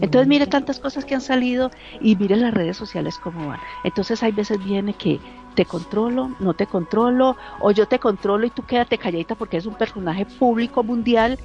[0.00, 3.60] Entonces mire tantas cosas que han salido y mire las redes sociales cómo van.
[3.84, 5.20] Entonces hay veces viene que
[5.54, 9.66] te controlo, no te controlo, o yo te controlo y tú quédate calladita porque es
[9.66, 11.38] un personaje público mundial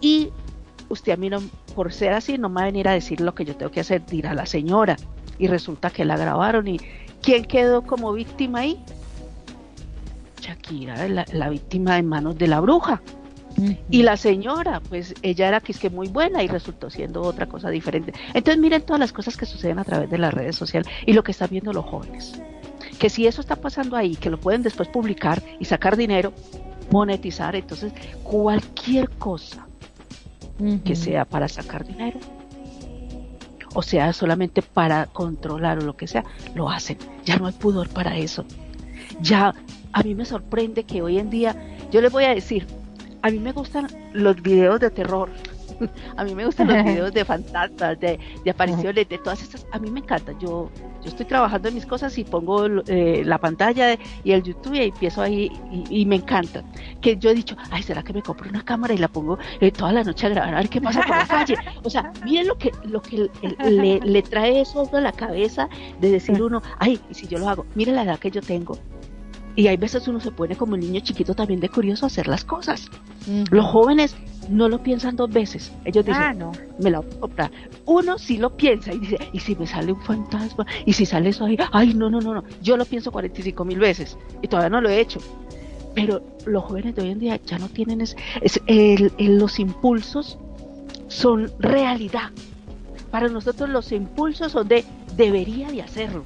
[0.00, 0.30] y
[0.88, 1.40] usted a mí no,
[1.74, 3.80] por ser así no me va a venir a decir lo que yo tengo que
[3.80, 4.96] hacer, dirá la señora.
[5.38, 6.78] Y resulta que la grabaron y
[7.22, 8.84] ¿quién quedó como víctima ahí?
[10.44, 13.00] Shakira, la, la víctima en manos de la bruja.
[13.88, 17.46] Y la señora, pues ella era que es que muy buena y resultó siendo otra
[17.46, 18.12] cosa diferente.
[18.34, 21.22] Entonces miren todas las cosas que suceden a través de las redes sociales y lo
[21.22, 22.42] que están viendo los jóvenes.
[22.98, 26.32] Que si eso está pasando ahí, que lo pueden después publicar y sacar dinero,
[26.90, 27.92] monetizar, entonces
[28.24, 29.68] cualquier cosa
[30.84, 32.18] que sea para sacar dinero
[33.74, 36.96] o sea solamente para controlar o lo que sea, lo hacen.
[37.24, 38.44] Ya no hay pudor para eso.
[39.20, 39.54] Ya
[39.94, 41.56] a mí me sorprende que hoy en día,
[41.90, 42.66] yo les voy a decir,
[43.22, 45.30] a mí me gustan los videos de terror,
[46.16, 48.18] a mí me gustan los videos de fantasmas, de,
[48.50, 49.66] apariciones, de todas estas.
[49.72, 50.32] A mí me encanta.
[50.40, 50.68] Yo,
[51.00, 54.82] yo estoy trabajando en mis cosas y pongo eh, la pantalla y el YouTube y
[54.82, 55.50] empiezo ahí
[55.88, 56.64] y, me encanta.
[57.00, 59.70] Que yo he dicho, ay, ¿será que me compro una cámara y la pongo eh,
[59.70, 61.56] toda la noche a grabar a ver qué pasa por la calle?
[61.84, 63.30] O sea, miren lo que, lo que
[63.60, 65.68] le, le, trae eso a la cabeza
[66.00, 68.76] de decir uno, ay, si yo lo hago, mire la edad que yo tengo,
[69.56, 72.26] y hay veces uno se pone como un niño chiquito también de curioso a hacer
[72.26, 72.90] las cosas.
[73.50, 74.16] Los jóvenes
[74.48, 75.72] no lo piensan dos veces.
[75.84, 76.52] Ellos dicen, ah, no.
[76.80, 77.50] me la voy a comprar.
[77.86, 80.66] Uno sí lo piensa y dice, ¿y si me sale un fantasma?
[80.84, 81.56] ¿Y si sale eso ahí?
[81.72, 82.44] Ay, no, no, no, no.
[82.62, 85.20] Yo lo pienso 45 mil veces y todavía no lo he hecho.
[85.94, 88.18] Pero los jóvenes de hoy en día ya no tienen ese,
[89.18, 90.38] los impulsos
[91.06, 92.30] son realidad.
[93.12, 94.84] Para nosotros los impulsos son de
[95.16, 96.24] debería de hacerlo.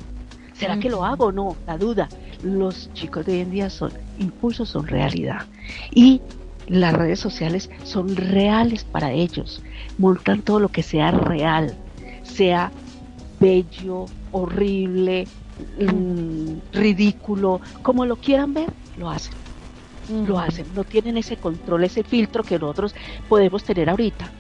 [0.55, 1.57] ¿Será que lo hago o no?
[1.67, 2.09] La duda
[2.43, 5.47] los chicos de hoy en día son impulsos, son realidad.
[5.91, 6.21] Y
[6.67, 9.63] las redes sociales son reales para ellos.
[9.99, 11.77] Montan todo lo que sea real,
[12.23, 12.71] sea
[13.41, 15.27] bello, horrible,
[15.81, 19.35] mm, ridículo, como lo quieran ver, lo hacen.
[20.27, 22.95] Lo hacen, no tienen ese control, ese filtro que nosotros
[23.29, 24.31] podemos tener ahorita.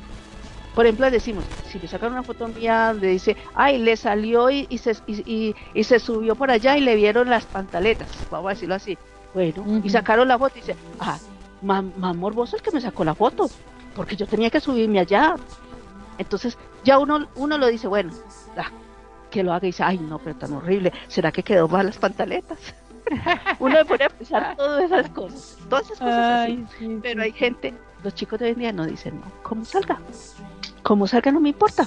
[0.74, 4.66] Por ejemplo, decimos, si le sacan una foto mía donde dice, ay, le salió y,
[4.78, 8.96] se, y, se subió por allá y le vieron las pantaletas, vamos a decirlo así.
[9.34, 11.18] Bueno, y sacaron la foto y dice, ah,
[11.62, 11.84] más,
[12.16, 13.50] morboso el que me sacó la foto,
[13.94, 15.34] porque yo tenía que subirme allá.
[16.16, 18.12] Entonces, ya uno, uno lo dice, bueno,
[18.56, 18.70] ah,
[19.30, 21.98] que lo haga y dice, ay, no, pero tan horrible, ¿será que quedó mal las
[21.98, 22.58] pantaletas?
[23.58, 26.98] uno pone a pensar todas esas cosas, todas esas cosas así.
[27.02, 29.98] pero hay gente, los chicos de hoy en día no dicen, no, ¿cómo salga?
[30.88, 31.86] Como salga no me importa.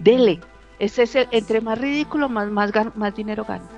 [0.00, 0.40] Dele.
[0.80, 3.68] Ese es entre más ridículo, más, más, más dinero gano.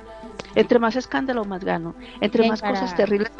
[0.55, 1.95] Entre más escándalo, más gano.
[2.23, 3.31] Entre más cosas terribles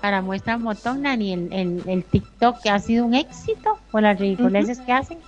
[0.00, 4.78] Para muestra montón, Nani, el, el, TikTok que ha sido un éxito con las ridiculeces
[4.78, 5.18] que hacen.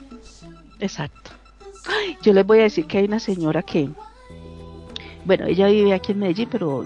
[0.78, 1.32] Exacto.
[2.22, 3.90] yo les voy a decir que hay una señora que,
[5.24, 6.84] bueno, ella vive aquí en Medellín, pero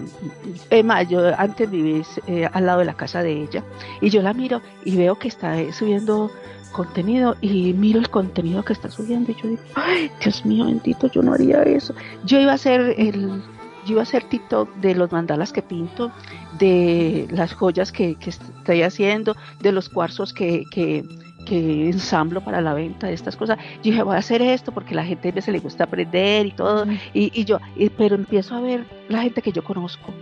[0.83, 3.63] más, yo antes viví eh, al lado de la casa de ella
[4.01, 6.31] y yo la miro y veo que está subiendo
[6.71, 11.07] contenido y miro el contenido que está subiendo y yo digo, ay, Dios mío bendito,
[11.11, 11.93] yo no haría eso.
[12.25, 13.41] Yo iba a hacer el,
[13.85, 16.11] yo iba a hacer TikTok de los mandalas que pinto,
[16.57, 21.03] de las joyas que, estoy haciendo, de los cuarzos que, que,
[21.45, 23.57] que ensamblo para la venta de estas cosas.
[23.77, 26.51] Yo dije, voy a hacer esto porque la gente a veces le gusta aprender y
[26.51, 26.85] todo.
[27.13, 27.59] Y, y yo,
[27.97, 30.13] pero empiezo a ver la gente que yo conozco,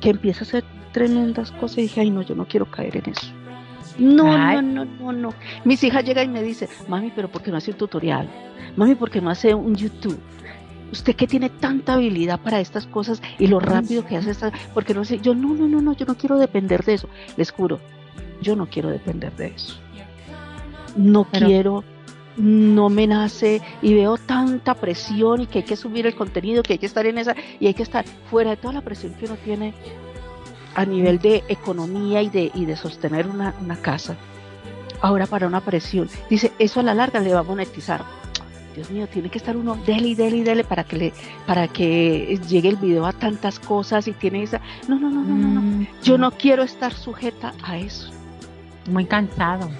[0.00, 3.10] que empieza a hacer tremendas cosas y dije, ay no, yo no quiero caer en
[3.10, 3.43] eso.
[3.98, 5.34] No, no, no, no, no.
[5.64, 8.28] Mis hijas llegan y me dicen, mami, pero ¿por qué no hace un tutorial?
[8.76, 10.18] Mami, ¿por qué no hace un YouTube?
[10.92, 14.94] Usted que tiene tanta habilidad para estas cosas y lo rápido que hace estas, porque
[14.94, 17.08] no sé, yo no, no, no, no, yo no quiero depender de eso.
[17.36, 17.80] Les juro,
[18.40, 19.76] yo no quiero depender de eso.
[20.96, 21.82] No quiero,
[22.36, 26.74] no me nace y veo tanta presión y que hay que subir el contenido, que
[26.74, 29.26] hay que estar en esa y hay que estar fuera de toda la presión que
[29.26, 29.74] uno tiene
[30.74, 34.16] a nivel de economía y de, y de sostener una, casa.
[35.00, 36.08] Ahora para una presión.
[36.30, 38.04] Dice, eso a la larga le va a monetizar.
[38.74, 41.12] Dios mío, tiene que estar uno dele y dele y dele para que le,
[41.46, 44.60] para que llegue el video a tantas cosas y tiene esa.
[44.88, 45.60] No, no, no, no, no, no.
[45.60, 45.86] Mm.
[46.02, 48.10] Yo no quiero estar sujeta a eso.
[48.90, 49.70] Muy cansado.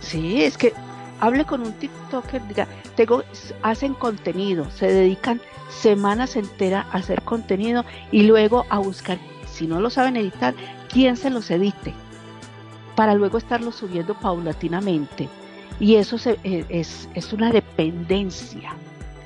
[0.00, 0.72] Sí, es que
[1.20, 3.24] hable con un TikToker, diga, tengo,
[3.62, 9.18] hacen contenido, se dedican semanas enteras a hacer contenido y luego a buscar
[9.58, 10.54] si no lo saben editar,
[10.88, 11.92] ¿quién se los edite?
[12.94, 15.28] Para luego estarlo subiendo paulatinamente.
[15.80, 18.72] Y eso eh, es, es, una dependencia,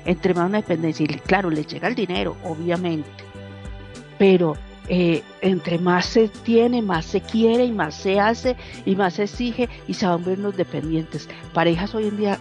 [0.05, 1.03] entre más una dependencia.
[1.03, 3.09] Y claro, le llega el dinero, obviamente.
[4.17, 4.55] Pero
[4.89, 9.23] eh, entre más se tiene, más se quiere y más se hace y más se
[9.23, 11.29] exige y se van viendo dependientes.
[11.53, 12.39] Parejas hoy en día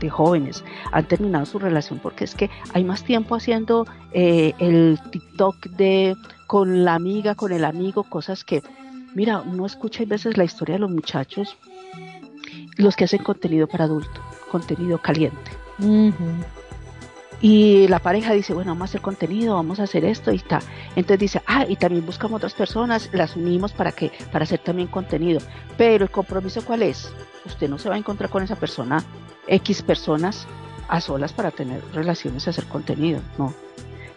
[0.00, 4.98] de jóvenes han terminado su relación porque es que hay más tiempo haciendo eh, el
[5.10, 6.14] TikTok de
[6.46, 8.62] con la amiga, con el amigo, cosas que,
[9.14, 11.56] mira, uno escucha a veces la historia de los muchachos,
[12.76, 15.50] los que hacen contenido para adultos, contenido caliente.
[17.40, 20.60] Y la pareja dice, bueno, vamos a hacer contenido, vamos a hacer esto y está.
[20.94, 24.88] Entonces dice, ah, y también buscamos otras personas, las unimos para que, para hacer también
[24.88, 25.40] contenido.
[25.76, 27.12] Pero el compromiso cuál es?
[27.44, 29.04] Usted no se va a encontrar con esa persona,
[29.46, 30.46] X personas
[30.88, 33.52] a solas para tener relaciones y hacer contenido, no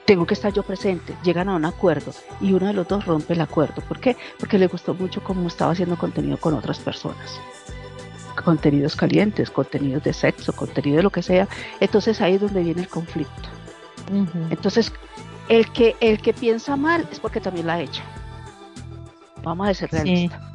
[0.10, 2.12] tengo que estar yo presente, llegan a un acuerdo
[2.42, 3.84] y uno de los dos rompe el acuerdo.
[3.88, 4.18] ¿Por qué?
[4.40, 7.40] Porque le gustó mucho cómo estaba haciendo contenido con otras personas.
[8.44, 11.48] Contenidos calientes, contenidos de sexo, contenido de lo que sea.
[11.80, 13.50] Entonces ahí es donde viene el conflicto.
[14.50, 14.92] Entonces,
[15.48, 18.02] el que, el que piensa mal es porque también la ha hecho.
[19.44, 20.49] Vamos a ser realistas.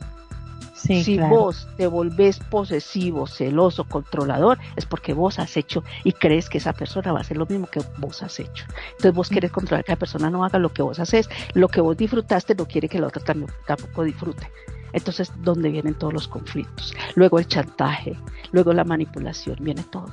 [0.84, 6.58] Si vos te volvés posesivo, celoso, controlador, es porque vos has hecho y crees que
[6.58, 8.66] esa persona va a hacer lo mismo que vos has hecho.
[8.92, 11.80] Entonces vos querés controlar que la persona no haga lo que vos haces, lo que
[11.80, 13.22] vos disfrutaste no quiere que la otra
[13.66, 14.50] tampoco disfrute.
[14.92, 16.94] Entonces, ¿dónde vienen todos los conflictos?
[17.16, 18.16] Luego el chantaje,
[18.52, 20.06] luego la manipulación, viene todo.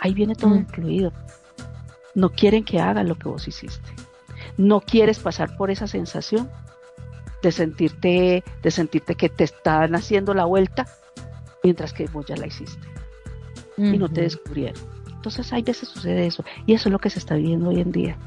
[0.00, 0.58] Ahí viene todo mm.
[0.58, 1.12] incluido.
[2.14, 3.94] No quieren que hagan lo que vos hiciste.
[4.58, 6.50] No quieres pasar por esa sensación
[7.46, 10.84] de sentirte, de sentirte que te están haciendo la vuelta
[11.62, 12.88] mientras que vos ya la hiciste
[13.76, 14.82] y no te descubrieron.
[15.14, 17.92] Entonces hay veces sucede eso y eso es lo que se está viviendo hoy en
[17.92, 18.18] día.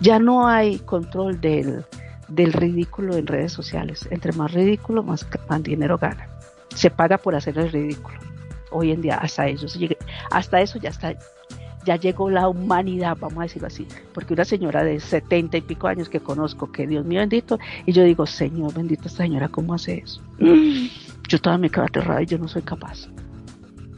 [0.00, 1.84] Ya no hay control del,
[2.28, 4.08] del ridículo en redes sociales.
[4.10, 6.26] Entre más ridículo, más, más dinero gana.
[6.74, 8.16] Se paga por hacer el ridículo.
[8.70, 9.66] Hoy en día hasta eso,
[10.30, 11.14] hasta eso ya está
[11.84, 15.86] ya llegó la humanidad, vamos a decirlo así, porque una señora de setenta y pico
[15.86, 19.74] años que conozco, que Dios mío bendito, y yo digo, Señor bendito, esta señora, ¿cómo
[19.74, 20.20] hace eso?
[21.28, 23.08] Yo todavía me quedo aterrada y yo no soy capaz.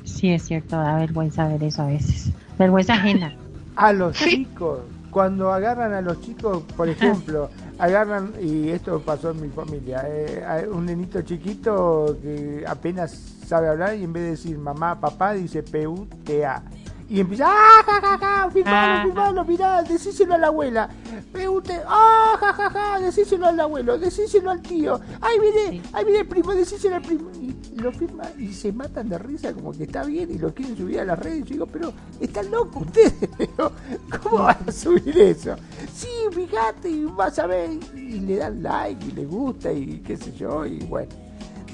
[0.04, 2.32] Sí, es cierto, da vergüenza ver eso a veces.
[2.58, 3.34] Vergüenza ajena.
[3.76, 4.80] A los chicos,
[5.10, 10.66] cuando agarran a los chicos, por ejemplo, agarran, y esto pasó en mi familia, eh,
[10.72, 13.12] un nenito chiquito que apenas
[13.46, 16.62] sabe hablar y en vez de decir mamá, papá, dice P-U-T-A
[17.08, 18.50] y empieza, ¡ah, ja, ja, ja!
[18.50, 20.88] Filmalo, filmalo, mirá, decíselo a la abuela.
[21.30, 23.00] Pregunte, ¡ah, ja, ja, ja!
[23.00, 25.00] Decíselo al abuelo, decíselo al tío.
[25.20, 27.30] ¡Ay, viene, ay, viene el primo, decíselo al primo!
[27.40, 30.76] Y lo firma y se matan de risa como que está bien y lo quieren
[30.76, 31.38] subir a las redes.
[31.38, 33.14] Y yo digo, pero están locos ustedes.
[34.22, 35.54] ¿Cómo van a subir eso?
[35.94, 37.70] Sí, fíjate, y vas a ver.
[37.94, 40.66] Y le dan like y le gusta y qué sé yo.
[40.66, 41.10] Y bueno,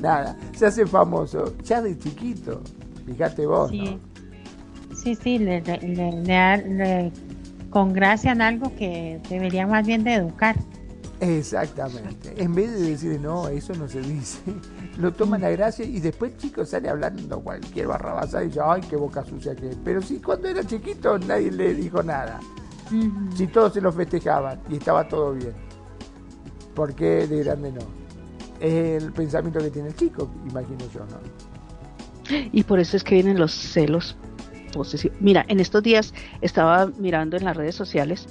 [0.01, 1.55] nada, se hace famoso.
[1.63, 2.61] Ya de chiquito,
[3.07, 4.12] fíjate vos, ¿no?
[5.03, 7.13] Sí, sí, le, le,
[7.71, 10.57] congracian algo que deberían más bien de educar.
[11.21, 12.35] Exactamente.
[12.37, 14.41] En vez de decir, no, eso no se dice,
[14.99, 18.97] lo toman a gracia y después chicos sale hablando cualquier barrabasa y dice, ay, qué
[18.97, 22.41] boca sucia que Pero sí, cuando era chiquito nadie le dijo nada.
[23.35, 25.55] Si todos se lo festejaban y estaba todo bien.
[26.75, 27.81] ¿Por qué de grande no?
[28.61, 31.19] Es el pensamiento que tiene el chico, imagino yo, ¿no?
[32.53, 34.17] Y por eso es que vienen los celos
[35.21, 38.27] Mira, en estos días estaba mirando en las redes sociales,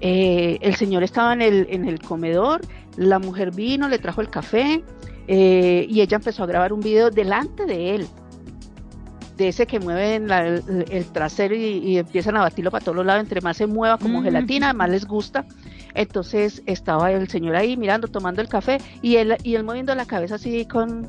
[0.00, 2.60] eh, el señor estaba en el, en el comedor,
[2.96, 4.82] la mujer vino, le trajo el café
[5.26, 8.08] eh, y ella empezó a grabar un video delante de él,
[9.36, 13.40] de ese que mueve el, trasero y, empiezan a batirlo para todos los lados, entre
[13.40, 15.44] más se mueva como gelatina, más les gusta.
[15.94, 20.06] Entonces estaba el señor ahí mirando, tomando el café y él, y él moviendo la
[20.06, 21.08] cabeza así con,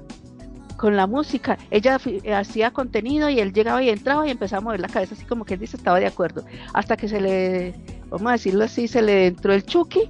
[0.79, 1.57] con la música.
[1.69, 5.13] Ella eh, hacía contenido y él llegaba y entraba y empezaba a mover la cabeza
[5.13, 6.43] así como que él dice estaba de acuerdo.
[6.73, 7.75] Hasta que se le,
[8.09, 10.09] vamos a decirlo así, se le entró el Chucky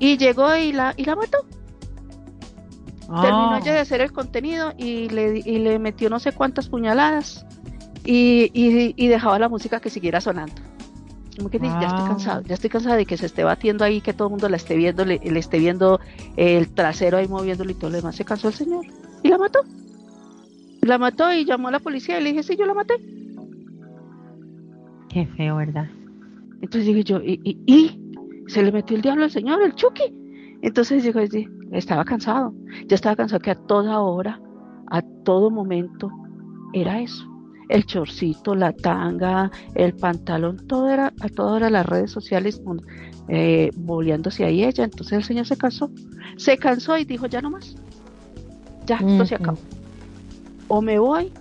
[0.00, 1.38] y llegó y la, y la mató.
[3.00, 7.46] Terminó ella de hacer el contenido y le, y le metió no sé cuántas puñaladas
[8.04, 10.54] y, y, dejaba la música que siguiera sonando.
[11.36, 14.12] Como que ya estoy cansado, ya estoy cansada de que se esté batiendo ahí, que
[14.12, 16.00] todo el mundo la esté viendo, le, le esté viendo
[16.36, 18.16] el trasero ahí moviéndolo y todo lo demás.
[18.16, 18.86] Se cansó el señor
[19.24, 19.60] y la mató.
[20.82, 22.94] La mató y llamó a la policía y le dije, sí, yo la maté.
[25.08, 25.88] Qué feo, ¿verdad?
[26.60, 28.00] Entonces dije yo, ¿y, y,
[28.46, 30.14] se le metió el diablo al señor, el Chucky?
[30.60, 31.20] Entonces dijo,
[31.72, 32.54] estaba cansado.
[32.86, 34.40] Ya estaba cansado que a toda hora,
[34.90, 36.10] a todo momento,
[36.74, 37.26] era eso.
[37.70, 42.60] El chorcito, la tanga, el pantalón, todo era, a toda hora las redes sociales
[43.28, 44.84] eh, boleándose ahí ella.
[44.84, 45.90] Entonces el señor se cansó.
[46.36, 47.74] Se cansó y dijo, ya no más.
[48.86, 49.58] Ya, esto se acabó
[50.68, 51.32] o me voy,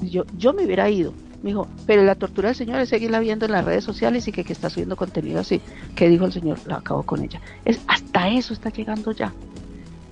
[0.00, 1.12] yo, yo me hubiera ido.
[1.42, 4.32] Me dijo, pero la tortura del Señor es seguirla viendo en las redes sociales y
[4.32, 5.60] que, que está subiendo contenido así.
[5.96, 6.58] ¿Qué dijo el Señor?
[6.66, 7.40] La acabó con ella.
[7.64, 9.32] Es, hasta eso está llegando ya.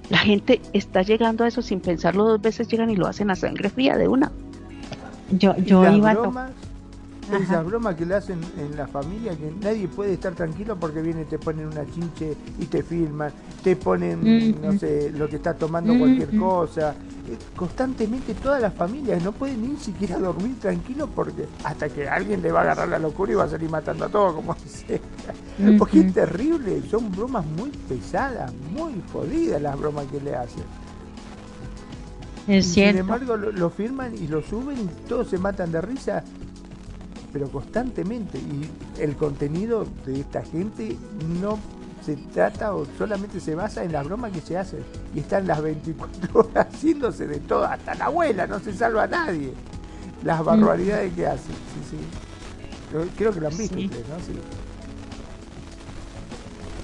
[0.08, 3.36] La gente está llegando a eso sin pensarlo dos veces, llegan y lo hacen a
[3.36, 4.32] sangre fría de una.
[5.30, 6.50] Yo, yo iba a
[7.36, 11.24] esa broma que le hacen en la familia, que nadie puede estar tranquilo porque viene,
[11.24, 13.32] te ponen una chinche y te filman,
[13.62, 16.94] te ponen, no sé, lo que está tomando cualquier cosa.
[17.28, 22.42] Eh, constantemente todas las familias no pueden ni siquiera dormir tranquilo porque hasta que alguien
[22.42, 25.00] le va a agarrar la locura y va a salir matando a todos, como dice.
[25.78, 30.64] Porque es terrible, son bromas muy pesadas, muy jodidas las bromas que le hacen.
[32.48, 32.92] Es cierto.
[32.92, 36.24] Sin embargo, lo, lo, firman y lo suben y todos se matan de risa
[37.32, 38.38] pero constantemente.
[38.38, 40.96] Y el contenido de esta gente
[41.40, 41.58] no
[42.04, 44.78] se trata o solamente se basa en la broma que se hace.
[45.14, 49.08] Y están las 24 horas haciéndose de todo, hasta la abuela, no se salva a
[49.08, 49.52] nadie.
[50.24, 51.54] Las barbaridades que hacen.
[51.54, 51.96] Sí, sí.
[53.16, 53.88] Creo que lo han visto ¿no?
[53.88, 54.32] Sí.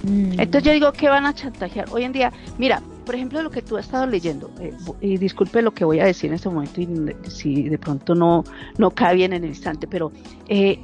[0.05, 0.41] Mm.
[0.41, 1.87] Entonces yo digo que van a chantajear.
[1.91, 5.63] Hoy en día, mira, por ejemplo, lo que tú has estado leyendo, eh, y disculpe
[5.63, 8.43] lo que voy a decir en este momento, y si de pronto no,
[8.79, 10.11] no cae bien en el instante, pero
[10.49, 10.81] eh,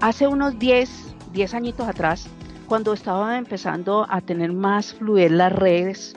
[0.00, 2.26] hace unos 10, 10 añitos atrás,
[2.66, 6.16] cuando estaba empezando a tener más fluidez las redes,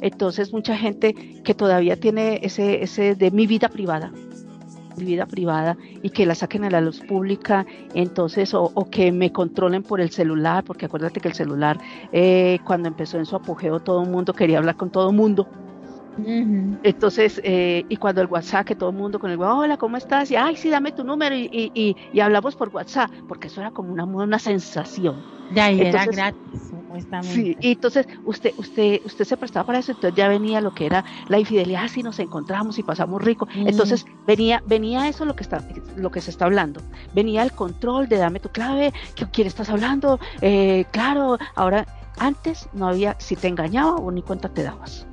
[0.00, 4.12] entonces mucha gente que todavía tiene ese, ese de mi vida privada,
[5.04, 9.82] vida privada y que la saquen a la luz pública, entonces, o, que me controlen
[9.82, 11.78] por el celular, porque acuérdate que el celular,
[12.12, 15.48] eh, cuando empezó en su apogeo, todo el mundo quería hablar con todo el mundo.
[16.82, 20.30] Entonces, eh, y cuando el WhatsApp, que todo el mundo con el hola, ¿cómo estás?
[20.30, 23.70] Y, ay, sí, dame tu número y, y, y, hablamos por WhatsApp, porque eso era
[23.70, 25.22] como una, una sensación.
[25.52, 26.70] Ya, y era gratis.
[27.22, 30.86] Sí, y entonces usted, usted, usted se prestaba para eso, entonces ya venía lo que
[30.86, 33.48] era la infidelidad, si nos encontramos y pasamos rico.
[33.54, 35.66] Entonces venía, venía eso lo que está,
[35.96, 36.80] lo que se está hablando.
[37.14, 38.92] Venía el control de dame tu clave,
[39.32, 41.84] quién estás hablando, eh, claro, ahora
[42.18, 45.09] antes no había, si te engañaba o ni cuenta te dabas.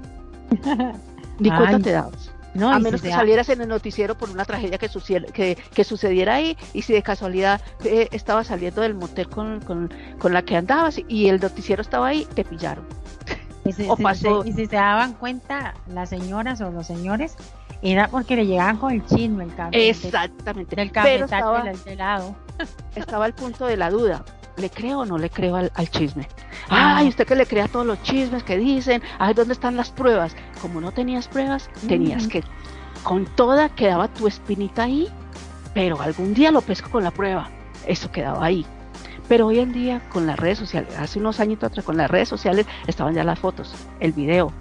[1.39, 2.31] ni cuenta te dabas
[2.65, 4.89] a menos que salieras en el noticiero por una tragedia que,
[5.73, 9.89] que, sucediera ahí y si de casualidad eh, estaba saliendo del motel con,
[10.23, 12.85] la que andabas y el noticiero estaba ahí, te pillaron.
[13.65, 14.43] Y si, o pasó...
[14.45, 17.35] y si se daban cuenta las señoras o los señores,
[17.81, 19.89] era porque le llegaban con el chisme el cable.
[19.89, 20.75] Exactamente.
[20.75, 21.77] Del, Pero estaba, del
[22.95, 24.25] estaba al punto de la duda.
[24.57, 26.27] ¿Le creo o no le creo al, chisme?
[26.69, 26.97] Ah.
[26.97, 30.35] Ay, usted que le crea todos los chismes que dicen, ay, ¿dónde están las pruebas?
[30.61, 32.43] Como no tenías pruebas, tenías que,
[33.03, 35.07] con toda quedaba tu espinita ahí,
[35.75, 37.51] pero algún día lo pesco con la prueba.
[37.85, 38.65] Eso quedaba ahí.
[39.27, 42.27] Pero hoy en día, con las redes sociales, hace unos años atrás, con las redes
[42.27, 44.51] sociales, estaban ya las fotos, el video,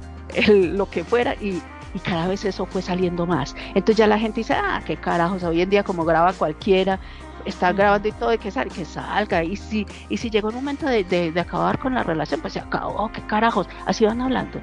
[0.49, 1.63] lo que fuera, y,
[1.95, 3.55] y cada vez eso fue saliendo más.
[3.69, 7.01] Entonces ya la gente dice, ah, qué carajos, hoy en día como graba cualquiera,
[7.47, 9.45] está grabando y todo, y que, salga, que salga.
[9.45, 12.61] Y si, y si llegó el momento de, de, acabar con la relación, pues se
[12.61, 14.61] acabó, qué carajos, así van hablando.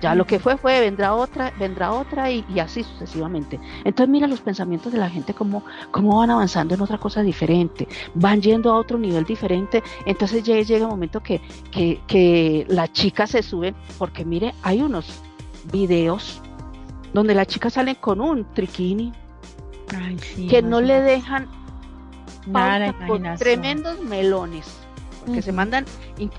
[0.00, 3.60] Ya lo que fue fue, vendrá otra, vendrá otra y, así sucesivamente.
[3.84, 7.86] Entonces mira los pensamientos de la gente cómo, cómo van avanzando en otra cosa diferente,
[8.14, 9.82] van yendo a otro nivel diferente.
[10.06, 14.80] Entonces llega, llega el momento que, que, que la chica se sube, porque mire, hay
[14.80, 15.20] unos
[15.70, 16.40] videos
[17.12, 19.12] donde las chicas salen con un triquini
[20.48, 21.48] que no le dejan
[23.06, 24.66] con tremendos melones,
[25.32, 25.84] que se mandan,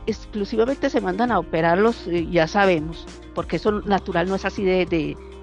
[0.05, 4.85] exclusivamente se mandan a operarlos, eh, ya sabemos, porque eso natural no es así de,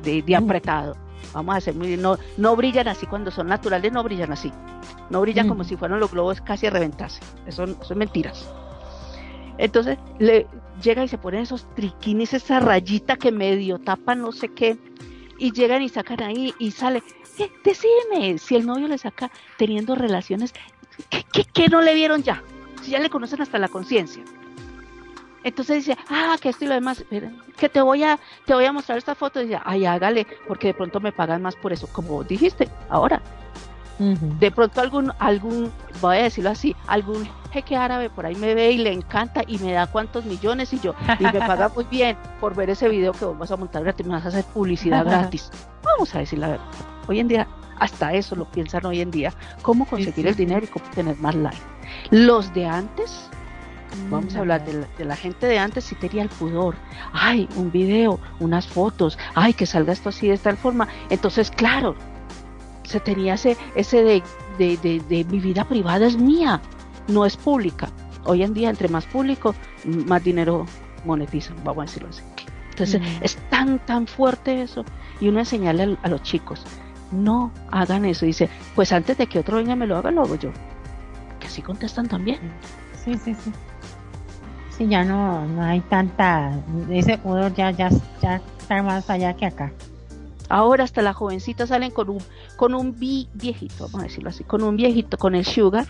[0.03, 0.97] de, apretado.
[1.33, 4.53] Vamos a hacer muy no, no brillan así cuando son naturales, no brillan así.
[5.11, 7.21] No brillan como si fueran los globos casi a reventarse.
[7.47, 8.49] Eso, son mentiras.
[9.59, 10.47] Entonces le
[10.83, 14.79] llega y se ponen esos triquinis, esa rayita que medio tapa no sé qué,
[15.39, 17.03] y llegan y sacan ahí y sale
[17.65, 20.53] decime, si el novio le saca teniendo relaciones,
[21.09, 22.43] ¿qué, no le vieron ya?
[22.83, 24.23] Si ya le conocen hasta la conciencia.
[25.45, 27.05] Entonces dice, ah, que esto y lo demás,
[27.57, 29.41] que te voy a, te voy a mostrar esta foto.
[29.41, 33.23] Y dice, ay, hágale, porque de pronto me pagan más por eso, como dijiste, ahora.
[33.99, 38.71] De pronto algún, algún, voy a decirlo así, algún jeque árabe por ahí me ve
[38.71, 42.17] y le encanta y me da cuántos millones y yo, y me paga muy bien
[42.39, 45.05] por ver ese video que vos vas a montar gratis, me vas a hacer publicidad
[45.05, 45.51] gratis.
[45.83, 46.98] Vamos a decir la verdad.
[47.09, 47.49] Hoy en día,
[47.79, 49.33] hasta eso lo piensan hoy en día,
[49.63, 51.57] cómo conseguir el dinero y cómo tener más like.
[52.11, 53.29] Los de antes,
[54.11, 56.77] vamos a hablar de la, gente de antes, si tenía el pudor.
[57.13, 60.89] Ay, un video, unas fotos, ay, que salga esto así de tal forma.
[61.09, 61.97] Entonces, claro,
[62.85, 64.23] se tenía ese, ese de,
[64.59, 66.61] de, de, mi vida privada es mía,
[67.09, 67.89] no es pública.
[68.25, 69.55] Hoy en día, entre más público,
[69.85, 70.67] más dinero
[71.05, 72.23] monetizan, vamos a decirlo así.
[72.71, 74.85] Entonces, es tan, tan fuerte eso.
[75.21, 76.63] Y uno enseñarle a los chicos,
[77.13, 78.27] no hagan eso.
[78.27, 80.51] Dice, pues antes de que otro venga me lo haga, lo hago yo.
[81.41, 82.39] Que así contestan también.
[83.05, 83.53] Sí, sí, sí.
[84.77, 86.53] Sí, ya no, no hay tanta,
[86.91, 87.91] ese pudor ya, ya,
[88.23, 89.73] ya está más allá que acá.
[90.49, 92.23] Ahora hasta las jovencitas salen con un,
[92.57, 95.87] con un viejito, vamos a decirlo así, con un viejito, con el sugar,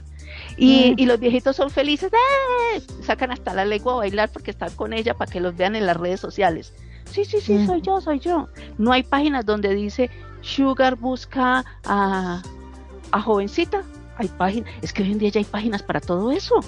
[0.56, 1.00] y, mm.
[1.00, 2.80] y los viejitos son felices, ¡eh!
[3.02, 5.86] sacan hasta la lengua a bailar porque están con ella para que los vean en
[5.86, 6.72] las redes sociales.
[7.10, 8.48] Sí, sí, sí, soy yo, soy yo.
[8.76, 10.10] No hay páginas donde dice
[10.40, 12.43] Sugar busca a,
[13.12, 13.82] a jovencita.
[14.16, 16.60] Hay páginas, es que hoy en día ya hay páginas para todo eso.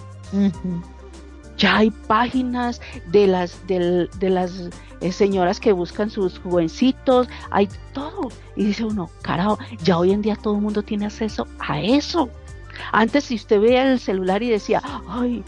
[1.56, 4.70] Ya hay páginas de las de, las
[5.00, 8.30] eh, señoras que buscan sus jovencitos, hay todo.
[8.56, 12.30] Y dice uno, carajo, ya hoy en día todo el mundo tiene acceso a eso.
[12.92, 15.44] Antes si usted veía el celular y decía, ay,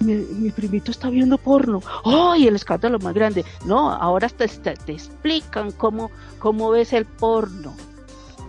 [0.00, 1.82] mi, primito está viendo porno.
[2.04, 3.44] ¡Ay, el escándalo más grande!
[3.64, 7.74] No, ahora te, te, explican cómo, cómo ves el porno.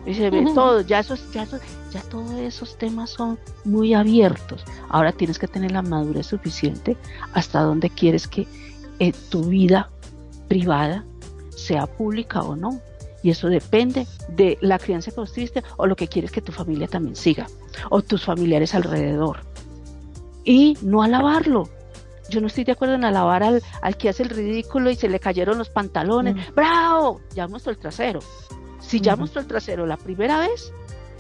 [0.05, 1.45] Y se ve todo, ya, esos, ya,
[1.91, 4.63] ya todos esos temas son muy abiertos.
[4.89, 6.95] Ahora tienes que tener la madurez suficiente
[7.33, 8.47] hasta donde quieres que
[8.99, 9.89] eh, tu vida
[10.47, 11.03] privada,
[11.49, 12.79] sea pública o no.
[13.21, 15.33] Y eso depende de la crianza que vos
[15.75, 17.47] o lo que quieres que tu familia también siga,
[17.89, 19.39] o tus familiares alrededor.
[20.47, 21.67] Y no alabarlo.
[22.29, 25.09] Yo no estoy de acuerdo en alabar al, al que hace el ridículo y se
[25.09, 26.35] le cayeron los pantalones.
[26.35, 26.55] Mm.
[26.55, 27.21] ¡Bravo!
[27.35, 28.21] Ya mostró el trasero.
[28.79, 30.71] Si ya mostró el trasero la primera vez,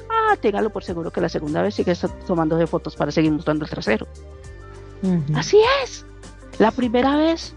[0.09, 1.93] ah, téngalo por seguro que la segunda vez sigue
[2.25, 4.07] tomando de fotos para seguir mostrando el trasero.
[5.35, 6.05] Así es.
[6.57, 7.53] La primera vez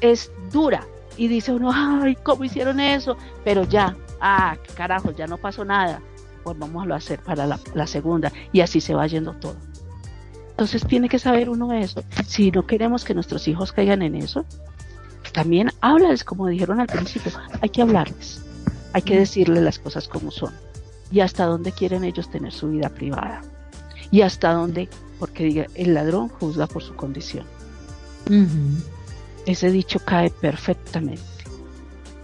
[0.00, 0.84] es dura
[1.16, 3.16] y dice uno, ay, ¿cómo hicieron eso?
[3.44, 6.02] Pero ya, ah, carajo, ya no pasó nada.
[6.42, 9.56] Pues vamos a hacer para la, la segunda y así se va yendo todo.
[10.58, 12.02] Entonces tiene que saber uno eso.
[12.26, 14.44] Si no queremos que nuestros hijos caigan en eso,
[15.32, 17.30] también háblales, como dijeron al principio,
[17.60, 18.42] hay que hablarles,
[18.92, 20.52] hay que decirles las cosas como son
[21.12, 23.42] y hasta dónde quieren ellos tener su vida privada
[24.10, 24.88] y hasta dónde,
[25.20, 27.46] porque diga, el ladrón juzga por su condición.
[29.46, 31.22] Ese dicho cae perfectamente.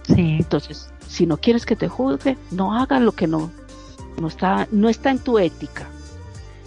[0.07, 0.35] Sí.
[0.39, 3.49] Entonces, si no quieres que te juzgue, no hagas lo que no,
[4.19, 5.87] no, está, no está en tu ética.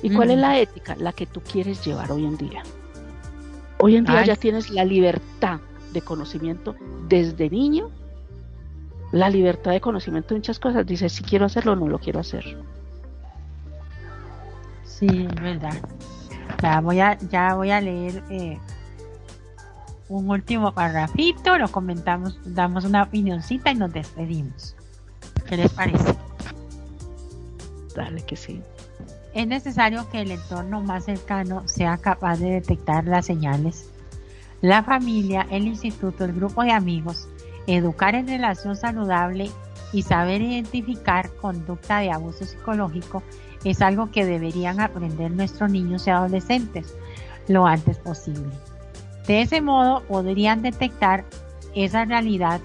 [0.03, 0.97] ¿Y cuál es la ética?
[0.97, 2.63] La que tú quieres llevar hoy en día.
[3.79, 5.61] Hoy en día ya tienes la libertad
[5.93, 6.77] de conocimiento
[7.09, 7.91] desde niño
[9.13, 10.87] la libertad de conocimiento de muchas cosas.
[10.87, 12.45] Dice, si quiero hacerlo o no lo quiero hacer.
[14.85, 15.75] Sí, es verdad.
[16.63, 18.59] Ya voy a, ya voy a leer eh,
[20.09, 24.75] un último parrafito, lo comentamos, damos una opinioncita y nos despedimos.
[25.47, 26.17] ¿Qué les parece?
[27.95, 28.61] Dale que sí.
[29.39, 33.89] Es necesario que el entorno más cercano sea capaz de detectar las señales.
[34.63, 37.29] La familia, el instituto, el grupo de amigos
[37.69, 39.49] Educar en relación saludable
[39.93, 43.23] y saber identificar conducta de abuso psicológico
[43.63, 46.97] es algo que deberían aprender nuestros niños y adolescentes
[47.47, 48.51] lo antes posible.
[49.29, 51.25] De ese modo podrían detectar
[51.77, 52.61] esa realidad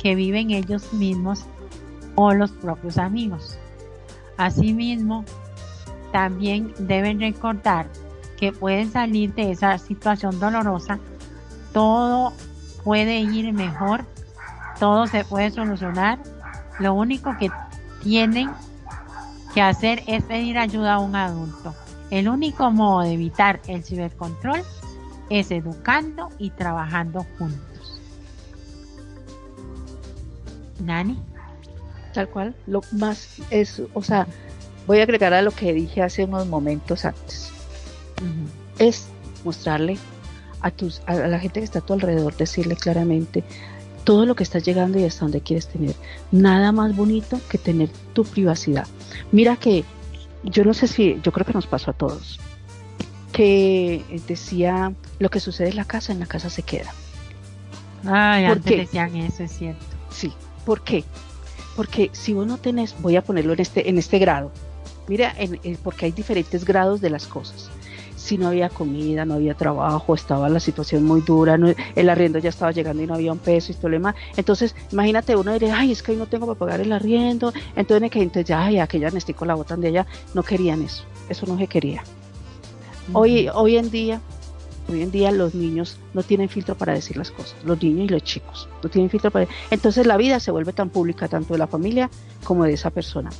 [0.00, 1.46] que viven ellos mismos
[2.14, 3.58] o los propios amigos.
[4.36, 5.24] Asimismo,
[6.12, 7.88] también deben recordar
[8.36, 10.98] que pueden salir de esa situación dolorosa,
[11.72, 12.32] todo
[12.84, 14.04] puede ir mejor
[14.82, 16.18] todo se puede solucionar.
[16.80, 17.52] Lo único que
[18.02, 18.50] tienen
[19.54, 21.72] que hacer es pedir ayuda a un adulto.
[22.10, 24.60] El único modo de evitar el cibercontrol
[25.30, 28.00] es educando y trabajando juntos.
[30.80, 31.16] Nani.
[32.12, 34.26] Tal cual, lo más es, o sea,
[34.86, 37.50] voy a agregar a lo que dije hace unos momentos antes.
[38.78, 39.06] Es
[39.44, 39.98] mostrarle
[40.60, 43.42] a tus a la gente que está a tu alrededor, decirle claramente,
[44.04, 45.94] todo lo que estás llegando y hasta donde quieres tener.
[46.30, 48.86] Nada más bonito que tener tu privacidad.
[49.30, 49.84] Mira que
[50.44, 52.40] yo no sé si, yo creo que nos pasó a todos,
[53.32, 56.92] que decía, lo que sucede en la casa, en la casa se queda.
[58.04, 59.84] Ay, antes decían eso, es cierto.
[60.10, 60.32] Sí,
[60.66, 61.04] ¿por qué?
[61.76, 64.52] Porque si vos no tenés, voy a ponerlo en este, en este grado,
[65.08, 65.34] mira,
[65.82, 67.70] porque hay diferentes grados de las cosas
[68.22, 71.58] si no había comida, no había trabajo, estaba la situación muy dura,
[71.96, 74.14] el arriendo ya estaba llegando y no había un peso y todo lo demás.
[74.36, 77.52] Entonces, imagínate, uno diría, ay, es que hoy no tengo para pagar el arriendo.
[77.74, 81.46] Entonces, que entonces ya, ay, aquella Nestico la botan de allá, no querían eso, eso
[81.46, 82.04] no se quería.
[83.12, 84.20] Hoy, hoy en día,
[84.88, 88.08] hoy en día los niños no tienen filtro para decir las cosas, los niños y
[88.08, 89.48] los chicos no tienen filtro para.
[89.72, 92.08] Entonces la vida se vuelve tan pública tanto de la familia
[92.44, 93.30] como de esa persona.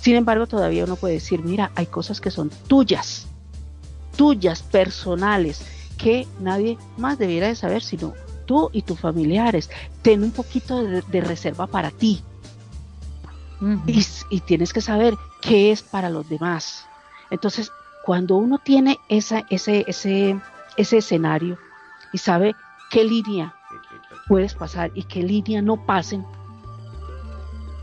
[0.00, 3.26] Sin embargo, todavía uno puede decir, mira, hay cosas que son tuyas
[4.20, 5.64] tuyas, personales,
[5.96, 8.12] que nadie más debiera de saber, sino
[8.44, 9.70] tú y tus familiares.
[10.02, 12.22] Ten un poquito de, reserva para ti.
[13.86, 16.84] y, tienes que saber qué es para los demás.
[17.30, 17.72] Entonces,
[18.04, 20.38] cuando uno tiene esa, ese, ese,
[20.76, 21.56] ese escenario
[22.12, 22.54] y sabe
[22.90, 23.54] qué línea
[24.28, 26.26] puedes pasar y qué línea no pasen,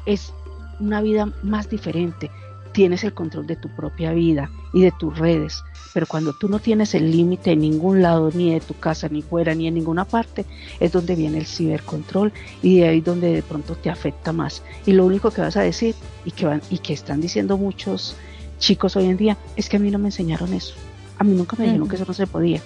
[0.05, 0.31] es
[0.79, 2.31] una vida más diferente.
[2.71, 5.63] Tienes el control de tu propia vida y de tus redes.
[5.93, 9.23] Pero cuando tú no tienes el límite en ningún lado, ni de tu casa, ni
[9.23, 10.45] fuera, ni en ninguna parte,
[10.79, 12.31] es donde viene el cibercontrol
[12.61, 14.61] y de ahí donde de pronto te afecta más.
[14.85, 18.15] Y lo único que vas a decir y que, van, y que están diciendo muchos
[18.59, 20.75] chicos hoy en día es que a mí no me enseñaron eso.
[21.17, 22.61] A mí nunca me dijeron que eso no se podía.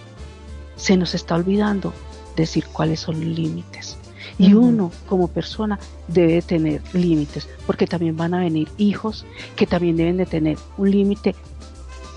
[0.76, 1.94] Se nos está olvidando
[2.36, 3.98] decir cuáles son los límites.
[4.42, 9.98] Y uno como persona debe tener límites, porque también van a venir hijos que también
[9.98, 11.36] deben de tener un límite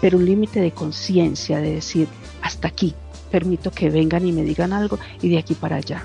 [0.05, 2.09] pero un límite de conciencia, de decir,
[2.43, 2.95] hasta aquí,
[3.31, 6.05] permito que vengan y me digan algo y de aquí para allá.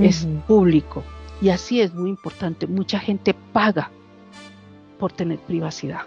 [0.00, 1.04] Es público.
[1.40, 2.66] Y así es muy importante.
[2.66, 3.92] Mucha gente paga
[4.98, 6.00] por tener privacidad.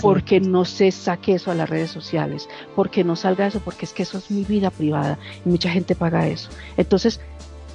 [0.00, 3.92] porque no se saque eso a las redes sociales, porque no salga eso, porque es
[3.92, 6.48] que eso es mi vida privada y mucha gente paga eso.
[6.78, 7.20] Entonces,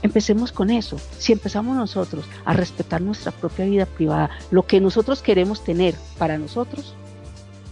[0.01, 0.97] empecemos con eso.
[1.17, 6.37] Si empezamos nosotros a respetar nuestra propia vida privada, lo que nosotros queremos tener para
[6.37, 6.95] nosotros,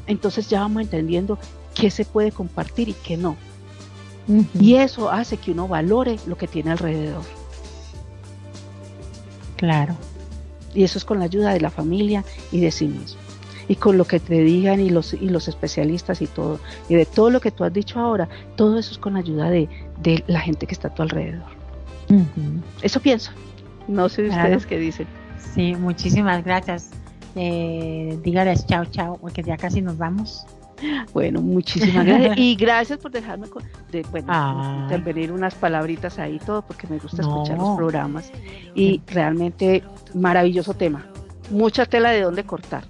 [0.08, 1.38] entonces ya vamos entendiendo
[1.76, 3.36] qué se puede compartir y qué no.
[4.60, 7.24] Y eso hace que uno valore lo que tiene alrededor.
[9.56, 9.96] Claro.
[10.74, 13.20] Y eso es con la ayuda de la familia y de sí mismo
[13.70, 17.06] y con lo que te digan y los, y los especialistas y todo, y de
[17.06, 18.28] todo lo que tú has dicho ahora,
[18.58, 19.70] todo eso es con ayuda de,
[20.28, 21.59] la gente que está a tu alrededor.
[22.82, 23.32] Eso pienso.
[23.88, 25.08] No sé ustedes qué dicen.
[25.54, 26.92] Sí, muchísimas gracias.
[27.36, 30.46] Eh, dígales chao, chao, porque ya casi nos vamos.
[31.14, 32.34] Bueno, muchísimas gracias.
[32.38, 33.48] y gracias por dejarme
[33.92, 38.32] de, bueno, intervenir unas palabritas ahí todo, porque me gusta escuchar los programas.
[38.76, 39.84] Y realmente
[40.14, 41.06] maravilloso tema.
[41.52, 42.84] Mucha tela de dónde cortar.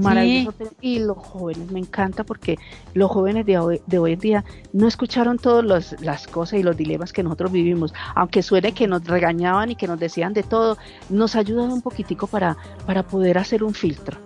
[0.00, 0.56] Maravilloso.
[0.80, 2.58] Y los jóvenes, me encanta porque
[2.94, 6.76] los jóvenes de hoy, de hoy en día no escucharon todas las cosas y los
[6.76, 7.92] dilemas que nosotros vivimos.
[8.14, 10.78] Aunque suene que nos regañaban y que nos decían de todo,
[11.10, 12.56] nos ayudan un poquitico para,
[12.86, 14.18] para poder hacer un filtro.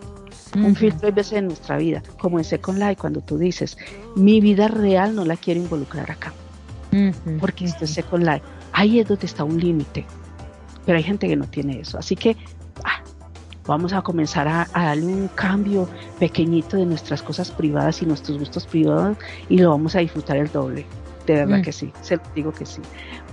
[0.54, 3.76] Un filtro a veces en nuestra vida, como en Second Life, cuando tú dices,
[4.14, 6.32] mi vida real no la quiero involucrar acá.
[7.40, 8.42] Porque esto es Second Life.
[8.72, 10.06] Ahí es donde está un límite.
[10.86, 11.98] Pero hay gente que no tiene eso.
[11.98, 12.36] Así que
[13.66, 15.88] vamos a comenzar a, darle un cambio
[16.18, 19.16] pequeñito de nuestras cosas privadas y nuestros gustos privados
[19.48, 20.86] y lo vamos a disfrutar el doble.
[21.26, 21.62] De verdad mm.
[21.62, 22.80] que sí, se lo digo que sí.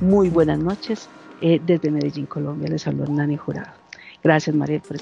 [0.01, 1.10] Muy buenas noches
[1.41, 2.68] eh, desde Medellín, Colombia.
[2.69, 3.72] Les habló Nani Jurado.
[4.23, 4.97] Gracias, María, por,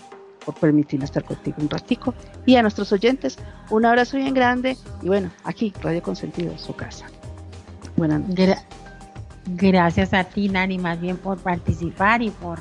[0.45, 2.14] por permitirme estar contigo un ratico.
[2.45, 3.38] Y a nuestros oyentes,
[3.70, 4.76] un abrazo bien grande.
[5.02, 7.06] Y bueno, aquí, Radio Consentido, su casa.
[7.95, 8.58] Buenas noches.
[9.45, 12.60] gracias a ti, Nani, más bien por participar y por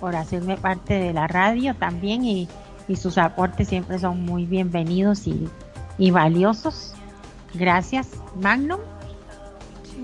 [0.00, 2.48] por hacerme parte de la radio también y,
[2.96, 6.94] sus aportes siempre son muy bienvenidos y, valiosos.
[7.54, 8.08] Gracias,
[8.40, 8.80] Magnum.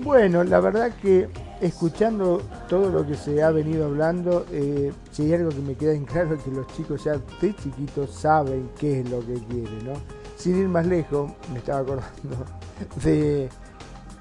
[0.03, 1.27] Bueno, la verdad que
[1.61, 5.93] escuchando todo lo que se ha venido hablando, eh, si hay algo que me queda
[5.93, 9.85] en claro es que los chicos ya de chiquitos saben qué es lo que quieren,
[9.85, 9.93] ¿no?
[10.37, 12.45] Sin ir más lejos, me estaba acordando
[13.03, 13.49] de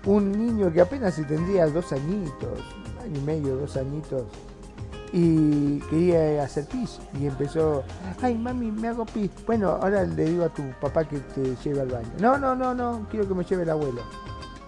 [0.06, 2.60] un niño que apenas se tendría dos añitos,
[2.97, 4.22] un año y medio, dos añitos,
[5.16, 7.84] y quería hacer pis y empezó,
[8.20, 9.30] ay mami, me hago pis.
[9.46, 12.10] Bueno, ahora le digo a tu papá que te lleve al baño.
[12.18, 14.02] No, no, no, no, quiero que me lleve el abuelo.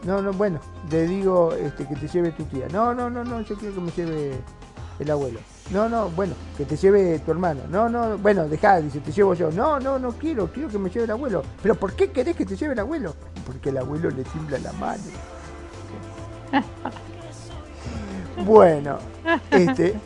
[0.04, 2.68] No, no, bueno, le digo este, que te lleve tu tía.
[2.72, 4.38] No, no, no, no, yo quiero que me lleve
[5.00, 5.40] el abuelo.
[5.72, 7.62] No, no, bueno, que te lleve tu hermano.
[7.68, 9.50] No, no, bueno, dejá, dice, te llevo yo.
[9.50, 11.42] No, no, no quiero, quiero que me lleve el abuelo.
[11.60, 13.16] Pero ¿por qué querés que te lleve el abuelo?
[13.44, 15.02] Porque el abuelo le tiembla la mano.
[18.46, 18.98] bueno,
[19.50, 19.96] este,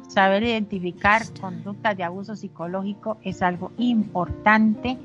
[0.09, 4.99] saber identificar conductas de abuso psicológico es algo importante.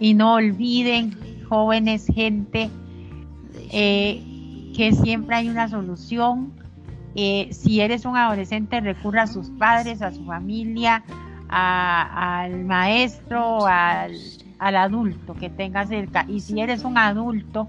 [0.00, 1.14] Y no olviden
[1.48, 2.70] jóvenes gente
[3.70, 6.52] eh, que siempre hay una solución.
[7.14, 11.04] Eh, si eres un adolescente recurra a sus padres a su familia
[11.48, 14.16] al maestro al,
[14.58, 16.24] al adulto que tenga cerca.
[16.28, 17.68] Y si eres un adulto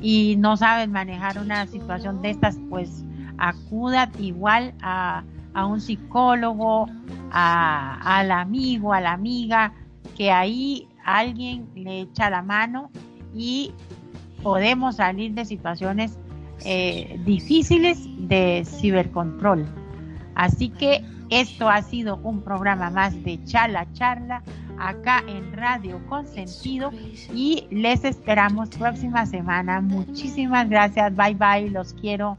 [0.00, 3.04] y no saben manejar una situación de estas, pues
[3.38, 5.24] acudan igual a,
[5.66, 6.86] un psicólogo,
[7.32, 9.72] a, al amigo, a la amiga,
[10.16, 12.90] que ahí alguien le echa la mano
[13.34, 13.72] y
[14.42, 16.18] podemos salir de situaciones
[16.64, 17.98] eh, difíciles
[18.28, 19.66] de cibercontrol.
[20.34, 24.42] Así que esto ha sido un programa más de Charla Charla
[24.78, 26.90] acá en Radio Consentido
[27.34, 29.80] y les esperamos próxima semana.
[29.80, 31.14] Muchísimas gracias.
[31.14, 31.70] Bye bye.
[31.70, 32.38] Los quiero.